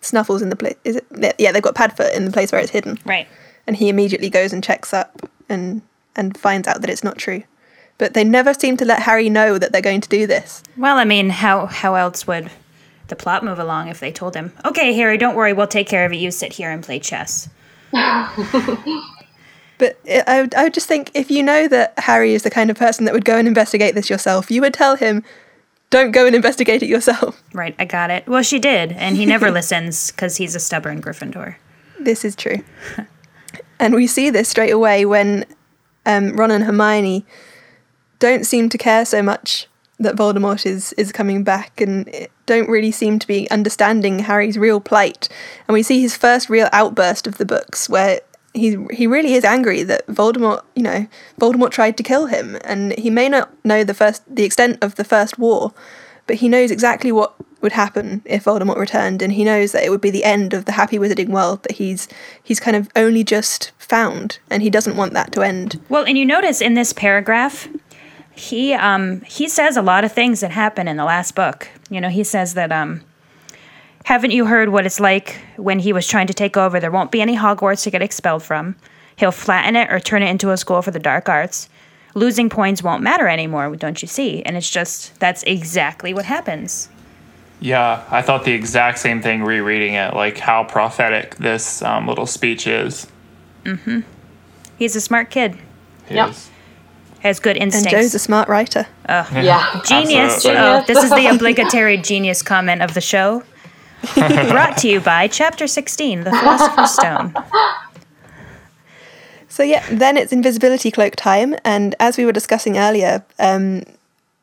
[0.00, 0.76] Snuffles in the place.
[0.84, 1.34] Is it?
[1.38, 2.98] Yeah, they've got Padfoot in the place where it's hidden.
[3.04, 3.26] Right.
[3.66, 5.82] And he immediately goes and checks up and
[6.16, 7.42] and finds out that it's not true.
[7.98, 10.62] But they never seem to let Harry know that they're going to do this.
[10.76, 12.50] Well, I mean, how how else would
[13.08, 16.04] the plot move along if they told him, "Okay, Harry, don't worry, we'll take care
[16.04, 16.16] of it.
[16.16, 17.48] You sit here and play chess."
[19.78, 22.50] But I I would, I would just think if you know that Harry is the
[22.50, 25.22] kind of person that would go and investigate this yourself, you would tell him,
[25.90, 28.26] "Don't go and investigate it yourself." Right, I got it.
[28.26, 31.56] Well, she did, and he never listens because he's a stubborn Gryffindor.
[32.00, 32.62] This is true.
[33.78, 35.44] and we see this straight away when
[36.06, 37.26] um, Ron and Hermione
[38.18, 39.68] don't seem to care so much
[39.98, 44.80] that Voldemort is, is coming back and don't really seem to be understanding Harry's real
[44.80, 45.28] plight.
[45.66, 48.20] And we see his first real outburst of the books where
[48.52, 51.06] he he really is angry that Voldemort, you know,
[51.38, 54.94] Voldemort tried to kill him and he may not know the first the extent of
[54.94, 55.74] the first war,
[56.26, 57.34] but he knows exactly what
[57.66, 60.66] would happen if Voldemort returned, and he knows that it would be the end of
[60.66, 62.06] the happy wizarding world that he's
[62.40, 65.80] he's kind of only just found, and he doesn't want that to end.
[65.88, 67.66] Well, and you notice in this paragraph,
[68.36, 71.68] he um he says a lot of things that happen in the last book.
[71.90, 73.02] You know, he says that um
[74.04, 76.78] haven't you heard what it's like when he was trying to take over?
[76.78, 78.76] There won't be any Hogwarts to get expelled from.
[79.16, 81.68] He'll flatten it or turn it into a school for the dark arts.
[82.14, 84.44] Losing points won't matter anymore, don't you see?
[84.44, 86.88] And it's just that's exactly what happens.
[87.60, 92.26] Yeah, I thought the exact same thing rereading it, like how prophetic this um, little
[92.26, 93.06] speech is.
[93.64, 94.00] Mm-hmm.
[94.78, 95.56] He's a smart kid.
[96.06, 96.30] He Yep.
[96.30, 96.50] is.
[97.20, 97.92] Has good instincts.
[97.92, 98.86] And Jo's a smart writer.
[99.08, 99.26] Ugh.
[99.44, 99.80] Yeah.
[99.86, 100.34] Genius.
[100.34, 100.62] Absolutely.
[100.62, 103.42] Oh, this is the obligatory genius comment of the show.
[104.14, 107.34] Brought to you by Chapter 16, The Philosopher's Stone.
[109.48, 113.84] So yeah, then it's invisibility cloak time, and as we were discussing earlier, um,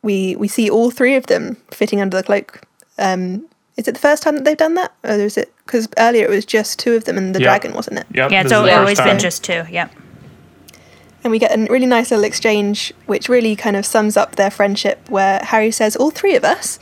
[0.02, 2.62] we we see all three of them fitting under the cloak.
[2.98, 3.46] Um,
[3.78, 6.30] is it the first time that they've done that, or is it because earlier it
[6.30, 7.48] was just two of them and the Yep.
[7.48, 8.06] dragon, wasn't it?
[8.14, 9.64] Yep, yeah, it's this is the al- first always been just two.
[9.72, 9.92] Yep.
[11.24, 14.52] And we get a really nice little exchange, which really kind of sums up their
[14.52, 16.78] friendship, where Harry says, "All three of us?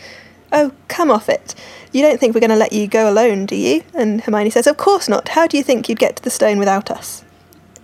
[0.51, 1.55] Oh, come off it!
[1.93, 4.67] You don't think we're going to let you go alone, do you?" And Hermione says,
[4.67, 5.29] "Of course not.
[5.29, 7.23] How do you think you'd get to the stone without us?"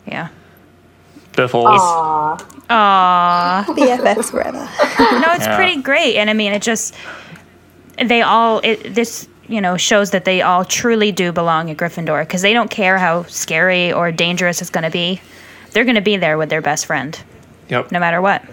[0.06, 0.30] Yeah.
[1.34, 1.68] Biffles.
[1.80, 2.40] Aww.
[2.70, 3.66] Aww.
[3.76, 4.58] BFFs forever.
[4.99, 5.56] no, it's Yeah.
[5.56, 6.95] pretty great, and I mean, it just
[8.03, 12.22] they all it, this you know shows that they all truly do belong at Gryffindor
[12.24, 15.22] because they don't care how scary or dangerous it's going to be.
[15.72, 17.19] They're going to be there with their best friend,
[17.69, 17.91] Yep.
[17.91, 18.44] no matter what.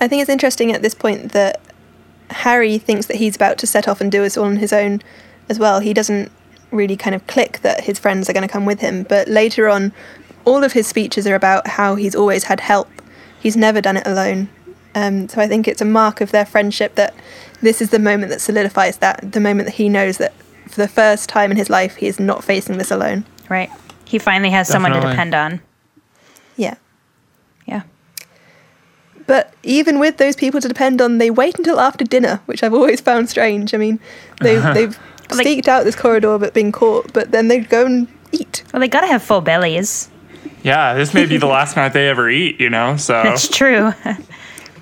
[0.00, 1.60] I think it's interesting at this point that
[2.30, 5.02] Harry thinks that he's about to set off and do it all on his own
[5.48, 5.80] as well.
[5.80, 6.32] He doesn't
[6.70, 9.68] really kind of click that his friends are going to come with him, but later
[9.68, 9.92] on,
[10.44, 12.88] all of his speeches are about how he's always had help.
[13.38, 14.48] He's never done it alone.
[14.94, 17.14] Um, so I think it's a mark of their friendship that
[17.62, 20.34] this is the moment that solidifies that, the moment that he knows that
[20.68, 23.24] for the first time in his life, he is not facing this alone.
[23.48, 23.70] Right.
[24.04, 25.60] He finally has someone to depend on.
[26.56, 26.74] Yeah.
[27.66, 27.82] Yeah.
[29.26, 32.74] But even with those people to depend on, they wait until after dinner, which I've
[32.74, 33.72] always found strange.
[33.74, 34.00] I mean,
[34.40, 34.98] they've, they've
[35.30, 38.64] Like- sneaked out this corridor but been caught, but then they go and eat.
[38.72, 40.08] Well, they got to have full bellies.
[40.62, 42.96] Yeah, this may be the last night they ever eat, you know.
[42.96, 43.92] So That's true.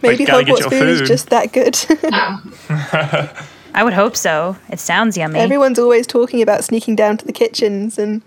[0.02, 1.76] Maybe gotta Hogwarts your food is just that good.
[3.74, 4.56] I would hope so.
[4.68, 5.38] It sounds yummy.
[5.38, 8.22] Everyone's always talking about sneaking down to the kitchens and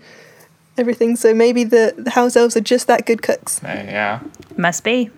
[0.78, 3.60] everything, so maybe the, the house elves are just that good cooks.
[3.62, 4.20] yeah.
[4.56, 5.10] Must be.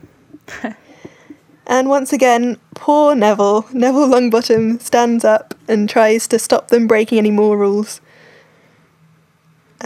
[1.66, 7.18] And once again, poor Neville, Neville Longbottom stands up and tries to stop them breaking
[7.18, 8.00] any more rules.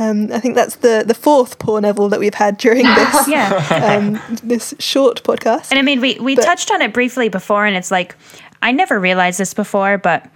[0.00, 3.52] Um, I think that's the, the fourth poor Neville that we've had during this Yeah.
[4.00, 5.68] um, this short podcast.
[5.70, 8.16] And I mean, we, we But- touched on it briefly before, and it's like,
[8.62, 10.28] I never realized this before, but,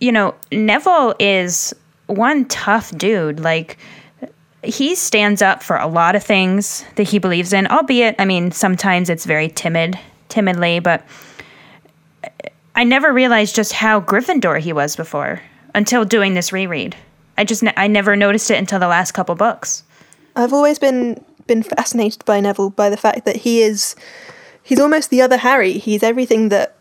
[0.00, 1.74] you know, Neville is
[2.06, 3.40] one tough dude.
[3.40, 3.78] Like,
[4.62, 8.52] he stands up for a lot of things that he believes in, albeit, I mean,
[8.52, 9.98] sometimes it's very timid,
[10.28, 11.04] timidly, but
[12.74, 15.40] I never realized just how Gryffindor he was before
[15.74, 16.94] until doing this reread.
[17.40, 19.82] I just, ne- I never noticed it until the last couple books.
[20.36, 23.96] I've always been been fascinated by Neville by the fact that he is
[24.62, 25.78] he's almost the other Harry.
[25.78, 26.76] He's everything that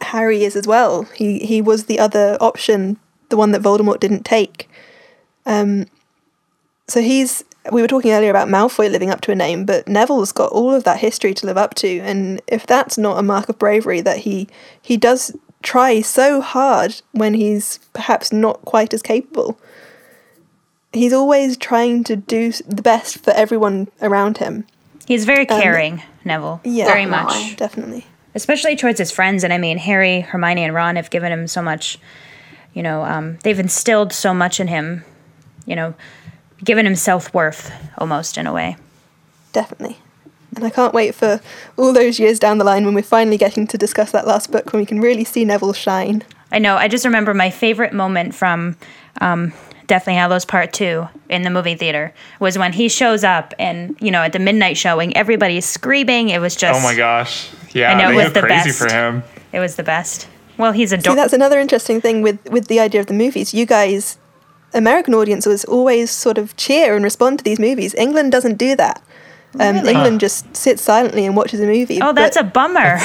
[0.00, 1.04] Harry is as well.
[1.14, 2.98] He he was the other option,
[3.28, 4.68] the one that Voldemort didn't take.
[5.46, 5.86] Um
[6.88, 10.32] so he's we were talking earlier about Malfoy living up to a name, but Neville's
[10.32, 13.48] got all of that history to live up to and if that's not a mark
[13.48, 14.48] of bravery that he
[14.82, 15.32] he does
[15.62, 19.58] try so hard when he's perhaps not quite as capable
[20.92, 24.66] he's always trying to do the best for everyone around him.
[25.06, 26.60] He's very Um, caring, Neville.
[26.64, 27.56] Yeah, very much.
[27.56, 28.06] definitely.
[28.34, 29.44] Especially towards his friends.
[29.44, 31.98] And I mean, Harry, Hermione, and Ron have given him so much,
[32.74, 35.04] you know, um, they've instilled so much in him,
[35.64, 35.94] you know,
[36.62, 38.76] given him self worth almost in a way.
[39.52, 39.98] Definitely.
[40.54, 41.40] And I can't wait for
[41.76, 44.72] all those years down the line when we're finally getting to discuss that last book
[44.72, 46.22] when we can really see Neville shine.
[46.50, 46.76] I know.
[46.76, 48.76] I just remember my favorite moment from
[49.20, 49.52] um,
[49.86, 54.10] Deathly Hallows Part 2 in the movie theater was when he shows up and, you
[54.10, 56.28] know, at the midnight showing, everybody's screaming.
[56.30, 56.80] It was just.
[56.80, 57.50] oh my gosh.
[57.74, 58.78] Yeah, I know, it was the crazy best.
[58.78, 59.22] for him.
[59.52, 60.28] It was the best.
[60.58, 63.52] Well, he's a See, that's another interesting thing with, with the idea of the movies.
[63.52, 64.16] You guys,
[64.72, 67.94] American audiences, always sort of cheer and respond to these movies.
[67.94, 69.02] England doesn't do that.
[69.60, 69.90] Um, Really?
[69.90, 70.18] England Huh.
[70.18, 72.00] just sits silently and watches a movie.
[72.02, 72.98] Oh, that's a bummer.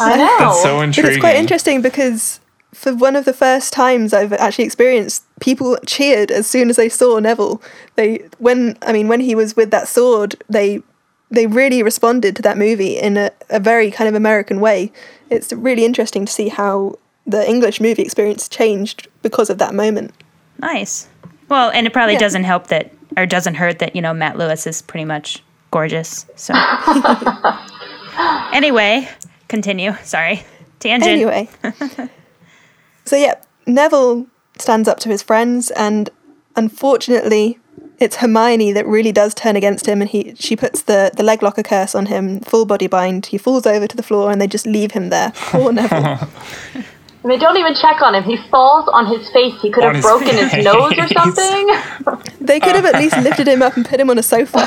[0.00, 0.36] I know.
[0.38, 2.40] That's so But it's quite interesting because
[2.84, 6.90] for one of the first times I've actually experienced, people cheered as soon as they
[6.90, 7.62] saw Neville.
[7.96, 10.82] They when I mean when he was with that sword, they
[11.30, 14.92] they really responded to that movie in a, a very kind of American way.
[15.30, 20.12] It's really interesting to see how the English movie experience changed because of that moment.
[20.58, 21.08] Nice.
[21.48, 22.18] Well, and it probably Yeah.
[22.20, 26.26] doesn't help that, or doesn't hurt that, you know, Matt Lewis is pretty much gorgeous.
[26.36, 26.52] So.
[28.52, 29.08] anyway,
[29.48, 29.94] continue.
[30.04, 30.44] Sorry.
[30.80, 31.10] Tangent.
[31.10, 31.48] Anyway.
[33.04, 33.34] so yeah,
[33.66, 34.26] Neville
[34.58, 36.10] stands up to his friends and
[36.56, 37.58] unfortunately
[37.98, 41.42] it's Hermione that really does turn against him and he she puts the, the leg
[41.42, 43.26] locker curse on him, full body bind.
[43.26, 45.32] He falls over to the floor and they just leave him there.
[45.34, 46.28] Poor Neville.
[47.24, 48.22] And they don't even check on him.
[48.22, 49.58] He falls on his face.
[49.62, 51.70] He could On have his broken his nose or something.
[52.40, 54.58] they could have at least lifted him up and put him on a sofa.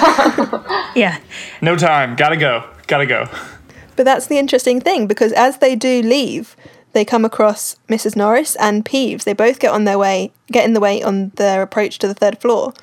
[0.95, 1.19] yeah.
[1.61, 2.15] No time.
[2.15, 2.67] Gotta go.
[2.87, 3.29] Gotta go.
[3.95, 6.55] But that's the interesting thing because as they do leave,
[6.97, 8.15] they come across Mrs.
[8.15, 9.23] Norris and Peeves.
[9.23, 12.15] They both get on their way, get in the way on their approach to the
[12.15, 12.73] third floor.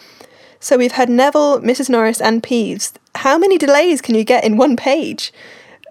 [0.61, 1.91] So we've had Neville, Mrs.
[1.91, 2.93] Norris, and Peeves.
[3.17, 5.33] How many delays can you get in one page?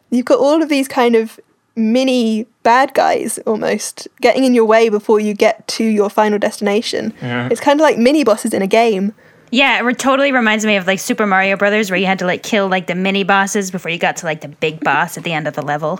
[0.09, 1.37] You've got all of these kind of
[1.75, 7.13] mini bad guys almost getting in your way before you get to your final destination.
[7.21, 7.49] Yeah.
[7.51, 9.13] It's kind of like mini bosses in a game.
[9.51, 12.25] Yeah, it re- totally reminds me of like Super Mario Brothers, where you had to
[12.25, 15.25] like kill like the mini bosses before you got to like the big boss at
[15.25, 15.99] the end of the level.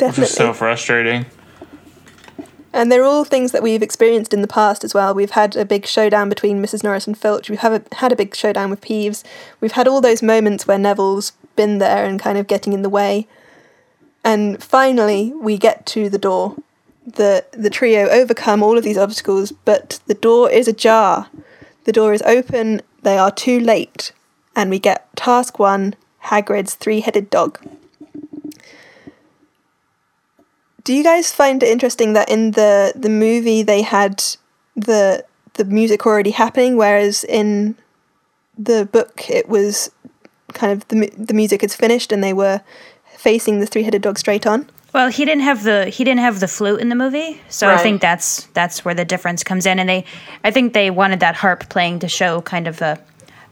[0.00, 0.22] Definitely.
[0.22, 1.26] Just so frustrating.
[2.72, 5.12] And they're all things that we've experienced in the past as well.
[5.12, 6.82] We've had a big showdown between Mrs.
[6.82, 7.50] Norris and Filch.
[7.50, 9.22] We've have a, had a big showdown with Peeves.
[9.60, 12.88] We've had all those moments where Neville's been there and kind of getting in the
[12.88, 13.28] way.
[14.24, 16.56] And finally, we get to the door.
[17.06, 21.28] The the trio overcome all of these obstacles, but the door is ajar.
[21.84, 22.80] The door is open.
[23.02, 24.12] They are too late,
[24.54, 25.94] and we get task one:
[26.24, 27.58] Hagrid's three-headed dog.
[30.84, 34.24] Do you guys find it interesting that in the the movie they had
[34.74, 35.24] the
[35.54, 37.76] the music already happening, whereas in
[38.56, 39.90] the book it was
[40.54, 42.60] kind of the the music is finished and they were
[43.16, 44.68] facing the three-headed dog straight on?
[44.92, 47.76] Well, he didn't have the he didn't have the flute in the movie, so I
[47.76, 49.78] think that's that's where the difference comes in.
[49.78, 50.04] And they,
[50.42, 52.98] I think they wanted that harp playing to show kind of the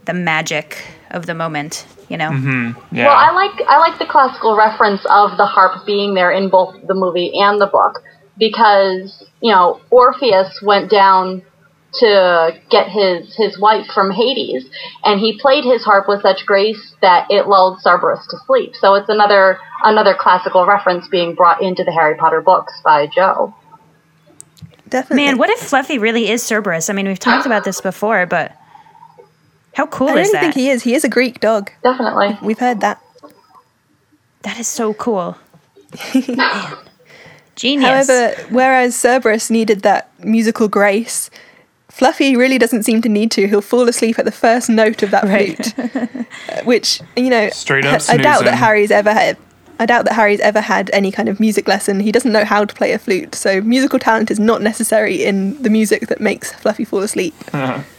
[0.07, 2.31] the magic of the moment, you know.
[2.31, 2.97] Mm-hmm.
[2.97, 6.75] Well, I like I like the classical reference of the harp being there in both
[6.87, 8.03] the movie and the book
[8.39, 11.43] because you know Orpheus went down
[11.95, 14.69] to get his his wife from Hades,
[15.05, 18.75] and he played his harp with such grace that it lulled Cerberus to sleep.
[18.75, 23.55] So it's another another classical reference being brought into the Harry Potter books by Jo.
[24.89, 25.27] Definitely.
[25.27, 26.89] Man, what if Fluffy really is Cerberus?
[26.89, 28.53] I mean, we've talked about this before, but
[29.79, 30.17] how cool is it?
[30.17, 30.41] I is really that?
[30.41, 30.83] think he is.
[30.83, 31.71] He is a Greek dog.
[31.85, 32.37] Definitely.
[32.43, 33.01] We've heard that.
[34.43, 35.39] that is so cool.
[37.55, 37.87] Genius.
[37.87, 41.31] However, whereas Cerberus needed that musical grace,
[41.89, 43.47] Fluffy really doesn't seem to need to.
[43.47, 46.27] He'll fall asleep at the first note of that flute,
[46.67, 48.55] which you know, Straight up I doubt that.
[48.55, 49.39] Harry's ever had.
[49.79, 52.01] I doubt that Harry's ever had any kind of music lesson.
[52.01, 55.63] He doesn't know how to play a flute, so musical talent is not necessary in
[55.63, 57.35] the music that makes Fluffy fall asleep.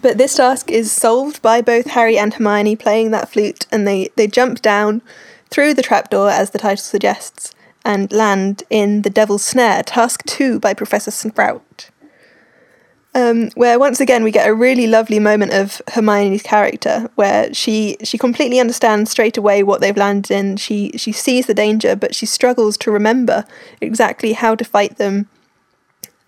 [0.00, 4.10] But this task is solved by both Harry and Hermione playing that flute, and they,
[4.16, 5.02] they jump down
[5.50, 7.54] through the trapdoor, as the title suggests,
[7.84, 11.90] and land in The Devil's Snare, Task 2 by Professor Sprout.
[13.16, 17.96] Um, where once again we get a really lovely moment of Hermione's character, where she
[18.02, 20.56] she completely understands straight away what they've landed in.
[20.56, 23.44] She she sees the danger, but she struggles to remember
[23.80, 25.28] exactly how to fight them.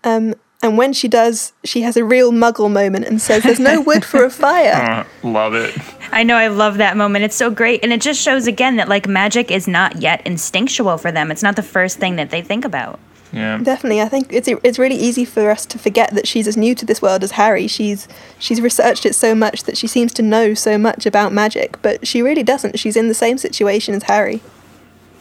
[0.05, 3.79] Um, and when she does, she has a real Muggle moment and says, "There's no
[3.81, 5.77] wood for a fire." Uh, love it.
[6.11, 7.25] I know I love that moment.
[7.25, 7.83] It's so great.
[7.83, 11.29] And it just shows again that like magic is not yet instinctual for them.
[11.29, 12.99] It's not the first thing that they think about.
[13.33, 13.57] Yeah.
[13.61, 16.73] Definitely, I think it's it's really easy for us to forget that she's as new
[16.75, 17.67] to this world as Harry.
[17.67, 18.07] She's
[18.39, 22.07] she's researched it so much that she seems to know so much about magic, but
[22.07, 22.79] she really doesn't.
[22.79, 24.41] She's in the same situation as Harry.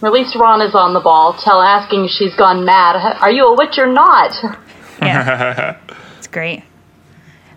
[0.02, 2.96] At least Ron is on the ball, tell asking if she's gone mad.
[3.20, 4.30] Are you a witch or not?
[5.00, 5.76] Yeah.
[6.18, 6.62] it's great.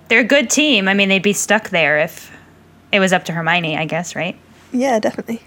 [0.07, 0.87] They're a good team.
[0.87, 2.31] I mean, they'd be stuck there if
[2.91, 4.37] it was up to Hermione, I guess, right?
[4.71, 5.41] Yeah, definitely.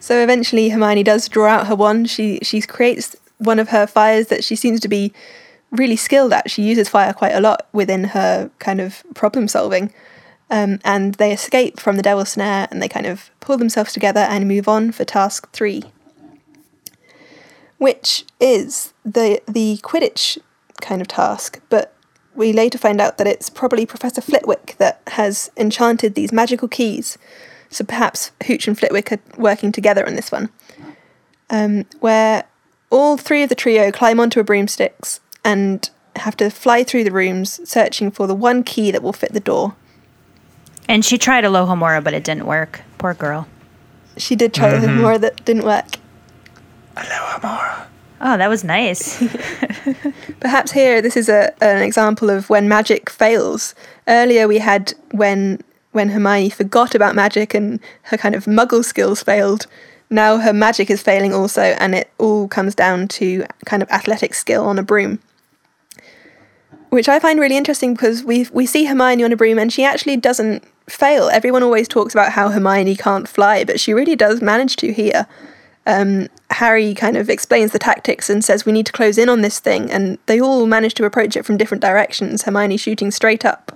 [0.00, 2.10] So eventually, Hermione does draw out her wand.
[2.10, 5.12] She she creates one of her fires that she seems to be
[5.70, 6.50] really skilled at.
[6.50, 9.92] She uses fire quite a lot within her kind of problem solving.
[10.50, 14.20] Um, and they escape from the devil's snare and they kind of pull themselves together
[14.20, 15.84] and move on for task three,
[17.82, 20.38] which is the the Quidditch
[20.80, 21.60] kind of task.
[21.68, 21.92] But
[22.34, 27.18] we later find out that it's probably Professor Flitwick that has enchanted these magical keys.
[27.70, 30.48] So perhaps Hooch and Flitwick are working together on this one,
[31.50, 32.44] um, where
[32.90, 37.10] all three of the trio climb onto a broomsticks and have to fly through the
[37.10, 39.74] rooms searching for the one key that will fit the door.
[40.88, 42.82] And she tried Alohomora, but it didn't work.
[42.98, 43.46] Poor girl.
[44.18, 45.00] She did try Mhm.
[45.00, 45.96] more that didn't work.
[48.24, 49.18] Oh, that was nice.
[50.40, 53.74] Perhaps here this is a an example of when magic fails.
[54.06, 59.22] Earlier we had when when Hermione forgot about magic and her kind of muggle skills
[59.22, 59.66] failed.
[60.08, 64.34] Now her magic is failing also and it all comes down to kind of athletic
[64.34, 65.18] skill on a broom.
[66.90, 69.84] Which I find really interesting because we we see Hermione on a broom and she
[69.84, 71.28] actually doesn't fail.
[71.28, 75.26] Everyone always talks about how Hermione can't fly, but she really does manage to here
[75.86, 79.40] um, Harry kind of explains the tactics and says we need to close in on
[79.42, 82.42] this thing, and they all manage to approach it from different directions.
[82.42, 83.72] Hermione shooting straight up,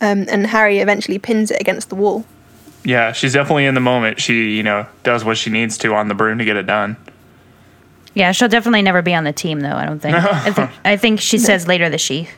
[0.00, 2.24] um, and Harry eventually pins it against the wall.
[2.84, 4.20] Yeah, she's definitely in the moment.
[4.20, 6.96] She, you know, does what she needs to on the broom to get it done.
[8.14, 10.16] yeah, she'll definitely never be on the team, though, I don't think.
[10.16, 12.28] I, think I think she says later that she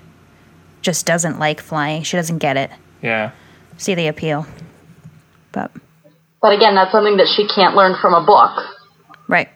[0.82, 2.02] just doesn't like flying.
[2.02, 2.70] She doesn't get it.
[3.02, 3.30] Yeah.
[3.78, 4.46] See the appeal.
[5.52, 5.70] But,
[6.42, 8.52] But again, that's something that she can't learn from a book.
[9.28, 9.48] Right.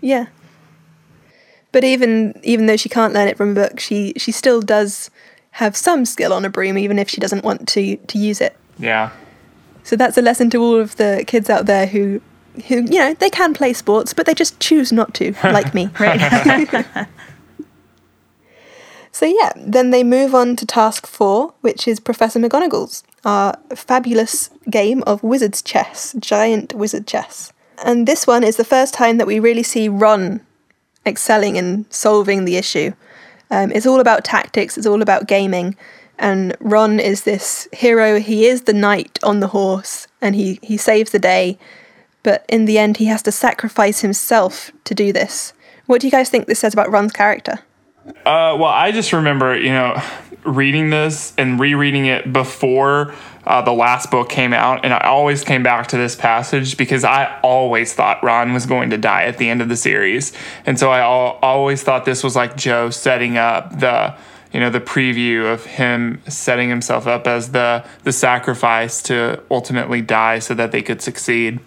[0.00, 0.26] Yeah.
[1.72, 5.10] But even even though she can't learn it from a book, she she still does
[5.52, 8.56] have some skill on a broom, even if she doesn't want to to use it.
[8.78, 9.10] Yeah.
[9.82, 12.20] So that's a lesson to all of the kids out there who
[12.68, 15.90] who you know they can play sports, but they just choose not to, like me.
[15.98, 17.06] Right.
[19.16, 24.50] So yeah, then they move on to task four, which is Professor McGonagall's, our fabulous
[24.68, 27.50] game of wizard's chess, giant wizard chess.
[27.84, 30.40] And this one is the first time that we really see Ron
[31.04, 32.92] excelling in solving the issue.
[33.50, 35.76] Um, it's all about tactics, it's all about gaming,
[36.18, 38.18] and Ron is this hero.
[38.18, 41.58] He is the knight on the horse, and he, he saves the day,
[42.22, 45.52] but in the end, he has to sacrifice himself to do this.
[45.86, 47.60] What do you guys think this says about Ron's character?
[48.24, 50.02] Uh, well, I just remember, you know,
[50.46, 53.14] reading this and rereading it before
[53.46, 57.04] uh, the last book came out, and I always came back to this passage because
[57.04, 60.32] I always thought Ron was going to die at the end of the series,
[60.64, 64.16] and so I al- always thought this was like Jo setting up the,
[64.52, 70.00] you know, the preview of him setting himself up as the the sacrifice to ultimately
[70.00, 71.60] die so that they could succeed.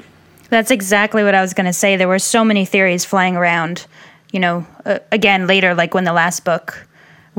[0.50, 1.96] That's exactly what I was going to say.
[1.96, 3.86] There were so many theories flying around.
[4.32, 6.88] You know, uh, again, later, like when the last book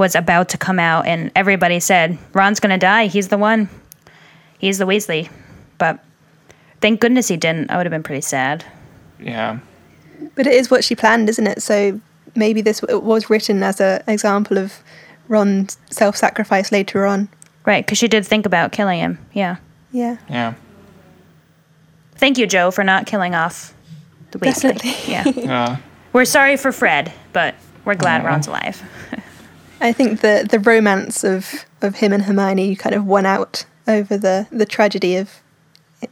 [0.00, 3.06] was about to come out, and everybody said Ron's gonna die.
[3.06, 3.68] He's the one.
[4.58, 5.28] He's the Weasley.
[5.76, 6.02] But
[6.80, 7.70] thank goodness he didn't.
[7.70, 8.64] I would have been pretty sad.
[9.20, 9.58] Yeah.
[10.34, 11.62] But it is what she planned, isn't it?
[11.62, 12.00] So
[12.34, 14.82] maybe this w- was written as an example of
[15.28, 17.28] Ron's self sacrifice later on.
[17.66, 19.18] Right, because she did think about killing him.
[19.34, 19.56] Yeah.
[19.92, 20.16] Yeah.
[20.30, 20.54] Yeah.
[22.16, 23.74] Thank you, Jo, for not killing off
[24.30, 24.72] the Weasley.
[24.78, 25.12] Definitely.
[25.12, 25.24] Yeah.
[25.36, 25.76] Yeah.
[26.14, 27.54] We're sorry for Fred, but
[27.84, 28.26] we're glad Aw.
[28.26, 28.82] Ron's alive.
[29.80, 34.16] I think the the romance of, of him and Hermione kind of won out over
[34.16, 35.40] the, the tragedy of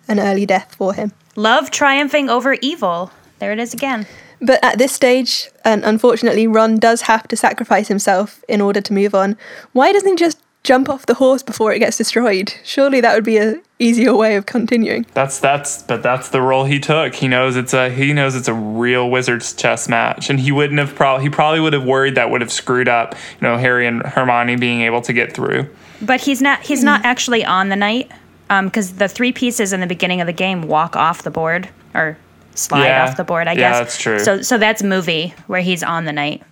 [0.09, 1.13] an early death for him.
[1.37, 3.13] Love triumphing over evil.
[3.39, 4.07] There it is again.
[4.41, 8.93] But at this stage, and unfortunately, Ron does have to sacrifice himself in order to
[8.93, 9.37] move on.
[9.73, 12.55] Why doesn't he just jump off the horse before it gets destroyed?
[12.65, 15.07] Surely that would be a easier way of continuing.
[15.15, 17.15] That's that's but that's the role he took.
[17.15, 20.79] He knows it's a he knows it's a real wizard's chess match, and he wouldn't
[20.79, 23.87] have probably he probably would have worried that would have screwed up you know Harry
[23.87, 25.69] and Hermione being able to get through.
[26.03, 27.07] But he's not he's not hmm.
[27.07, 28.11] actually on the knight
[28.49, 31.69] because um, the three pieces in the beginning of the game walk off the board
[31.95, 32.17] or
[32.55, 33.05] slide Yeah.
[33.05, 33.47] off the board.
[33.47, 34.19] I Yeah, guess that's true.
[34.19, 36.43] So so that's movie where he's on the knight.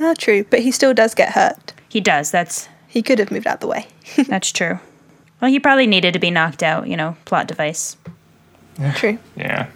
[0.00, 0.44] Oh, ah, true.
[0.48, 1.74] But he still does get hurt.
[1.88, 2.30] He does.
[2.30, 3.86] That's he could have moved out the way.
[4.26, 4.78] that's true.
[5.40, 6.88] Well, he probably needed to be knocked out.
[6.88, 7.96] You know, plot device.
[8.94, 9.18] True.
[9.36, 9.68] Yeah.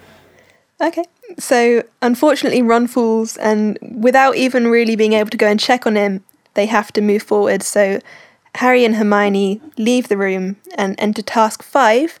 [0.81, 1.05] Okay.
[1.39, 5.95] So unfortunately, Ron falls, and without even really being able to go and check on
[5.95, 6.23] him,
[6.53, 7.63] they have to move forward.
[7.63, 7.99] So
[8.55, 12.19] Harry and Hermione leave the room and enter task five,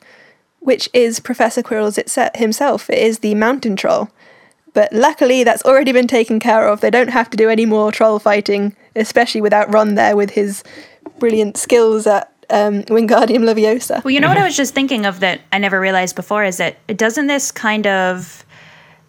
[0.59, 2.89] which is Professor Quirrell's itse- himself.
[2.89, 4.09] It is the mountain troll.
[4.73, 6.81] But luckily, that's already been taken care of.
[6.81, 10.63] They don't have to do any more troll fighting, especially without Ron there with his
[11.19, 14.03] brilliant skills at um, Wingardium Leviosa.
[14.03, 16.57] Well, you know what I was just thinking of that I never realized before is
[16.57, 18.45] that doesn't this kind of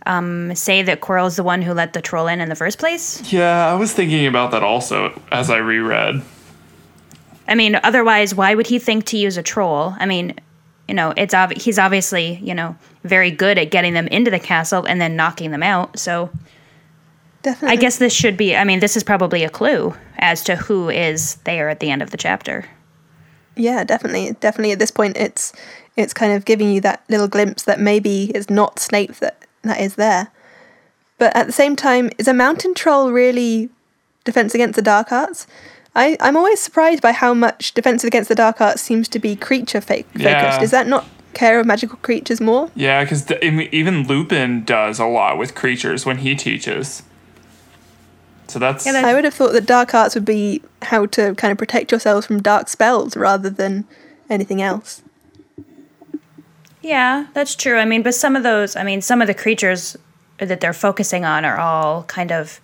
[0.06, 3.32] um, say that Quirrell's the one who let the troll in in the first place?
[3.32, 6.22] Yeah, I was thinking about that also as I reread.
[7.48, 9.94] I mean, otherwise, why would he think to use a troll?
[9.98, 10.34] I mean,
[10.88, 14.38] you know, it's ob- he's obviously you know very good at getting them into the
[14.38, 15.98] castle and then knocking them out.
[15.98, 16.30] So,
[17.46, 17.78] Definitely.
[17.78, 18.56] I guess this should be.
[18.56, 22.02] I mean, this is probably a clue as to who is there at the end
[22.02, 22.64] of the chapter.
[23.54, 24.32] Yeah, definitely.
[24.40, 25.52] Definitely at this point it's
[25.96, 29.80] it's kind of giving you that little glimpse that maybe it's not Snape that that
[29.80, 30.32] is there.
[31.18, 33.70] But at the same time, is a mountain troll really
[34.24, 35.46] defense against the dark arts?
[35.94, 39.36] I, I'm always surprised by how much defense against the dark arts seems to be
[39.36, 40.20] creature fa- focused.
[40.20, 40.62] Yeah.
[40.62, 42.72] Is that not care of magical creatures more?
[42.74, 47.04] Yeah, because even Lupin does a lot with creatures when he teaches.
[48.48, 51.58] So that's I would have thought that dark arts would be how to kind of
[51.58, 53.84] protect yourselves from dark spells rather than
[54.30, 55.02] anything else.
[56.82, 57.78] Yeah, that's true.
[57.78, 59.96] I mean, but some of those, I mean, some of the creatures
[60.38, 62.60] that they're focusing on are all kind of,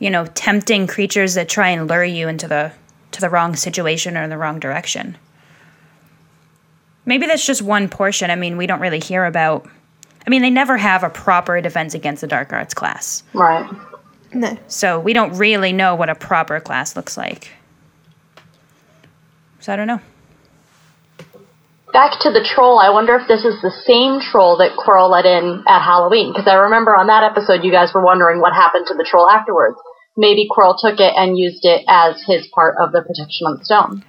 [0.00, 2.72] you know, tempting creatures that try and lure you into the
[3.12, 5.16] to the wrong situation or in the wrong direction.
[7.06, 8.30] Maybe that's just one portion.
[8.30, 9.68] I mean, we don't really hear about.
[10.26, 13.22] I mean, they never have a proper defense against the dark arts class.
[13.32, 13.66] Right.
[14.32, 14.58] No.
[14.68, 17.50] So we don't really know what a proper class looks like.
[19.60, 20.00] So I don't know.
[21.92, 25.24] Back to the troll, I wonder if this is the same troll that Quirrell let
[25.24, 28.86] in at Halloween, because I remember on that episode you guys were wondering what happened
[28.88, 29.76] to the troll afterwards.
[30.16, 33.64] Maybe Quirrell took it and used it as his part of the protection on the
[33.64, 34.04] stone.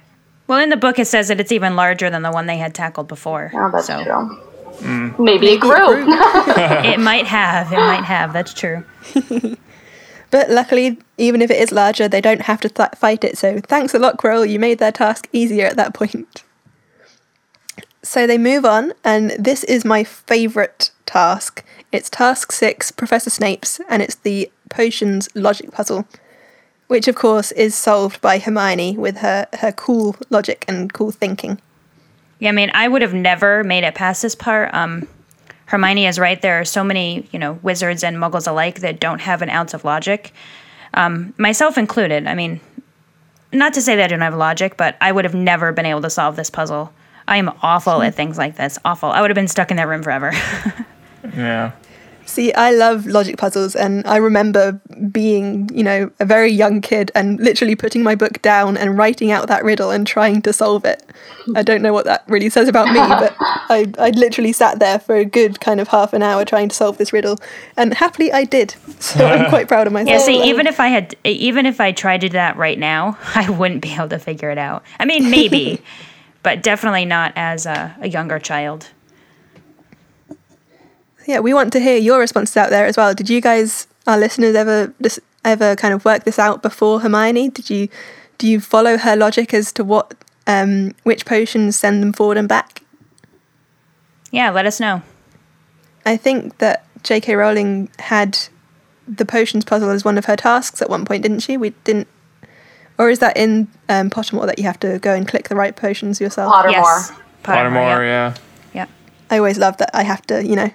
[0.46, 2.74] Well, in the book, it says that it's even larger than the one they had
[2.74, 3.50] tackled before.
[3.54, 4.02] Oh, that's so.
[4.02, 4.36] true.
[4.82, 5.10] Hmm.
[5.22, 6.04] Maybe, it grew.
[6.08, 7.72] it might have.
[7.72, 8.32] It might have.
[8.32, 8.84] That's true.
[10.30, 13.36] But luckily, even if it is larger, they don't have to th- fight it.
[13.36, 14.48] So thanks a lot, Quirrell.
[14.48, 16.44] You made their task easier at that point.
[18.02, 21.64] So they move on, and this is my favourite task.
[21.92, 26.06] It's task six, Professor Snape's, and it's the potions logic puzzle,
[26.86, 31.60] which of course is solved by Hermione with her, her cool logic and cool thinking.
[32.38, 34.72] Yeah, I mean, I would have never made it past this part.
[34.72, 35.06] Um,
[35.70, 36.42] Hermione is right.
[36.42, 39.72] There are so many, you know, wizards and muggles alike that don't have an ounce
[39.72, 40.32] of logic,
[40.94, 42.26] um, myself included.
[42.26, 42.60] I mean,
[43.52, 46.02] not to say that I don't have logic, but I would have never been able
[46.02, 46.92] to solve this puzzle.
[47.28, 48.80] I am awful at things like this.
[48.84, 49.10] Awful.
[49.10, 50.32] I would have been stuck in that room forever.
[51.36, 51.72] Yeah.
[52.30, 54.80] See, I love logic puzzles, and I remember
[55.10, 59.32] being, you know, a very young kid and literally putting my book down and writing
[59.32, 61.02] out that riddle and trying to solve it.
[61.56, 65.00] I don't know what that really says about me, but I, I literally sat there
[65.00, 67.36] for a good kind of half an hour trying to solve this riddle,
[67.76, 68.76] and happily I did.
[69.00, 70.20] So I'm quite proud of myself.
[70.20, 70.24] yeah.
[70.24, 73.50] See, even if I had, even if I tried to do that right now, I
[73.50, 74.84] wouldn't be able to figure it out.
[75.00, 75.82] I mean, maybe,
[76.44, 78.88] but definitely not as a, a younger child.
[81.26, 83.14] Yeah, we want to hear your responses out there as well.
[83.14, 87.50] Did you guys, our listeners, ever dis- ever kind of work this out before Hermione?
[87.50, 87.88] Did you
[88.38, 90.14] do you follow her logic as to what
[90.46, 92.82] um, which potions send them forward and back?
[94.30, 95.02] Yeah, let us know.
[96.06, 97.34] I think that J.K.
[97.34, 98.38] Rowling had
[99.06, 101.56] the potions puzzle as one of her tasks at one point, didn't she?
[101.56, 102.08] We didn't,
[102.98, 105.74] or is that in um, Pottermore that you have to go and click the right
[105.74, 106.52] potions yourself?
[106.52, 106.70] Pottermore.
[106.70, 107.12] Yes.
[107.42, 108.34] Pottermore, yeah.
[108.72, 108.86] Yeah.
[109.30, 110.70] I always love that I have to, you know,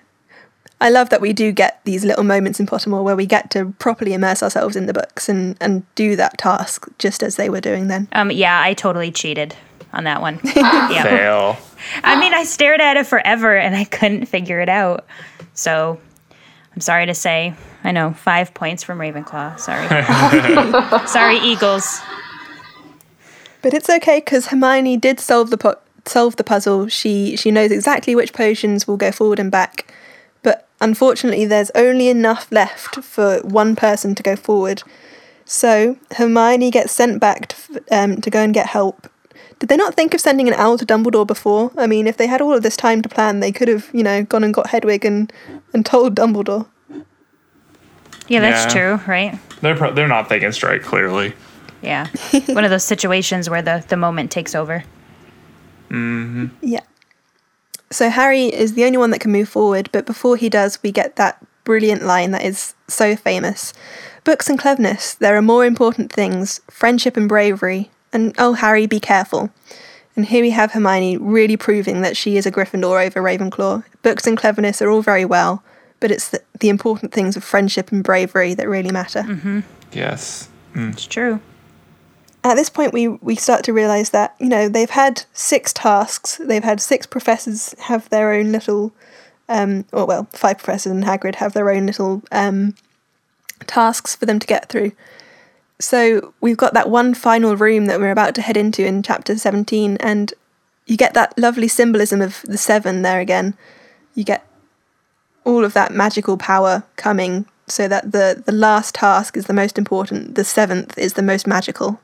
[0.82, 3.74] I love that we do get these little moments in Pottermore where we get to
[3.80, 7.62] properly immerse ourselves in the books and, and do that task just as they were
[7.62, 8.08] doing then.
[8.12, 9.56] Um, yeah, I totally cheated
[9.94, 10.40] on that one.
[10.56, 11.04] yeah.
[11.04, 11.58] Fail.
[12.04, 15.06] I mean, I stared at it forever and I couldn't figure it out.
[15.54, 16.00] So
[16.74, 19.58] I'm sorry to say, I know five points from Ravenclaw.
[19.60, 19.88] Sorry,
[21.08, 22.02] sorry, Eagles.
[23.62, 26.90] But it's okay because Hermione did solve the po- solve the puzzle.
[26.90, 29.92] She she knows exactly which potions will go forward and back.
[30.80, 34.84] But unfortunately, there's only enough left for one person to go forward.
[35.46, 39.08] So Hermione gets sent back to, um, to go and get help.
[39.60, 41.72] Did they not think of sending an owl to Dumbledore before?
[41.78, 44.04] I mean, if they had all of this time to plan, they could have, you
[44.04, 45.32] know, gone and got Hedwig and,
[45.74, 46.68] and told Dumbledore.
[48.28, 48.98] Yeah, that's Yeah.
[48.98, 49.40] true, right?
[49.62, 50.82] They're pro- they're not thinking straight.
[50.84, 51.34] Clearly.
[51.82, 52.08] Yeah.
[52.48, 54.84] one of those situations where the, the moment takes over.
[55.90, 56.48] Mm-hmm.
[56.62, 56.80] Yeah.
[57.96, 60.92] So Harry is the only one that can move forward, but before he does, we
[60.92, 63.74] get that brilliant line that is so famous.
[64.26, 69.00] Books and cleverness, there are more important things, friendship and bravery, and oh, Harry, be
[69.00, 69.50] careful.
[70.14, 73.86] And here we have Hermione really proving that she is a Gryffindor over Ravenclaw.
[74.02, 75.64] Books and cleverness are all very well,
[76.02, 79.22] but it's the, the important things of friendship and bravery that really matter.
[79.22, 79.62] Mm-hmm.
[79.94, 80.50] Yes.
[80.74, 80.92] Mm.
[80.92, 81.40] It's true.
[82.46, 86.38] At this point, we, we start to realise that, you know, they've had six tasks,
[86.38, 88.94] they've had six professors have their own little,
[89.50, 92.76] um, or well, five professors and Hagrid have their own little um,
[93.66, 94.92] tasks for them to get through.
[95.80, 99.36] So we've got that one final room that we're about to head into in chapter
[99.36, 100.32] 17, and
[100.86, 103.58] you get that lovely symbolism of the seven there again.
[104.14, 104.48] You get
[105.46, 109.80] all of that magical power coming so that the, the last task is the most
[109.80, 112.00] important, the seventh is the most magical.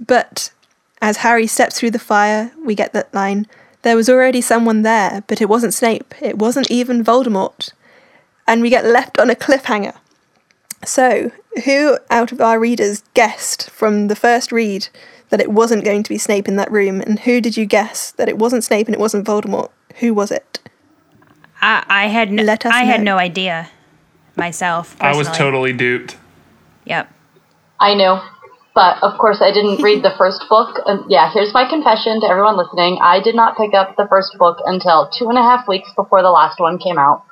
[0.00, 0.52] But
[1.00, 3.46] as Harry steps through the fire, we get that line
[3.82, 7.72] there was already someone there, but it wasn't Snape, it wasn't even Voldemort.
[8.46, 9.96] And we get left on a cliffhanger.
[10.84, 11.30] So,
[11.64, 14.88] who out of our readers guessed from the first read
[15.28, 17.00] that it wasn't going to be Snape in that room?
[17.00, 19.70] And who did you guess that it wasn't Snape and it wasn't Voldemort?
[19.96, 20.58] Who was it?
[21.60, 23.70] I, I had no, Let us I had no idea
[24.36, 24.96] myself.
[25.00, 26.16] I was totally duped.
[26.86, 27.12] Yep.
[27.78, 28.18] I knew.
[28.74, 30.78] But of course, I didn't read the first book.
[30.86, 32.98] And yeah, here's my confession to everyone listening.
[33.02, 36.22] I did not pick up the first book until two and a half weeks before
[36.22, 37.24] the last one came out.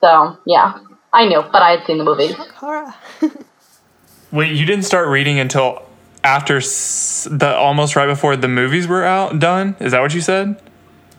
[0.00, 0.78] So, yeah,
[1.12, 2.34] I knew, but I had seen the movies.
[4.32, 5.82] Wait, you didn't start reading until
[6.22, 9.76] after s- the almost right before the movies were out done?
[9.80, 10.60] Is that what you said?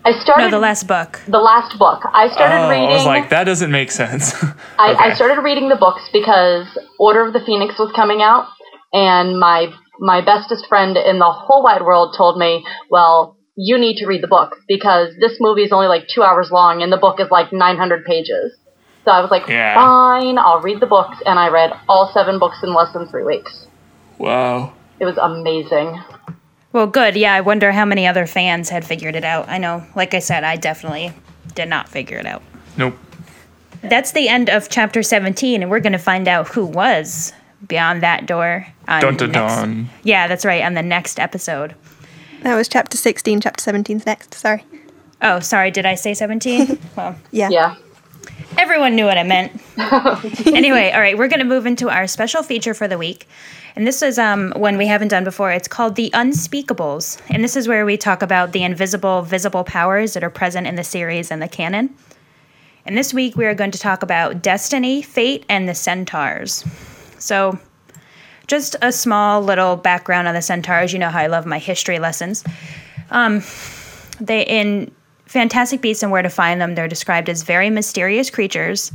[0.04, 1.20] I started No, the last book.
[1.28, 2.02] the last book.
[2.12, 2.88] I started oh, reading.
[2.90, 4.34] I was like, that doesn't make sense.
[4.80, 6.66] I, I started reading the books because
[6.98, 8.48] Order of the Phoenix was coming out,
[8.94, 9.68] and my
[10.00, 14.24] my bestest friend in the whole wide world told me, "Well, you need to read
[14.24, 17.30] the book because this movie is only like two hours long, and the book is
[17.30, 18.54] like 900 pages."
[19.06, 19.76] So I was like, Yeah.
[19.76, 23.24] "Fine, I'll read the books," and I read all seven books in less than three
[23.24, 23.68] weeks.
[24.18, 24.74] wow.
[25.00, 26.00] It was amazing.
[26.74, 27.16] Well, good.
[27.16, 29.50] Yeah, I wonder how many other fans had figured it out.
[29.50, 31.12] I know, like I said, I definitely
[31.56, 32.44] did not figure it out.
[32.78, 32.96] Nope.
[33.82, 37.34] That's the end of chapter 17, and we're going to find out who was
[37.68, 38.68] beyond that door.
[38.92, 39.90] On Dun dun next- dun.
[40.04, 41.76] Yeah, that's right, on the next episode.
[42.44, 44.34] That was chapter 16, chapter 17's next.
[44.34, 44.64] Sorry.
[45.22, 46.80] Oh, sorry, did I say 17?
[46.98, 47.50] well, Yeah.
[47.50, 47.76] Yeah.
[48.58, 49.52] everyone knew what I meant.
[50.48, 53.28] anyway, all right, we're going to move into our special feature for the week.
[53.76, 55.52] And this is um, one we haven't done before.
[55.52, 57.22] It's called The Unspeakables.
[57.30, 60.76] And this is where we talk about the invisible, visible powers that are present in
[60.76, 61.96] the series and the canon.
[62.86, 66.66] And this week we are going to talk about destiny, fate, and the centaurs.
[67.20, 67.60] So,
[68.52, 70.92] just a small little background on the centaurs.
[70.92, 72.44] You know how I love my history lessons.
[73.10, 73.42] Um,
[74.20, 74.92] they in
[75.26, 78.92] Fantastic Beasts and Where to Find Them, they're described as very mysterious creatures,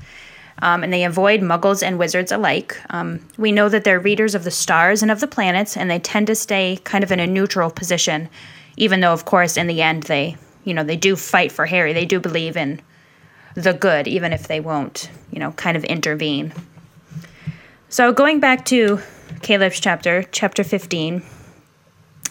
[0.60, 2.78] um, and they avoid muggles and wizards alike.
[2.90, 6.00] Um, we know that they're readers of the stars and of the planets, and they
[6.00, 8.28] tend to stay kind of in a neutral position,
[8.76, 11.94] even though, of course, in the end, they, you know, they do fight for Harry.
[11.94, 12.82] They do believe in
[13.54, 16.52] the good, even if they won't, you know, kind of intervene.
[17.88, 19.00] So going back to
[19.42, 21.22] Caleb's chapter, chapter 15,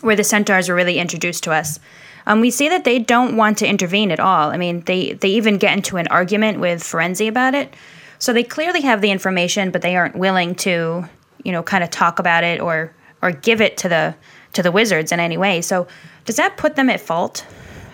[0.02, 1.80] where the centaurs are really introduced to us,
[2.28, 4.50] um, we see that they don't want to intervene at all.
[4.50, 7.74] I mean, they, they even get into an argument with Firenze about it,
[8.18, 11.08] So they clearly have the information, but they aren't willing to,
[11.44, 14.16] you know, kind of talk about it or or give it to the
[14.54, 15.62] to the wizards in any way.
[15.62, 15.88] So
[16.26, 17.46] does that put them at fault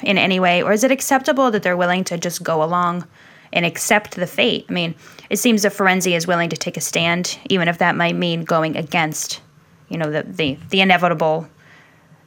[0.01, 3.07] in any way, or is it acceptable that they're willing to just go along
[3.53, 4.65] and accept the fate?
[4.69, 4.95] I mean,
[5.29, 8.43] it seems that Firenze is willing to take a stand, even if that might mean
[8.43, 9.41] going against,
[9.89, 11.47] you know, the the, the inevitable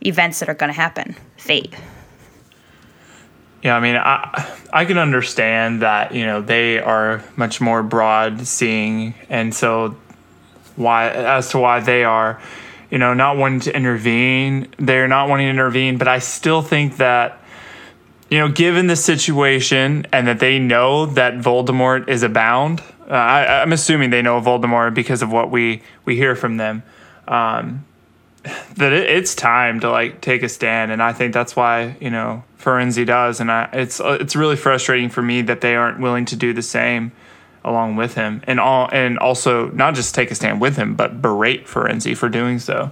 [0.01, 1.75] events that are going to happen, fate.
[3.63, 8.47] Yeah, I mean, I I can understand that you know they are much more broad
[8.47, 9.97] seeing, and so
[10.77, 12.41] why as to why they are,
[12.91, 14.69] you know, not wanting to intervene.
[14.79, 17.41] They're not wanting to intervene, but I still think that
[18.31, 23.63] you know, given the situation and that they know that Voldemort is abound, uh, I,
[23.63, 26.83] I'm assuming they know Voldemort because of what we we hear from them.
[27.29, 27.85] Um,
[28.77, 32.11] that it, it's time to like take a stand, and I think that's why you
[32.11, 36.25] know Firenze does, and I, it's it's really frustrating for me that they aren't willing
[36.27, 37.13] to do the same
[37.63, 41.21] along with him, and all and also not just take a stand with him, but
[41.21, 42.91] berate Firenze for doing so.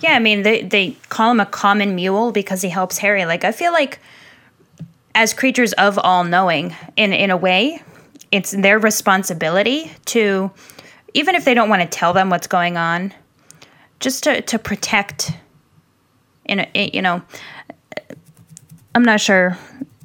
[0.00, 3.24] Yeah, I mean they they call him a common mule because he helps Harry.
[3.24, 4.00] Like I feel like
[5.14, 7.82] as creatures of all knowing, in in a way,
[8.30, 10.50] it's their responsibility to
[11.14, 13.12] even if they don't want to tell them what's going on,
[14.00, 15.32] just to to protect.
[16.44, 17.22] In a, you know,
[18.94, 19.56] I'm not sure.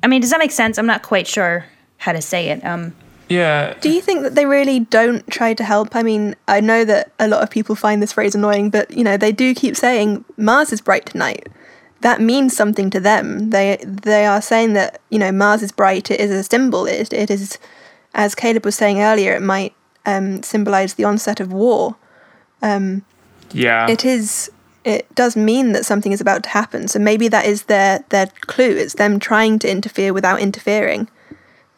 [0.04, 0.78] I mean, does that make sense?
[0.78, 1.66] I'm not quite sure
[1.98, 2.64] how to say it.
[2.64, 2.94] Um,
[3.30, 3.74] yeah.
[3.82, 5.96] Do you think that they really don't try to help?
[5.96, 9.04] I mean, I know that a lot of people find this phrase annoying, but you
[9.04, 11.48] know, they do keep saying Mars is bright tonight.
[12.02, 13.50] That means something to them.
[13.50, 16.12] They they are saying that you know Mars is bright.
[16.12, 16.86] It is a symbol.
[16.86, 17.58] It it is,
[18.14, 19.74] as Caleb was saying earlier, it might
[20.06, 21.96] um, symbolize the onset of war.
[22.62, 23.04] Um,
[23.52, 23.90] yeah.
[23.90, 24.52] It is.
[24.84, 26.88] It does mean that something is about to happen.
[26.88, 28.78] So maybe that is their their clue.
[28.78, 31.10] It's them trying to interfere without interfering.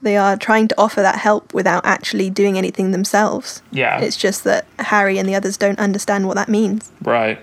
[0.01, 3.61] They are trying to offer that help without actually doing anything themselves.
[3.71, 3.99] Yeah.
[3.99, 6.91] It's just that Harry and the others don't understand what that means.
[7.01, 7.39] Right.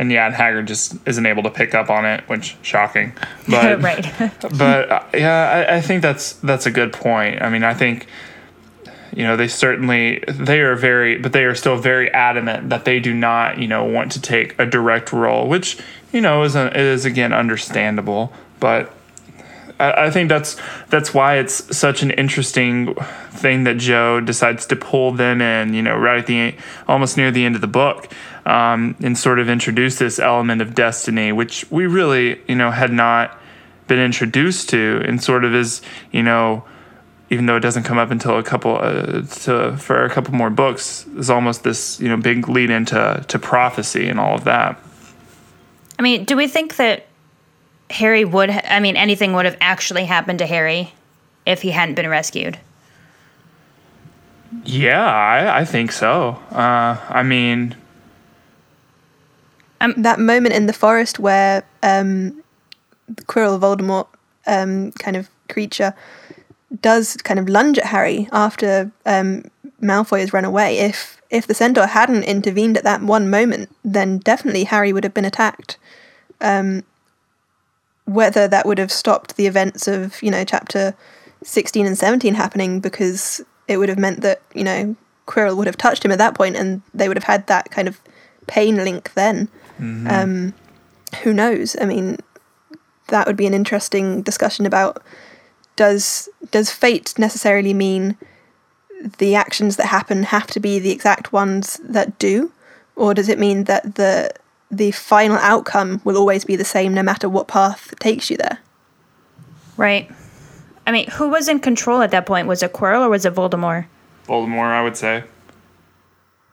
[0.00, 3.12] And yeah, and Hagrid just isn't able to pick up on it, which shocking.
[3.46, 4.32] But right.
[4.40, 7.42] but uh, yeah, I, I think that's that's a good point.
[7.42, 8.06] I mean, I think
[9.14, 12.98] you know they certainly they are very, but they are still very adamant that they
[12.98, 15.78] do not you know want to take a direct role, which
[16.12, 18.90] you know is a, is again understandable, but.
[19.78, 20.56] I I think that's
[20.90, 22.94] that's why it's such an interesting
[23.30, 26.54] thing that Jo decides to pull them in, you know, right at the
[26.86, 28.12] almost near the end of the book,
[28.46, 32.92] um, and sort of introduce this element of destiny, which we really, you know, had
[32.92, 33.38] not
[33.86, 36.64] been introduced to, and sort of is, you know,
[37.30, 40.50] even though it doesn't come up until a couple uh, to for a couple more
[40.50, 44.80] books, is almost this, you know, big lead into to prophecy and all of that.
[45.98, 47.06] I mean, do we think that
[47.90, 48.50] Harry would?
[48.50, 50.92] Ha- I mean, anything would have actually happened to Harry
[51.46, 52.58] if he hadn't been rescued?
[54.64, 56.30] Yeah, I, I think so.
[56.50, 57.76] Uh, I mean,
[59.80, 62.42] that moment in the forest where um,
[63.08, 64.08] the Quirrell Voldemort
[64.46, 65.94] um, kind of creature
[66.82, 69.44] does kind of lunge at Harry after um,
[69.82, 70.78] Malfoy has run away.
[70.78, 75.14] If if the Centaur hadn't intervened at that one moment, then definitely Harry would have
[75.14, 75.78] been attacked.
[76.40, 76.84] Um,
[78.04, 80.94] whether that would have stopped the events of you know chapter
[81.42, 84.96] sixteen and seventeen happening, because it would have meant that you know
[85.26, 87.88] Quirrell would have touched him at that point, and they would have had that kind
[87.88, 88.00] of
[88.46, 89.48] pain link then.
[89.80, 90.10] Mhm.
[90.10, 90.54] Um,
[91.22, 91.76] who knows?
[91.80, 92.18] I mean,
[93.08, 95.02] that would be an interesting discussion about
[95.76, 98.16] does does fate necessarily mean
[99.18, 102.52] the actions that happen have to be the exact ones that do,
[102.96, 104.30] or does it mean that the
[104.70, 108.58] the final outcome will always be the same no matter what path takes you there?
[109.76, 110.10] Right.
[110.86, 112.46] I mean, who was in control at that point?
[112.46, 113.86] Was it Quirrell or was it Voldemort?
[114.26, 115.24] Voldemort, I would say.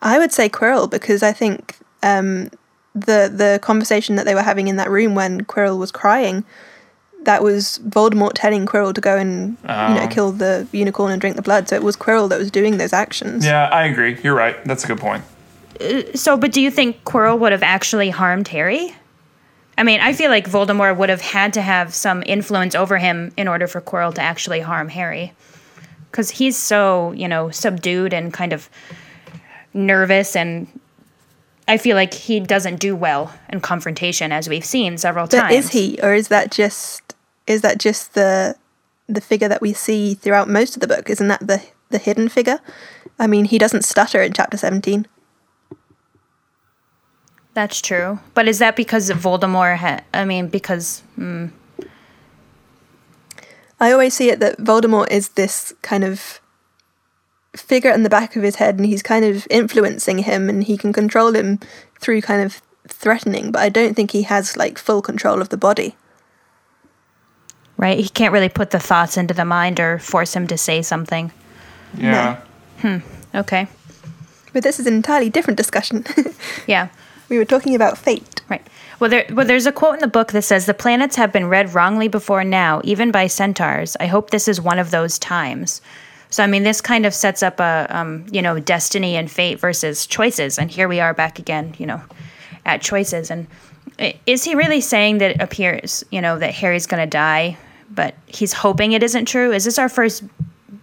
[0.01, 2.49] I would say Quirrell because I think um,
[3.05, 6.43] the the conversation that they were having in that room when Quirrell was crying,
[7.23, 10.07] that was Voldemort telling Quirrell to go and you know Oh.
[10.09, 11.67] kill the unicorn and drink the blood.
[11.69, 13.45] So it was Quirrell that was doing those actions.
[13.45, 14.17] Yeah, I agree.
[14.23, 14.55] You're right.
[14.65, 15.23] That's a good point.
[15.79, 18.95] Uh, So, but do you think Quirrell would have actually harmed Harry?
[19.79, 23.31] I mean, I feel like Voldemort would have had to have some influence over him
[23.37, 25.33] in order for Quirrell to actually harm Harry.
[26.09, 28.69] Because he's so, you know, subdued and kind of
[29.73, 30.67] nervous, and
[31.67, 35.53] I feel like he doesn't do well in confrontation, as we've seen several But times.
[35.55, 37.13] is he, or is that just
[37.45, 38.55] is that just the
[39.07, 41.09] the figure that we see throughout most of the book?
[41.09, 42.59] Isn't that the the hidden figure?
[43.19, 45.07] I mean, he doesn't stutter in chapter seventeen.
[47.53, 48.19] That's true.
[48.35, 49.77] But is that because Voldemort?
[49.77, 51.01] Ha- I mean, because.
[51.15, 51.47] Hmm,
[53.79, 56.39] I always see it that Voldemort is this kind of
[57.57, 60.77] figure in the back of his head and he's kind of influencing him and he
[60.77, 61.59] can control him
[61.99, 65.57] through kind of threatening, but I don't think he has like full control of the
[65.57, 65.95] body.
[67.75, 67.99] Right?
[67.99, 71.31] He can't really put the thoughts into the mind or force him to say something.
[71.95, 72.41] Yeah.
[72.79, 72.97] Hmm.
[73.35, 73.67] Okay.
[74.53, 76.05] But this is an entirely different discussion.
[76.67, 76.89] Yeah.
[77.29, 78.41] we were talking about fate.
[78.49, 78.65] Right.
[78.99, 81.47] Well, there, well, there's a quote in the book that says, The planets have been
[81.47, 83.95] read wrongly before now, even by centaurs.
[83.99, 85.81] I hope this is one of those times.
[86.29, 89.59] So, I mean, this kind of sets up a, um, you know, destiny and fate
[89.59, 90.59] versus choices.
[90.59, 92.01] And here we are back again, you know,
[92.65, 93.31] at choices.
[93.31, 93.47] And
[94.25, 97.57] is he really saying that it appears, you know, that Harry's going to die,
[97.89, 99.53] but he's hoping it isn't true?
[99.53, 100.23] Is this our first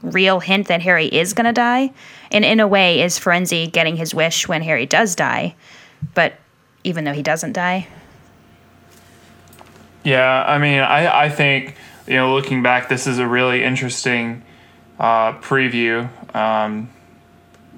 [0.02, 1.92] real hint that Harry is going to die?
[2.32, 5.54] And in a way, is Firenze getting his wish when Harry does die?
[6.14, 6.34] But
[6.84, 7.86] even though he doesn't die?
[10.04, 11.76] Yeah, I mean, I, I think,
[12.06, 14.42] you know, looking back, this is a really interesting
[14.98, 16.08] uh, preview.
[16.34, 16.90] Um,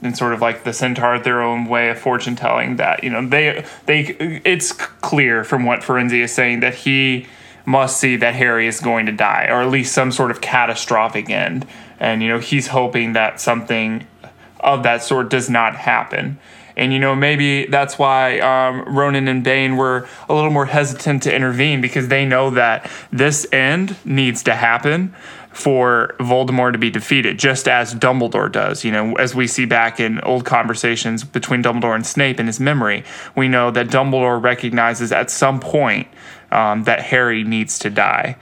[0.03, 3.27] and sort of like the centaur, their own way of fortune telling that, you know,
[3.27, 7.27] they, they, it's clear from what Firenze is saying that he
[7.65, 11.31] must see that Harry is going to die, or at least some sort of catastrophic
[11.31, 11.67] end.
[11.99, 14.07] And, you know, he's hoping that something
[14.61, 16.39] of that sort does not happen.
[16.77, 21.23] And you know, maybe that's why um, Ronan and Bane were a little more hesitant
[21.23, 25.15] to intervene because they know that this end needs to happen
[25.57, 28.85] for Voldemort to be defeated, just as Dumbledore does.
[28.85, 32.61] You know, as we see back in old conversations between Dumbledore and Snape in his
[32.61, 33.05] memory,
[33.35, 36.09] we know that Dumbledore recognizes at some point
[36.53, 38.37] um, that Harry needs to die.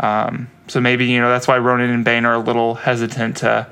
[0.00, 3.66] Um, so maybe you know that's why Ronan and Bane are a little hesitant to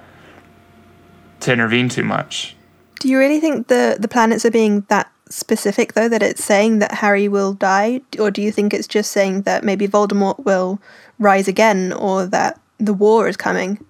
[1.41, 2.55] to intervene too much.
[3.01, 6.81] Do you really think the the planets are being that specific though that it's saying
[6.81, 10.79] that Harry will die or do you think it's just saying that maybe Voldemort will
[11.19, 13.85] rise again or that the war is coming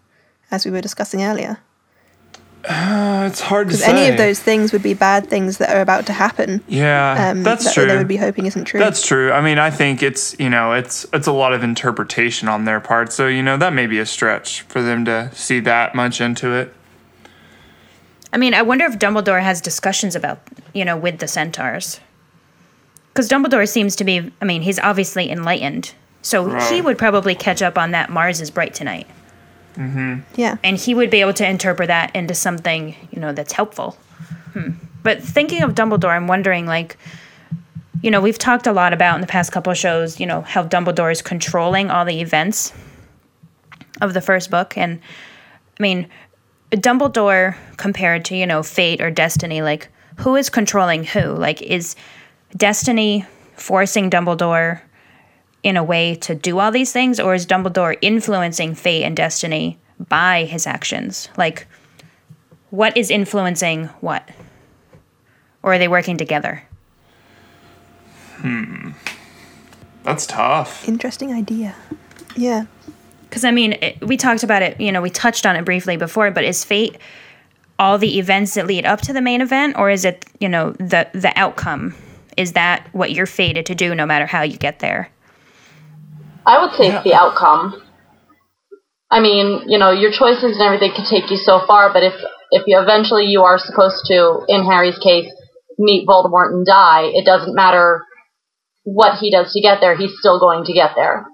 [0.50, 1.58] as we were discussing earlier?
[2.64, 3.90] Uh, it's hard to Because say.
[3.90, 6.62] any of those things would be bad things that are about to happen.
[6.68, 7.86] Yeah, um, that's that true.
[7.86, 8.78] They would be hoping isn't true.
[8.78, 9.32] That's true.
[9.32, 12.78] I mean, I think it's you know it's it's a lot of interpretation on their
[12.78, 13.12] part.
[13.12, 16.52] So you know that may be a stretch for them to see that much into
[16.52, 16.72] it.
[18.32, 20.40] I mean, I wonder if Dumbledore has discussions about,
[20.72, 22.00] you know, with the centaurs.
[23.08, 25.92] Because Dumbledore seems to be, I mean, he's obviously enlightened.
[26.22, 29.08] So he would probably catch up on that Mars is bright tonight.
[29.74, 30.20] Mm-hmm.
[30.36, 30.56] Yeah.
[30.62, 33.96] And he would be able to interpret that into something, you know, that's helpful.
[34.52, 34.70] Hmm.
[35.02, 36.96] But thinking of Dumbledore, I'm wondering, like,
[38.02, 40.42] you know, we've talked a lot about in the past couple of shows, you know,
[40.42, 42.72] how Dumbledore is controlling all the events
[44.00, 44.76] of the first book.
[44.76, 45.00] And
[45.78, 46.08] I mean,
[46.70, 51.32] Dumbledore compared to, you know, fate or destiny, like, who is controlling who?
[51.32, 51.96] Like, is
[52.56, 53.24] destiny
[53.56, 54.80] forcing Dumbledore
[55.62, 59.78] in a way to do all these things, or is Dumbledore influencing fate and destiny
[60.08, 61.28] by his actions?
[61.36, 61.66] Like,
[62.70, 64.28] what is influencing what?
[65.62, 66.64] Or are they working together?
[68.38, 68.90] Hmm.
[70.02, 70.88] That's tough.
[70.88, 71.76] Interesting idea.
[72.36, 72.64] Yeah.
[73.28, 74.80] Because I mean, it, we talked about it.
[74.80, 76.30] You know, we touched on it briefly before.
[76.32, 76.98] But is fate
[77.78, 80.72] all the events that lead up to the main event, or is it you know
[80.72, 81.94] the the outcome?
[82.36, 85.11] Is that what you're fated to do, no matter how you get there?
[86.46, 87.82] I would say it's the outcome.
[89.10, 92.14] I mean, you know, your choices and everything can take you so far, but if
[92.50, 95.30] if you eventually you are supposed to, in Harry's case,
[95.78, 98.04] meet Voldemort and die, it doesn't matter
[98.84, 101.26] what he does to get there, he's still going to get there.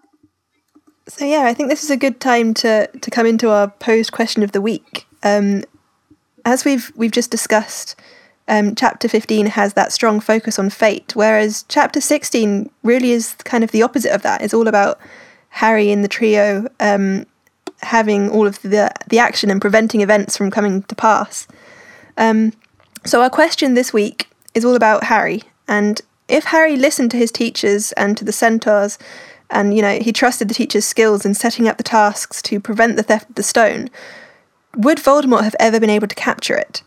[1.08, 4.12] So yeah, I think this is a good time to to come into our posed
[4.12, 5.06] question of the week.
[5.22, 5.64] Um,
[6.44, 7.96] as we've we've just discussed,
[8.48, 13.62] um, chapter fifteen has that strong focus on fate, whereas chapter sixteen really is kind
[13.62, 14.42] of the opposite of that.
[14.42, 14.98] It's all about
[15.50, 17.26] Harry and the trio um,
[17.82, 21.46] having all of the the action and preventing events from coming to pass.
[22.16, 22.52] Um,
[23.04, 27.30] so our question this week is all about Harry, and if Harry listened to his
[27.30, 28.98] teachers and to the centaurs,
[29.50, 32.96] and you know he trusted the teachers' skills in setting up the tasks to prevent
[32.96, 33.88] the theft of the stone,
[34.76, 36.82] would Voldemort have ever been able to capture it?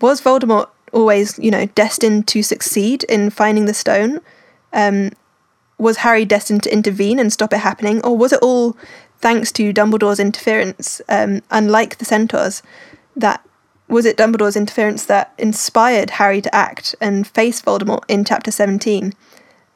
[0.00, 4.20] Was Voldemort always, you know, destined to succeed in finding the stone?
[4.72, 5.10] Um,
[5.76, 8.76] was Harry destined to intervene and stop it happening, or was it all
[9.18, 11.00] thanks to Dumbledore's interference?
[11.08, 12.62] Um, unlike the centaurs,
[13.16, 13.44] that
[13.88, 19.12] was it Dumbledore's interference that inspired Harry to act and face Voldemort in chapter 17?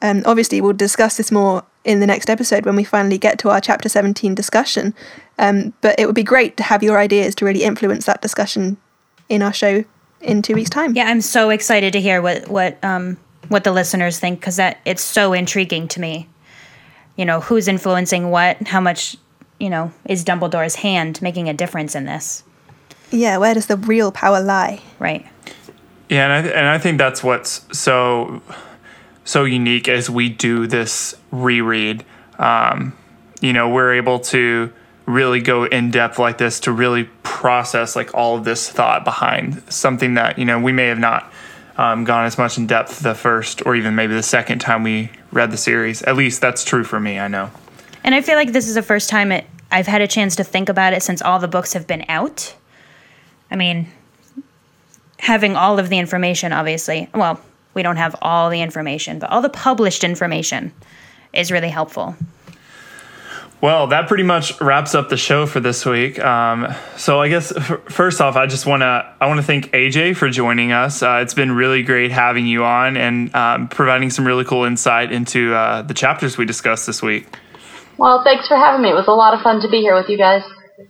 [0.01, 3.49] Um, obviously, we'll discuss this more in the next episode when we finally get to
[3.49, 4.93] our chapter 17 discussion.
[5.37, 8.77] Um, but it would be great to have your ideas to really influence that discussion
[9.27, 9.83] in our show
[10.21, 10.95] in two weeks' time.
[10.95, 13.17] Yeah, I'm so excited to hear what what um
[13.47, 16.27] what the listeners think because that it's so intriguing to me.
[17.15, 18.67] You know, who's influencing what?
[18.67, 19.17] How much?
[19.59, 22.43] You know, is Dumbledore's hand making a difference in this?
[23.11, 24.81] Yeah, where does the real power lie?
[24.99, 25.25] Right.
[26.09, 28.41] Yeah, and I, and I think that's what's so
[29.25, 32.03] so unique as we do this reread.
[32.37, 32.93] Um,
[33.41, 34.73] you know, we're able to
[35.09, 39.61] really go in depth like this to really process like all of this thought behind
[39.67, 41.33] something that you know we may have not
[41.77, 45.09] um, gone as much in depth the first or even maybe the second time we
[45.31, 46.03] read the series.
[46.03, 47.17] At least that's true for me.
[47.17, 47.49] I know.
[48.03, 50.43] And I feel like this is the first time it I've had a chance to
[50.43, 52.55] think about it since all the books have been out.
[53.49, 53.87] I mean,
[55.17, 57.09] having all of the information, obviously.
[57.15, 57.39] Well,
[57.73, 60.71] we don't have all the information, but all the published information
[61.33, 62.15] is really helpful.
[63.61, 66.17] Well, that pretty much wraps up the show for this week.
[66.19, 69.71] Um, so I guess f- first off, I just want to I want to thank
[69.71, 71.03] AJ for joining us.
[71.03, 75.11] Uh, it's been really great having you on and um, providing some really cool insight
[75.11, 77.27] into uh, the chapters we discussed this week.
[77.97, 78.91] Well, thanks for having me.
[78.91, 80.41] It was a lot of fun to be here with you guys.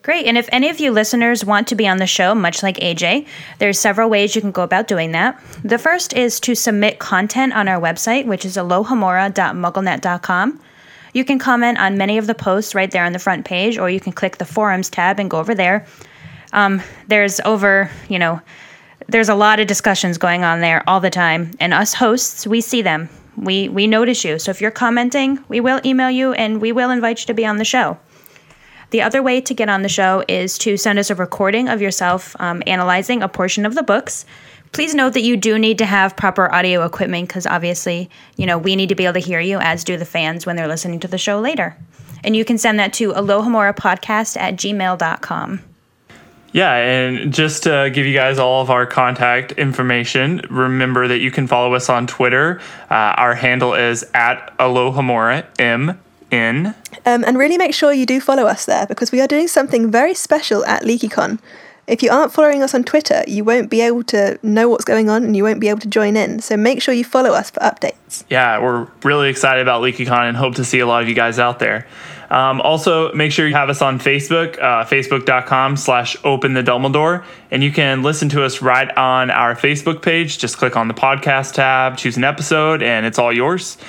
[0.04, 0.28] Great.
[0.28, 3.26] And if any of you listeners want to be on the show, much like AJ,
[3.58, 5.42] there's several ways you can go about doing that.
[5.64, 10.62] The first is to submit content on our website, which is alohomora.mugglenet.com.
[11.14, 13.90] You can comment on many of the posts right there on the front page, or
[13.90, 15.86] you can click the forums tab and go over there.
[16.54, 18.42] Um, there's over, you know,
[19.08, 22.62] there's a lot of discussions going on there all the time, and us hosts, we
[22.62, 23.10] see them.
[23.36, 24.38] We we notice you.
[24.38, 27.46] So if you're commenting, we will email you and we will invite you to be
[27.46, 27.98] on the show.
[28.92, 31.82] The other way to get on the show is to send us a recording of
[31.82, 34.26] yourself um, analyzing a portion of the books.
[34.72, 38.58] Please note that you do need to have proper audio equipment because obviously, you know,
[38.58, 41.00] we need to be able to hear you, as do the fans when they're listening
[41.00, 41.76] to the show later.
[42.24, 45.62] And you can send that to alohomorapodcast at gmail.com.
[46.52, 51.30] Yeah, and just to give you guys all of our contact information, remember that you
[51.30, 52.60] can follow us on Twitter.
[52.90, 56.00] Uh, our handle is at Alohomora, M
[56.32, 56.76] N.
[57.06, 59.92] Um, and really make sure you do follow us there because we are doing something
[59.92, 61.40] very special at LeakyCon.
[61.90, 65.10] If you aren't following us on Twitter, you won't be able to know what's going
[65.10, 66.40] on and you won't be able to join in.
[66.40, 68.24] So make sure you follow us for updates.
[68.30, 71.40] Yeah, we're really excited about LeakyCon and hope to see a lot of you guys
[71.40, 71.88] out there.
[72.30, 77.26] Um, also, make sure you have us on Facebook, uh, facebook.com slash open the Dumbledore.
[77.50, 80.38] And you can listen to us right on our Facebook page.
[80.38, 83.80] Just click on the podcast tab, choose an episode, and it's all yours.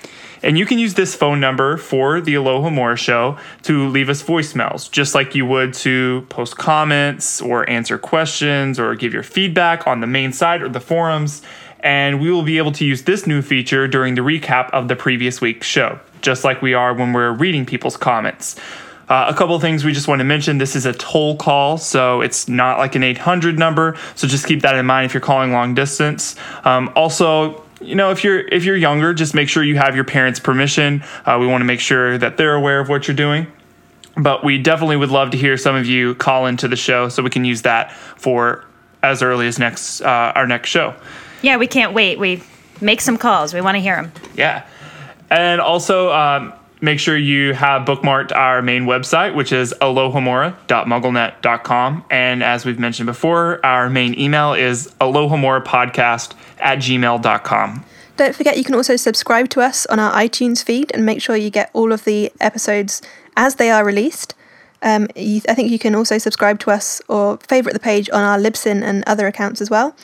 [0.44, 4.90] And you can use this phone number for the Alohomora Show to leave us voicemails,
[4.90, 10.00] just like you would to post comments or answer questions or give your feedback on
[10.00, 11.40] the main site or the forums.
[11.80, 14.96] And we will be able to use this new feature during the recap of the
[14.96, 18.60] previous week's show, just like we are when we're reading people's comments.
[19.08, 21.76] Uh, a couple of things we just want to mention this is a toll call,
[21.78, 25.20] so it's not like an 800 number, so just keep that in mind if you're
[25.20, 26.36] calling long distance.
[26.64, 30.04] Um, also, you know if you're if you're younger just make sure you have your
[30.04, 33.46] parents permission uh, we want to make sure that they're aware of what you're doing
[34.16, 37.20] but we definitely would love to hear some of you call into the show so
[37.22, 38.64] we can use that for
[39.02, 40.94] as early as next uh, our next show
[41.42, 42.18] Yeah, we can't wait.
[42.18, 42.42] We
[42.80, 43.52] make some calls.
[43.52, 44.12] We want to hear them.
[44.34, 44.64] yeah
[45.30, 52.42] and also um, make sure you have bookmarked our main website which is alohomora.mugglenet.com and
[52.42, 56.34] as we've mentioned before our main email is alohomorapodcast
[56.64, 57.84] at gmail.com
[58.16, 61.36] Don't forget you can also subscribe to us on our iTunes feed and make sure
[61.36, 63.00] you get all of the episodes
[63.36, 64.34] as they are released.
[64.82, 68.22] Um, you, I think you can also subscribe to us or favourite the page on
[68.22, 69.96] our Libsyn and other accounts as well.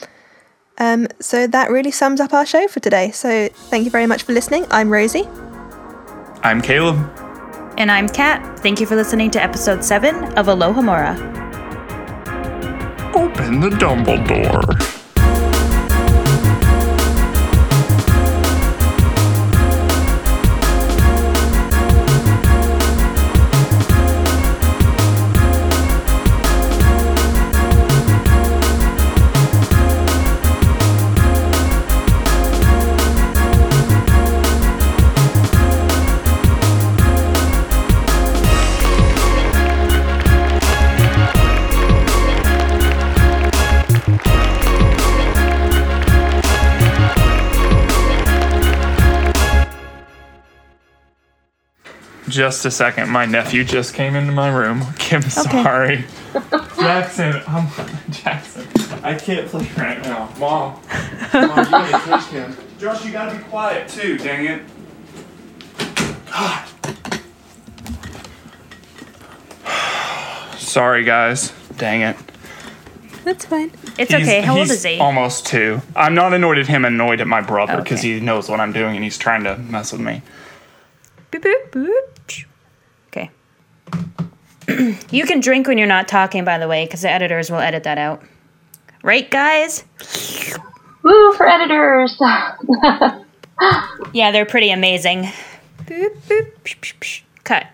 [0.78, 3.10] Um, so that really sums up our show for today.
[3.10, 4.64] So thank you very much for listening.
[4.70, 5.26] I'm Rosie.
[6.42, 6.96] i'm caleb
[7.76, 8.58] And I'm Kat.
[8.60, 11.14] Thank you for listening to episode 7 of Alohomora.
[13.14, 14.89] Open the Dumbledore.
[52.30, 53.08] Just a second.
[53.10, 54.82] My nephew just came into my room.
[55.10, 56.04] I'm sorry.
[56.78, 57.68] Jackson, um,
[58.10, 58.66] Jackson,
[59.02, 60.32] I can't play right now.
[60.38, 60.80] Mom,
[61.32, 62.56] Mom, you gotta catch him.
[62.78, 64.16] Josh, you gotta be quiet too.
[64.18, 64.62] Dang it.
[66.30, 66.66] God.
[70.58, 71.52] Sorry, guys.
[71.76, 72.16] Dang it.
[73.24, 73.72] That's fine.
[73.98, 74.40] It's He's- okay.
[74.40, 74.98] How old he's is he?
[75.00, 75.82] Almost two.
[75.96, 78.14] I'm not annoyed at him, annoyed at my brother because Okay.
[78.14, 80.22] he knows what I'm doing and he's trying to mess with me.
[81.30, 82.44] Boop, boop, boop.
[83.08, 83.30] Okay.
[85.10, 87.84] you can drink when you're not talking, by the way, because the editors will edit
[87.84, 88.22] that out.
[89.02, 89.84] Right, guys?
[91.02, 92.20] Woo for editors.
[94.12, 95.28] Yeah, they're pretty amazing.
[97.44, 97.66] Cut.